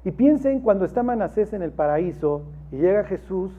Y 0.07 0.11
piensen 0.11 0.61
cuando 0.61 0.85
está 0.85 1.03
Manasés 1.03 1.51
en 1.51 1.61
el 1.61 1.73
paraíso 1.73 2.43
y 2.71 2.77
llega 2.77 3.03
Jesús, 3.03 3.51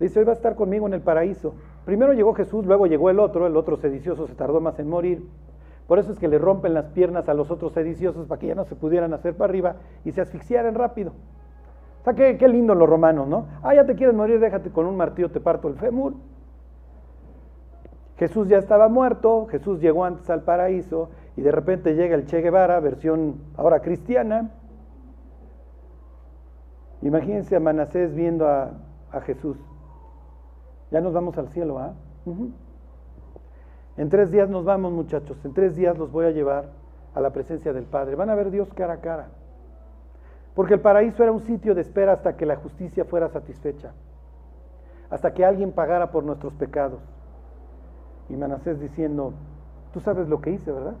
dice, 0.00 0.18
hoy 0.18 0.24
va 0.24 0.32
a 0.32 0.34
estar 0.34 0.54
conmigo 0.54 0.86
en 0.86 0.94
el 0.94 1.02
paraíso. 1.02 1.52
Primero 1.84 2.14
llegó 2.14 2.32
Jesús, 2.32 2.64
luego 2.64 2.86
llegó 2.86 3.10
el 3.10 3.20
otro, 3.20 3.46
el 3.46 3.54
otro 3.58 3.76
sedicioso 3.76 4.26
se 4.26 4.34
tardó 4.34 4.62
más 4.62 4.78
en 4.78 4.88
morir. 4.88 5.28
Por 5.86 5.98
eso 5.98 6.12
es 6.12 6.18
que 6.18 6.28
le 6.28 6.38
rompen 6.38 6.72
las 6.72 6.86
piernas 6.86 7.28
a 7.28 7.34
los 7.34 7.50
otros 7.50 7.74
sediciosos 7.74 8.26
para 8.26 8.38
que 8.38 8.46
ya 8.46 8.54
no 8.54 8.64
se 8.64 8.74
pudieran 8.74 9.12
hacer 9.12 9.36
para 9.36 9.50
arriba 9.50 9.76
y 10.02 10.12
se 10.12 10.22
asfixiaran 10.22 10.74
rápido. 10.74 11.12
O 12.00 12.04
sea, 12.04 12.14
qué, 12.14 12.38
qué 12.38 12.48
lindo 12.48 12.74
los 12.74 12.88
romanos, 12.88 13.28
¿no? 13.28 13.48
Ah, 13.62 13.74
ya 13.74 13.84
te 13.84 13.94
quieres 13.94 14.14
morir, 14.14 14.40
déjate 14.40 14.70
con 14.70 14.86
un 14.86 14.96
martillo, 14.96 15.30
te 15.30 15.40
parto 15.40 15.68
el 15.68 15.74
fémur. 15.74 16.14
Jesús 18.16 18.48
ya 18.48 18.56
estaba 18.56 18.88
muerto, 18.88 19.44
Jesús 19.44 19.78
llegó 19.78 20.06
antes 20.06 20.30
al 20.30 20.40
paraíso 20.40 21.10
y 21.36 21.42
de 21.42 21.52
repente 21.52 21.96
llega 21.96 22.14
el 22.14 22.24
Che 22.24 22.40
Guevara, 22.40 22.80
versión 22.80 23.42
ahora 23.58 23.80
cristiana, 23.80 24.52
Imagínense 27.02 27.56
a 27.56 27.60
Manasés 27.60 28.14
viendo 28.14 28.46
a, 28.46 28.70
Jesús. 29.26 29.58
Ya 30.90 31.00
nos 31.00 31.12
vamos 31.12 31.36
al 31.36 31.48
cielo, 31.48 31.78
¿ah? 31.78 31.92
En 33.96 34.08
tres 34.08 34.30
días 34.30 34.48
nos 34.48 34.64
vamos, 34.64 34.92
muchachos. 34.92 35.44
En 35.44 35.52
tres 35.52 35.76
días 35.76 35.98
los 35.98 36.10
voy 36.10 36.26
a 36.26 36.30
llevar 36.30 36.70
a 37.14 37.20
la 37.20 37.30
presencia 37.30 37.72
del 37.72 37.84
Padre. 37.84 38.14
Van 38.14 38.30
a 38.30 38.34
ver 38.34 38.50
Dios 38.50 38.72
cara 38.72 38.94
a 38.94 39.00
cara. 39.00 39.28
Porque 40.54 40.74
el 40.74 40.80
paraíso 40.80 41.22
era 41.22 41.32
un 41.32 41.40
sitio 41.40 41.74
de 41.74 41.82
espera 41.82 42.12
hasta 42.12 42.36
que 42.36 42.46
la 42.46 42.56
justicia 42.56 43.04
fuera 43.04 43.28
satisfecha. 43.28 43.92
Hasta 45.10 45.34
que 45.34 45.44
alguien 45.44 45.72
pagara 45.72 46.10
por 46.10 46.24
nuestros 46.24 46.54
pecados. 46.54 47.00
Y 48.28 48.36
Manasés 48.36 48.80
diciendo, 48.80 49.34
tú 49.92 50.00
sabes 50.00 50.28
lo 50.28 50.40
que 50.40 50.52
hice, 50.52 50.72
¿verdad? 50.72 50.94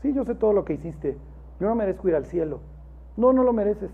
Sí, 0.00 0.14
yo 0.14 0.24
sé 0.24 0.34
todo 0.34 0.52
lo 0.52 0.64
que 0.64 0.74
hiciste. 0.74 1.18
Yo 1.60 1.68
no 1.68 1.74
merezco 1.74 2.08
ir 2.08 2.14
al 2.14 2.26
cielo. 2.26 2.60
No, 3.16 3.32
no 3.32 3.42
lo 3.42 3.52
mereces. 3.52 3.90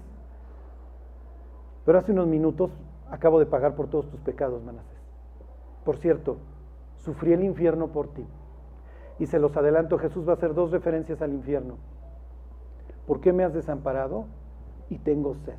Pero 1.85 1.99
hace 1.99 2.13
unos 2.13 2.27
minutos 2.27 2.71
acabo 3.11 3.39
de 3.39 3.47
pagar 3.47 3.75
por 3.75 3.89
todos 3.89 4.09
tus 4.11 4.21
pecados, 4.21 4.63
Manasés. 4.63 4.99
Por 5.85 5.97
cierto, 5.97 6.37
sufrí 6.99 7.33
el 7.33 7.43
infierno 7.43 7.89
por 7.89 8.09
ti. 8.09 8.25
Y 9.19 9.27
se 9.27 9.39
los 9.39 9.57
adelanto, 9.57 9.99
Jesús 9.99 10.27
va 10.27 10.33
a 10.33 10.37
hacer 10.37 10.55
dos 10.55 10.71
referencias 10.71 11.21
al 11.21 11.33
infierno. 11.33 11.77
¿Por 13.07 13.21
qué 13.21 13.33
me 13.33 13.45
has 13.45 13.53
desamparado? 13.53 14.27
Y 14.89 14.99
tengo 14.99 15.35
sed. 15.35 15.57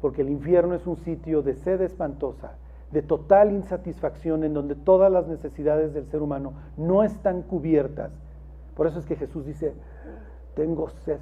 Porque 0.00 0.22
el 0.22 0.28
infierno 0.28 0.74
es 0.74 0.86
un 0.86 0.96
sitio 0.96 1.42
de 1.42 1.54
sed 1.54 1.80
espantosa, 1.80 2.52
de 2.92 3.02
total 3.02 3.52
insatisfacción, 3.52 4.44
en 4.44 4.54
donde 4.54 4.74
todas 4.74 5.10
las 5.10 5.26
necesidades 5.26 5.92
del 5.92 6.06
ser 6.06 6.22
humano 6.22 6.52
no 6.76 7.02
están 7.02 7.42
cubiertas. 7.42 8.12
Por 8.76 8.86
eso 8.86 9.00
es 9.00 9.06
que 9.06 9.16
Jesús 9.16 9.44
dice, 9.44 9.74
tengo 10.54 10.88
sed, 10.88 11.18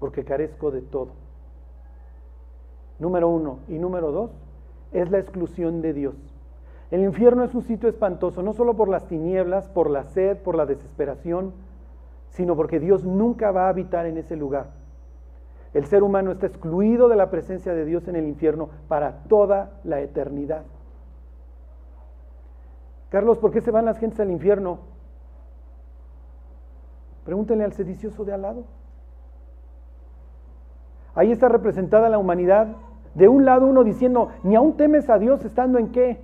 porque 0.00 0.24
carezco 0.24 0.70
de 0.70 0.82
todo 0.82 1.23
número 2.98 3.28
uno. 3.28 3.58
Y 3.68 3.78
número 3.78 4.12
dos, 4.12 4.30
es 4.92 5.10
la 5.10 5.18
exclusión 5.18 5.82
de 5.82 5.92
Dios. 5.92 6.14
El 6.90 7.02
infierno 7.02 7.44
es 7.44 7.54
un 7.54 7.62
sitio 7.62 7.88
espantoso, 7.88 8.42
no 8.42 8.52
solo 8.52 8.74
por 8.74 8.88
las 8.88 9.06
tinieblas, 9.06 9.68
por 9.68 9.90
la 9.90 10.04
sed, 10.04 10.38
por 10.38 10.54
la 10.54 10.66
desesperación, 10.66 11.52
sino 12.30 12.56
porque 12.56 12.78
Dios 12.78 13.04
nunca 13.04 13.50
va 13.50 13.66
a 13.66 13.70
habitar 13.70 14.06
en 14.06 14.18
ese 14.18 14.36
lugar. 14.36 14.66
El 15.72 15.86
ser 15.86 16.04
humano 16.04 16.30
está 16.30 16.46
excluido 16.46 17.08
de 17.08 17.16
la 17.16 17.30
presencia 17.30 17.74
de 17.74 17.84
Dios 17.84 18.06
en 18.06 18.14
el 18.14 18.28
infierno 18.28 18.68
para 18.86 19.24
toda 19.24 19.72
la 19.82 20.00
eternidad. 20.00 20.62
Carlos, 23.10 23.38
¿por 23.38 23.50
qué 23.50 23.60
se 23.60 23.72
van 23.72 23.84
las 23.84 23.98
gentes 23.98 24.20
al 24.20 24.30
infierno? 24.30 24.78
Pregúntenle 27.24 27.64
al 27.64 27.72
sedicioso 27.72 28.24
de 28.24 28.34
al 28.34 28.42
lado. 28.42 28.64
Ahí 31.14 31.32
está 31.32 31.48
representada 31.48 32.08
la 32.08 32.18
humanidad. 32.18 32.68
De 33.14 33.28
un 33.28 33.44
lado 33.44 33.66
uno 33.66 33.84
diciendo, 33.84 34.30
ni 34.42 34.56
aún 34.56 34.76
temes 34.76 35.08
a 35.08 35.18
Dios 35.18 35.44
estando 35.44 35.78
en 35.78 35.92
qué? 35.92 36.20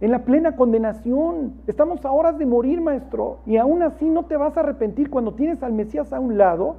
En 0.00 0.10
la 0.10 0.24
plena 0.24 0.56
condenación. 0.56 1.54
Estamos 1.66 2.04
a 2.04 2.12
horas 2.12 2.38
de 2.38 2.46
morir, 2.46 2.80
maestro. 2.80 3.38
Y 3.46 3.56
aún 3.56 3.82
así 3.82 4.08
no 4.08 4.24
te 4.24 4.36
vas 4.36 4.56
a 4.56 4.60
arrepentir 4.60 5.10
cuando 5.10 5.32
tienes 5.32 5.62
al 5.62 5.72
Mesías 5.72 6.12
a 6.12 6.20
un 6.20 6.36
lado. 6.36 6.76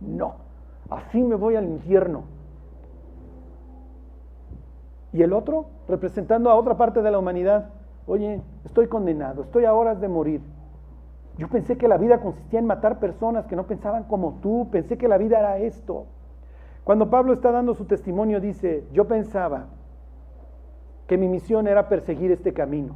No, 0.00 0.34
así 0.90 1.22
me 1.22 1.34
voy 1.34 1.56
al 1.56 1.66
infierno. 1.68 2.24
Y 5.12 5.22
el 5.22 5.32
otro, 5.32 5.66
representando 5.88 6.50
a 6.50 6.54
otra 6.54 6.76
parte 6.76 7.00
de 7.00 7.10
la 7.10 7.18
humanidad, 7.18 7.70
oye, 8.06 8.42
estoy 8.64 8.86
condenado, 8.86 9.42
estoy 9.42 9.64
a 9.64 9.72
horas 9.72 10.00
de 10.00 10.08
morir. 10.08 10.42
Yo 11.38 11.48
pensé 11.48 11.76
que 11.78 11.88
la 11.88 11.96
vida 11.96 12.20
consistía 12.20 12.58
en 12.58 12.66
matar 12.66 12.98
personas 12.98 13.46
que 13.46 13.56
no 13.56 13.66
pensaban 13.66 14.04
como 14.04 14.38
tú, 14.42 14.68
pensé 14.70 14.98
que 14.98 15.08
la 15.08 15.18
vida 15.18 15.38
era 15.38 15.58
esto. 15.58 16.04
Cuando 16.86 17.10
Pablo 17.10 17.32
está 17.32 17.50
dando 17.50 17.74
su 17.74 17.84
testimonio 17.84 18.40
dice, 18.40 18.84
yo 18.92 19.08
pensaba 19.08 19.66
que 21.08 21.18
mi 21.18 21.26
misión 21.26 21.66
era 21.66 21.88
perseguir 21.88 22.30
este 22.30 22.52
camino. 22.52 22.94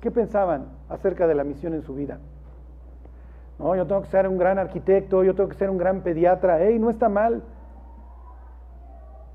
¿Qué 0.00 0.10
pensaban 0.10 0.66
acerca 0.88 1.28
de 1.28 1.36
la 1.36 1.44
misión 1.44 1.72
en 1.74 1.82
su 1.82 1.94
vida? 1.94 2.18
No, 3.60 3.76
yo 3.76 3.86
tengo 3.86 4.02
que 4.02 4.08
ser 4.08 4.26
un 4.26 4.36
gran 4.36 4.58
arquitecto, 4.58 5.22
yo 5.22 5.36
tengo 5.36 5.48
que 5.48 5.54
ser 5.54 5.70
un 5.70 5.78
gran 5.78 6.00
pediatra. 6.00 6.60
¡Ey, 6.60 6.76
no 6.80 6.90
está 6.90 7.08
mal! 7.08 7.44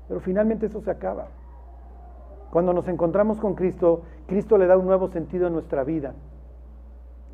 Pero 0.06 0.20
finalmente 0.20 0.66
eso 0.66 0.82
se 0.82 0.90
acaba. 0.90 1.28
Cuando 2.50 2.74
nos 2.74 2.86
encontramos 2.88 3.40
con 3.40 3.54
Cristo, 3.54 4.02
Cristo 4.26 4.58
le 4.58 4.66
da 4.66 4.76
un 4.76 4.84
nuevo 4.84 5.08
sentido 5.08 5.46
a 5.46 5.50
nuestra 5.50 5.84
vida. 5.84 6.12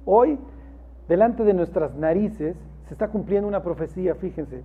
Hoy, 0.04 0.38
delante 1.08 1.42
de 1.42 1.54
nuestras 1.54 1.92
narices, 1.96 2.56
se 2.86 2.94
está 2.94 3.08
cumpliendo 3.08 3.48
una 3.48 3.64
profecía, 3.64 4.14
fíjense. 4.14 4.62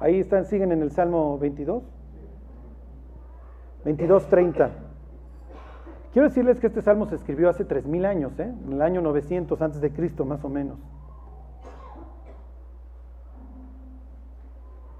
Ahí 0.00 0.20
están, 0.20 0.44
siguen 0.44 0.72
en 0.72 0.82
el 0.82 0.92
Salmo 0.92 1.38
22. 1.38 1.82
22.30. 3.84 4.70
Quiero 6.12 6.28
decirles 6.28 6.60
que 6.60 6.68
este 6.68 6.82
salmo 6.82 7.06
se 7.06 7.16
escribió 7.16 7.48
hace 7.48 7.66
3.000 7.66 8.06
años, 8.06 8.38
¿eh? 8.38 8.52
en 8.66 8.72
el 8.72 8.82
año 8.82 9.00
900 9.02 9.60
antes 9.60 9.80
de 9.80 9.92
Cristo 9.92 10.24
más 10.24 10.44
o 10.44 10.48
menos. 10.48 10.78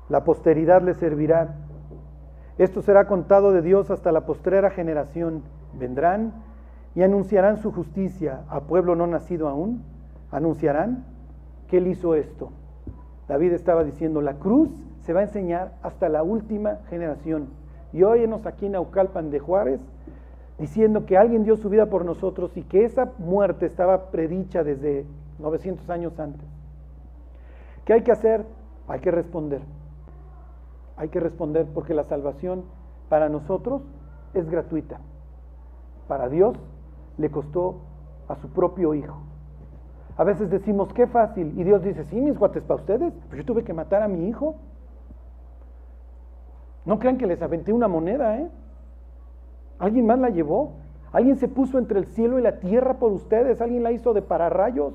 La 0.08 0.24
posteridad 0.24 0.82
le 0.82 0.94
servirá. 0.94 1.54
Esto 2.56 2.82
será 2.82 3.06
contado 3.06 3.52
de 3.52 3.62
Dios 3.62 3.90
hasta 3.90 4.10
la 4.10 4.26
postrera 4.26 4.70
generación. 4.70 5.42
Vendrán 5.74 6.32
y 6.94 7.02
anunciarán 7.02 7.58
su 7.58 7.72
justicia 7.72 8.40
a 8.48 8.60
pueblo 8.62 8.96
no 8.96 9.06
nacido 9.06 9.48
aún. 9.48 9.84
Anunciarán 10.30 11.04
que 11.68 11.78
Él 11.78 11.86
hizo 11.86 12.14
esto. 12.14 12.50
David 13.28 13.52
estaba 13.52 13.84
diciendo, 13.84 14.22
la 14.22 14.34
cruz 14.34 14.70
se 15.08 15.14
va 15.14 15.20
a 15.20 15.22
enseñar 15.22 15.72
hasta 15.82 16.10
la 16.10 16.22
última 16.22 16.80
generación. 16.90 17.48
Y 17.94 18.02
óyenos 18.02 18.44
aquí 18.44 18.66
en 18.66 18.72
Naucalpan 18.72 19.30
de 19.30 19.38
Juárez 19.38 19.80
diciendo 20.58 21.06
que 21.06 21.16
alguien 21.16 21.44
dio 21.44 21.56
su 21.56 21.70
vida 21.70 21.86
por 21.86 22.04
nosotros 22.04 22.54
y 22.58 22.62
que 22.62 22.84
esa 22.84 23.14
muerte 23.16 23.64
estaba 23.64 24.10
predicha 24.10 24.62
desde 24.62 25.06
900 25.38 25.88
años 25.88 26.20
antes. 26.20 26.46
¿Qué 27.86 27.94
hay 27.94 28.02
que 28.02 28.12
hacer? 28.12 28.44
Hay 28.86 29.00
que 29.00 29.10
responder. 29.10 29.62
Hay 30.98 31.08
que 31.08 31.20
responder 31.20 31.66
porque 31.72 31.94
la 31.94 32.04
salvación 32.04 32.64
para 33.08 33.30
nosotros 33.30 33.80
es 34.34 34.50
gratuita. 34.50 35.00
Para 36.06 36.28
Dios 36.28 36.54
le 37.16 37.30
costó 37.30 37.80
a 38.28 38.36
su 38.36 38.50
propio 38.50 38.92
hijo. 38.92 39.16
A 40.18 40.24
veces 40.24 40.50
decimos, 40.50 40.92
qué 40.92 41.06
fácil. 41.06 41.58
Y 41.58 41.64
Dios 41.64 41.82
dice, 41.82 42.04
sí, 42.04 42.20
mis 42.20 42.38
guates 42.38 42.62
para 42.62 42.80
ustedes. 42.80 43.14
Pues 43.28 43.38
yo 43.38 43.46
tuve 43.46 43.64
que 43.64 43.72
matar 43.72 44.02
a 44.02 44.08
mi 44.08 44.28
hijo. 44.28 44.56
No 46.88 46.98
crean 46.98 47.18
que 47.18 47.26
les 47.26 47.42
aventé 47.42 47.70
una 47.70 47.86
moneda, 47.86 48.38
¿eh? 48.38 48.48
Alguien 49.78 50.06
más 50.06 50.18
la 50.18 50.30
llevó. 50.30 50.72
Alguien 51.12 51.36
se 51.36 51.46
puso 51.46 51.78
entre 51.78 51.98
el 51.98 52.06
cielo 52.06 52.38
y 52.38 52.42
la 52.42 52.60
tierra 52.60 52.94
por 52.94 53.12
ustedes. 53.12 53.60
Alguien 53.60 53.82
la 53.82 53.92
hizo 53.92 54.14
de 54.14 54.22
pararrayos. 54.22 54.94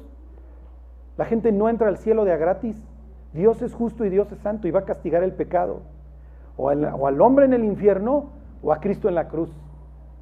La 1.18 1.26
gente 1.26 1.52
no 1.52 1.70
entra 1.70 1.90
al 1.90 1.98
cielo 1.98 2.26
de 2.26 2.32
a 2.32 2.38
gratis. 2.38 2.84
Dios 3.32 3.62
es 3.62 3.76
justo 3.76 4.06
y 4.06 4.10
Dios 4.10 4.32
es 4.32 4.40
santo 4.40 4.68
y 4.68 4.72
va 4.72 4.80
a 4.80 4.86
castigar 4.86 5.22
el 5.22 5.34
pecado. 5.34 5.82
O 6.58 6.70
al, 6.70 6.84
o 6.84 7.06
al 7.06 7.22
hombre 7.22 7.46
en 7.46 7.54
el 7.54 7.64
infierno 7.64 8.32
o 8.64 8.74
a 8.74 8.80
Cristo 8.80 9.08
en 9.08 9.14
la 9.14 9.28
cruz. 9.28 9.52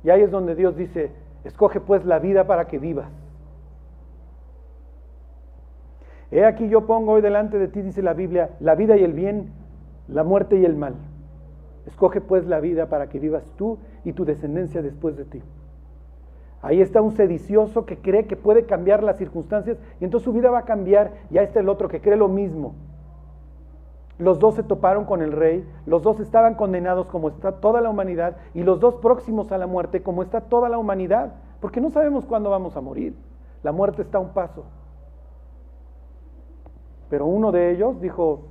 Y 0.03 0.09
ahí 0.09 0.23
es 0.23 0.31
donde 0.31 0.55
Dios 0.55 0.75
dice, 0.75 1.13
escoge 1.45 1.79
pues 1.79 2.03
la 2.03 2.19
vida 2.19 2.47
para 2.47 2.67
que 2.67 2.79
vivas. 2.79 3.09
He 6.31 6.43
aquí 6.43 6.67
yo 6.67 6.85
pongo 6.85 7.13
hoy 7.13 7.21
delante 7.21 7.57
de 7.57 7.69
ti, 7.69 7.81
dice 7.81 8.01
la 8.01 8.13
Biblia, 8.13 8.49
la 8.59 8.75
vida 8.75 8.97
y 8.97 9.05
el 9.05 9.13
bien, 9.13 9.53
la 10.09 10.25
muerte 10.25 10.57
y 10.59 10.65
el 10.65 10.75
mal. 10.75 10.95
Escoge 11.85 12.21
pues 12.21 12.45
la 12.45 12.59
vida 12.59 12.87
para 12.87 13.09
que 13.09 13.19
vivas 13.19 13.43
tú 13.57 13.79
y 14.03 14.13
tu 14.13 14.25
descendencia 14.25 14.81
después 14.81 15.17
de 15.17 15.25
ti. 15.25 15.41
Ahí 16.61 16.79
está 16.79 17.01
un 17.01 17.11
sedicioso 17.13 17.85
que 17.85 17.97
cree 17.97 18.27
que 18.27 18.35
puede 18.35 18.65
cambiar 18.65 19.01
las 19.01 19.17
circunstancias 19.17 19.77
y 19.99 20.05
entonces 20.05 20.25
su 20.25 20.33
vida 20.33 20.51
va 20.51 20.59
a 20.59 20.65
cambiar. 20.65 21.11
Y 21.31 21.37
ahí 21.39 21.45
está 21.45 21.59
el 21.59 21.69
otro 21.69 21.87
que 21.87 22.01
cree 22.01 22.15
lo 22.15 22.27
mismo. 22.27 22.75
Los 24.19 24.37
dos 24.37 24.53
se 24.53 24.61
toparon 24.61 25.05
con 25.05 25.23
el 25.23 25.31
rey, 25.31 25.67
los 25.87 26.03
dos 26.03 26.19
estaban 26.19 26.53
condenados 26.53 27.07
como 27.07 27.29
está 27.29 27.53
toda 27.53 27.81
la 27.81 27.89
humanidad 27.89 28.37
y 28.53 28.61
los 28.61 28.79
dos 28.79 28.95
próximos 28.95 29.51
a 29.51 29.57
la 29.57 29.65
muerte 29.65 30.03
como 30.03 30.21
está 30.21 30.41
toda 30.41 30.69
la 30.69 30.77
humanidad, 30.77 31.33
porque 31.59 31.81
no 31.81 31.89
sabemos 31.89 32.25
cuándo 32.25 32.51
vamos 32.51 32.77
a 32.77 32.81
morir. 32.81 33.15
La 33.63 33.71
muerte 33.71 34.03
está 34.03 34.19
a 34.19 34.21
un 34.21 34.29
paso. 34.29 34.65
Pero 37.09 37.25
uno 37.25 37.51
de 37.51 37.71
ellos 37.71 37.99
dijo, 37.99 38.43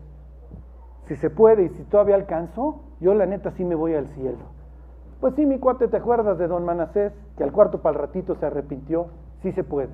si 1.06 1.14
se 1.14 1.30
puede 1.30 1.64
y 1.64 1.68
si 1.68 1.84
todavía 1.84 2.16
alcanzo, 2.16 2.80
yo 3.00 3.14
la 3.14 3.26
neta 3.26 3.50
sí 3.52 3.64
me 3.64 3.74
voy 3.74 3.94
al 3.94 4.06
cielo. 4.08 4.60
Pues 5.20 5.34
sí, 5.34 5.44
mi 5.44 5.58
cuate, 5.58 5.88
¿te 5.88 5.96
acuerdas 5.96 6.38
de 6.38 6.48
don 6.48 6.64
Manasés, 6.64 7.12
que 7.36 7.44
al 7.44 7.52
cuarto 7.52 7.82
para 7.82 7.94
el 7.94 8.00
ratito 8.00 8.34
se 8.36 8.46
arrepintió? 8.46 9.08
Sí 9.42 9.52
se 9.52 9.64
puede. 9.64 9.90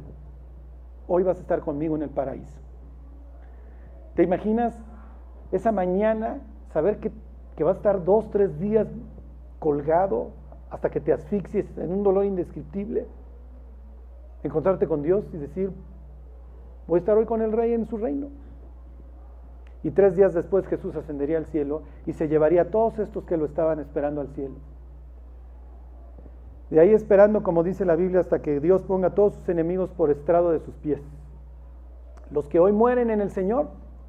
Hoy 1.09 1.23
vas 1.23 1.39
a 1.39 1.41
estar 1.41 1.61
conmigo 1.61 1.97
en 1.97 2.03
el 2.03 2.11
paraíso. 2.11 2.61
¿Te 4.15 4.23
imaginas 4.23 4.77
esa 5.53 5.73
mañana 5.73 6.41
saber 6.73 6.99
que, 6.99 7.13
que 7.57 7.65
vas 7.65 7.75
a 7.75 7.79
estar 7.79 8.05
dos, 8.05 8.31
tres 8.31 8.59
días 8.59 8.87
colgado 9.59 10.31
hasta 10.71 10.91
que 10.91 11.01
te 11.01 11.13
asfixies 11.13 11.67
en 11.79 11.93
un 11.93 12.03
dolor 12.03 12.25
indescriptible? 12.25 13.07
Encontrarte 14.43 14.87
con 14.87 15.03
Dios 15.03 15.25
y 15.33 15.37
decir, 15.37 15.73
voy 16.87 16.99
a 16.99 17.01
estar 17.01 17.17
hoy 17.17 17.27
con 17.27 17.43
el 17.43 17.53
rey 17.53 17.73
en 17.73 17.87
su 17.87 17.97
reino. 17.99 18.29
Y 19.87 19.93
tres 19.93 20.17
días 20.17 20.35
después 20.35 20.67
Jesús 20.67 20.97
ascendería 20.97 21.39
al 21.39 21.47
cielo 21.47 21.83
y 22.07 22.13
se 22.13 22.27
llevaría 22.27 22.63
a 22.63 22.71
todos 22.71 22.99
estos 22.99 23.23
que 23.23 23.37
lo 23.37 23.45
estaban 23.45 23.79
esperando 23.79 24.21
al 24.21 24.27
cielo. 24.31 24.57
De 26.71 26.81
ahí 26.81 26.93
esperando, 26.93 27.45
como 27.45 27.63
dice 27.63 27.85
la 27.85 27.95
Biblia, 27.95 28.19
hasta 28.19 28.43
que 28.43 28.59
Dios 28.59 28.83
ponga 28.83 29.07
a 29.07 29.15
todos 29.15 29.35
sus 29.35 29.49
enemigos 29.49 29.91
por 29.91 30.11
estrado 30.11 30.51
de 30.51 30.59
sus 30.59 30.75
pies. 30.75 31.01
Los 32.33 32.49
que 32.49 32.59
hoy 32.59 32.73
mueren 32.73 33.11
en 33.11 33.21
el 33.21 33.31
Señor 33.31 33.69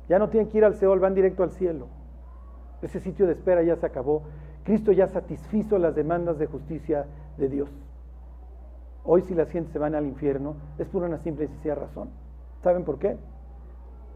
ya 0.09 0.17
no 0.17 0.29
tienen 0.29 0.49
que 0.49 0.57
ir 0.57 0.65
al 0.65 0.73
Seol, 0.73 0.99
van 0.99 1.13
directo 1.13 1.43
al 1.43 1.51
cielo. 1.51 1.85
Ese 2.81 2.99
sitio 2.99 3.27
de 3.27 3.33
espera 3.33 3.61
ya 3.61 3.75
se 3.75 3.85
acabó. 3.85 4.23
Cristo 4.63 4.91
ya 4.93 5.05
satisfizo 5.05 5.77
las 5.77 5.93
demandas 5.93 6.39
de 6.39 6.47
justicia 6.47 7.05
de 7.37 7.49
Dios. 7.49 7.69
Hoy 9.03 9.21
si 9.21 9.35
las 9.35 9.51
gentes 9.51 9.73
se 9.73 9.77
van 9.77 9.93
al 9.93 10.07
infierno 10.07 10.55
es 10.79 10.87
por 10.87 11.03
una 11.03 11.19
simple 11.19 11.45
y 11.45 11.49
sencilla 11.49 11.75
razón. 11.75 12.09
¿Saben 12.63 12.83
por 12.83 12.97
qué? 12.97 13.15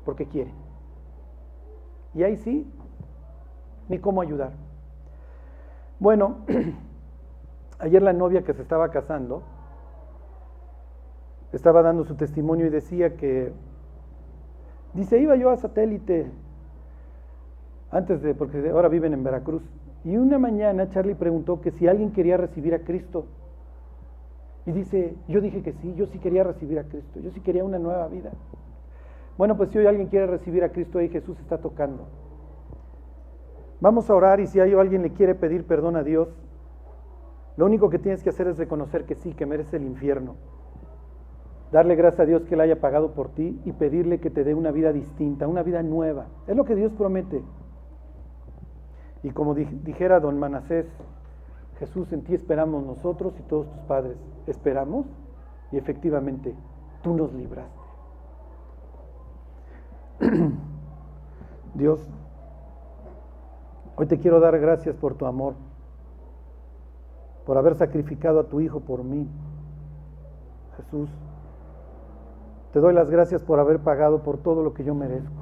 Porque 0.03 0.25
quieren. 0.25 0.70
Y 2.13 2.23
ahí 2.23 2.37
sí, 2.37 2.69
ni 3.89 3.99
cómo 3.99 4.21
ayudar. 4.21 4.51
Bueno, 5.99 6.37
ayer 7.79 8.01
la 8.01 8.13
novia 8.13 8.43
que 8.43 8.53
se 8.53 8.61
estaba 8.61 8.89
casando 8.89 9.43
estaba 11.53 11.81
dando 11.81 12.05
su 12.05 12.15
testimonio 12.15 12.65
y 12.65 12.69
decía 12.69 13.17
que, 13.17 13.51
dice, 14.93 15.19
iba 15.19 15.35
yo 15.35 15.49
a 15.49 15.57
satélite, 15.57 16.31
antes 17.91 18.21
de, 18.21 18.33
porque 18.33 18.69
ahora 18.69 18.87
viven 18.87 19.13
en 19.13 19.23
Veracruz, 19.23 19.63
y 20.03 20.17
una 20.17 20.39
mañana 20.39 20.89
Charlie 20.89 21.15
preguntó 21.15 21.61
que 21.61 21.71
si 21.71 21.87
alguien 21.87 22.11
quería 22.11 22.37
recibir 22.37 22.73
a 22.73 22.79
Cristo. 22.79 23.25
Y 24.65 24.71
dice, 24.71 25.15
yo 25.27 25.41
dije 25.41 25.61
que 25.61 25.73
sí, 25.73 25.93
yo 25.95 26.05
sí 26.05 26.19
quería 26.19 26.43
recibir 26.43 26.79
a 26.79 26.83
Cristo, 26.83 27.19
yo 27.19 27.31
sí 27.31 27.41
quería 27.41 27.63
una 27.63 27.79
nueva 27.79 28.07
vida. 28.07 28.31
Bueno, 29.37 29.57
pues 29.57 29.69
si 29.69 29.77
hoy 29.77 29.85
alguien 29.87 30.07
quiere 30.07 30.27
recibir 30.27 30.63
a 30.63 30.69
Cristo 30.69 30.99
ahí, 30.99 31.09
Jesús 31.09 31.39
está 31.39 31.57
tocando. 31.57 32.07
Vamos 33.79 34.09
a 34.09 34.15
orar 34.15 34.39
y 34.39 34.47
si 34.47 34.59
hay 34.59 34.73
alguien 34.73 35.01
le 35.01 35.11
quiere 35.11 35.33
pedir 35.33 35.65
perdón 35.65 35.95
a 35.95 36.03
Dios, 36.03 36.29
lo 37.57 37.65
único 37.65 37.89
que 37.89 37.99
tienes 37.99 38.23
que 38.23 38.29
hacer 38.29 38.47
es 38.47 38.57
reconocer 38.57 39.05
que 39.05 39.15
sí, 39.15 39.33
que 39.33 39.45
merece 39.45 39.77
el 39.77 39.83
infierno. 39.83 40.35
darle 41.71 41.95
gracias 41.95 42.19
a 42.21 42.25
Dios 42.25 42.43
que 42.43 42.55
Él 42.55 42.61
haya 42.61 42.81
pagado 42.81 43.13
por 43.13 43.29
ti 43.29 43.59
y 43.63 43.71
pedirle 43.71 44.19
que 44.19 44.29
te 44.29 44.43
dé 44.43 44.53
una 44.53 44.71
vida 44.71 44.91
distinta, 44.91 45.47
una 45.47 45.63
vida 45.63 45.81
nueva. 45.81 46.27
Es 46.47 46.55
lo 46.55 46.65
que 46.65 46.75
Dios 46.75 46.93
promete. 46.93 47.41
Y 49.23 49.31
como 49.31 49.55
dijera 49.55 50.19
don 50.19 50.37
Manasés, 50.37 50.85
Jesús, 51.79 52.11
en 52.11 52.23
ti 52.23 52.35
esperamos 52.35 52.85
nosotros 52.85 53.33
y 53.39 53.43
todos 53.43 53.71
tus 53.71 53.81
padres. 53.83 54.17
Esperamos 54.47 55.05
y 55.71 55.77
efectivamente 55.77 56.53
tú 57.01 57.15
nos 57.15 57.33
libraste. 57.33 57.80
Dios, 61.73 61.99
hoy 63.95 64.05
te 64.05 64.19
quiero 64.19 64.39
dar 64.39 64.59
gracias 64.59 64.95
por 64.95 65.15
tu 65.15 65.25
amor, 65.25 65.55
por 67.45 67.57
haber 67.57 67.75
sacrificado 67.75 68.39
a 68.39 68.43
tu 68.43 68.61
Hijo 68.61 68.81
por 68.81 69.03
mí. 69.03 69.27
Jesús, 70.77 71.09
te 72.71 72.79
doy 72.79 72.93
las 72.93 73.09
gracias 73.09 73.41
por 73.41 73.59
haber 73.59 73.79
pagado 73.79 74.21
por 74.21 74.37
todo 74.37 74.63
lo 74.63 74.73
que 74.73 74.83
yo 74.83 74.93
merezco. 74.93 75.41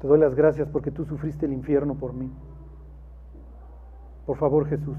Te 0.00 0.08
doy 0.08 0.18
las 0.18 0.34
gracias 0.34 0.68
porque 0.68 0.90
tú 0.90 1.04
sufriste 1.04 1.46
el 1.46 1.52
infierno 1.52 1.94
por 1.94 2.14
mí. 2.14 2.30
Por 4.26 4.38
favor, 4.38 4.66
Jesús, 4.66 4.96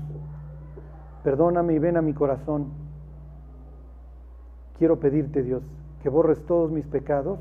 perdóname 1.24 1.74
y 1.74 1.80
ven 1.80 1.97
a 1.97 2.01
mi 2.01 2.13
corazón. 2.13 2.68
Quiero 4.78 4.99
pedirte, 4.99 5.41
Dios, 5.41 5.63
que 6.03 6.09
borres 6.09 6.45
todos 6.45 6.72
mis 6.72 6.86
pecados 6.86 7.39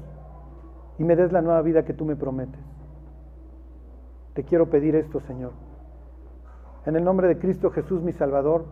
y 0.98 1.04
me 1.04 1.16
des 1.16 1.32
la 1.32 1.42
nueva 1.42 1.62
vida 1.62 1.84
que 1.84 1.94
tú 1.94 2.04
me 2.04 2.16
prometes. 2.16 2.60
Te 4.34 4.44
quiero 4.44 4.68
pedir 4.68 4.96
esto, 4.96 5.20
Señor. 5.20 5.52
En 6.86 6.96
el 6.96 7.04
nombre 7.04 7.28
de 7.28 7.38
Cristo 7.38 7.70
Jesús, 7.70 8.02
mi 8.02 8.12
Salvador, 8.12 8.64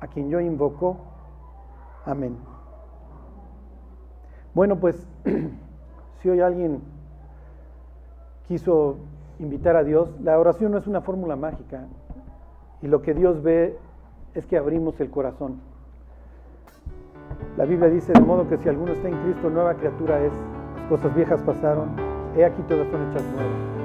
a 0.00 0.06
quien 0.08 0.28
yo 0.28 0.40
invoco. 0.40 0.98
Amén. 2.04 2.36
Bueno, 4.54 4.76
pues 4.78 5.06
si 6.22 6.28
hoy 6.28 6.40
alguien 6.40 6.82
quiso 8.46 8.96
invitar 9.38 9.76
a 9.76 9.84
Dios, 9.84 10.10
la 10.20 10.38
oración 10.38 10.72
no 10.72 10.78
es 10.78 10.86
una 10.86 11.00
fórmula 11.00 11.36
mágica 11.36 11.86
y 12.82 12.88
lo 12.88 13.02
que 13.02 13.14
Dios 13.14 13.42
ve 13.42 13.78
es 14.34 14.46
que 14.46 14.56
abrimos 14.56 14.98
el 15.00 15.10
corazón. 15.10 15.60
La 17.56 17.64
Biblia 17.64 17.88
dice 17.88 18.12
de 18.12 18.20
modo 18.20 18.48
que 18.48 18.56
si 18.58 18.68
alguno 18.68 18.92
está 18.92 19.08
en 19.08 19.16
Cristo, 19.22 19.50
nueva 19.50 19.74
criatura 19.74 20.20
es, 20.24 20.32
cosas 20.88 21.14
viejas 21.14 21.40
pasaron, 21.42 21.90
he 22.36 22.44
aquí 22.44 22.62
todas 22.62 22.88
son 22.90 23.10
hechas 23.10 23.22
nuevas. 23.34 23.77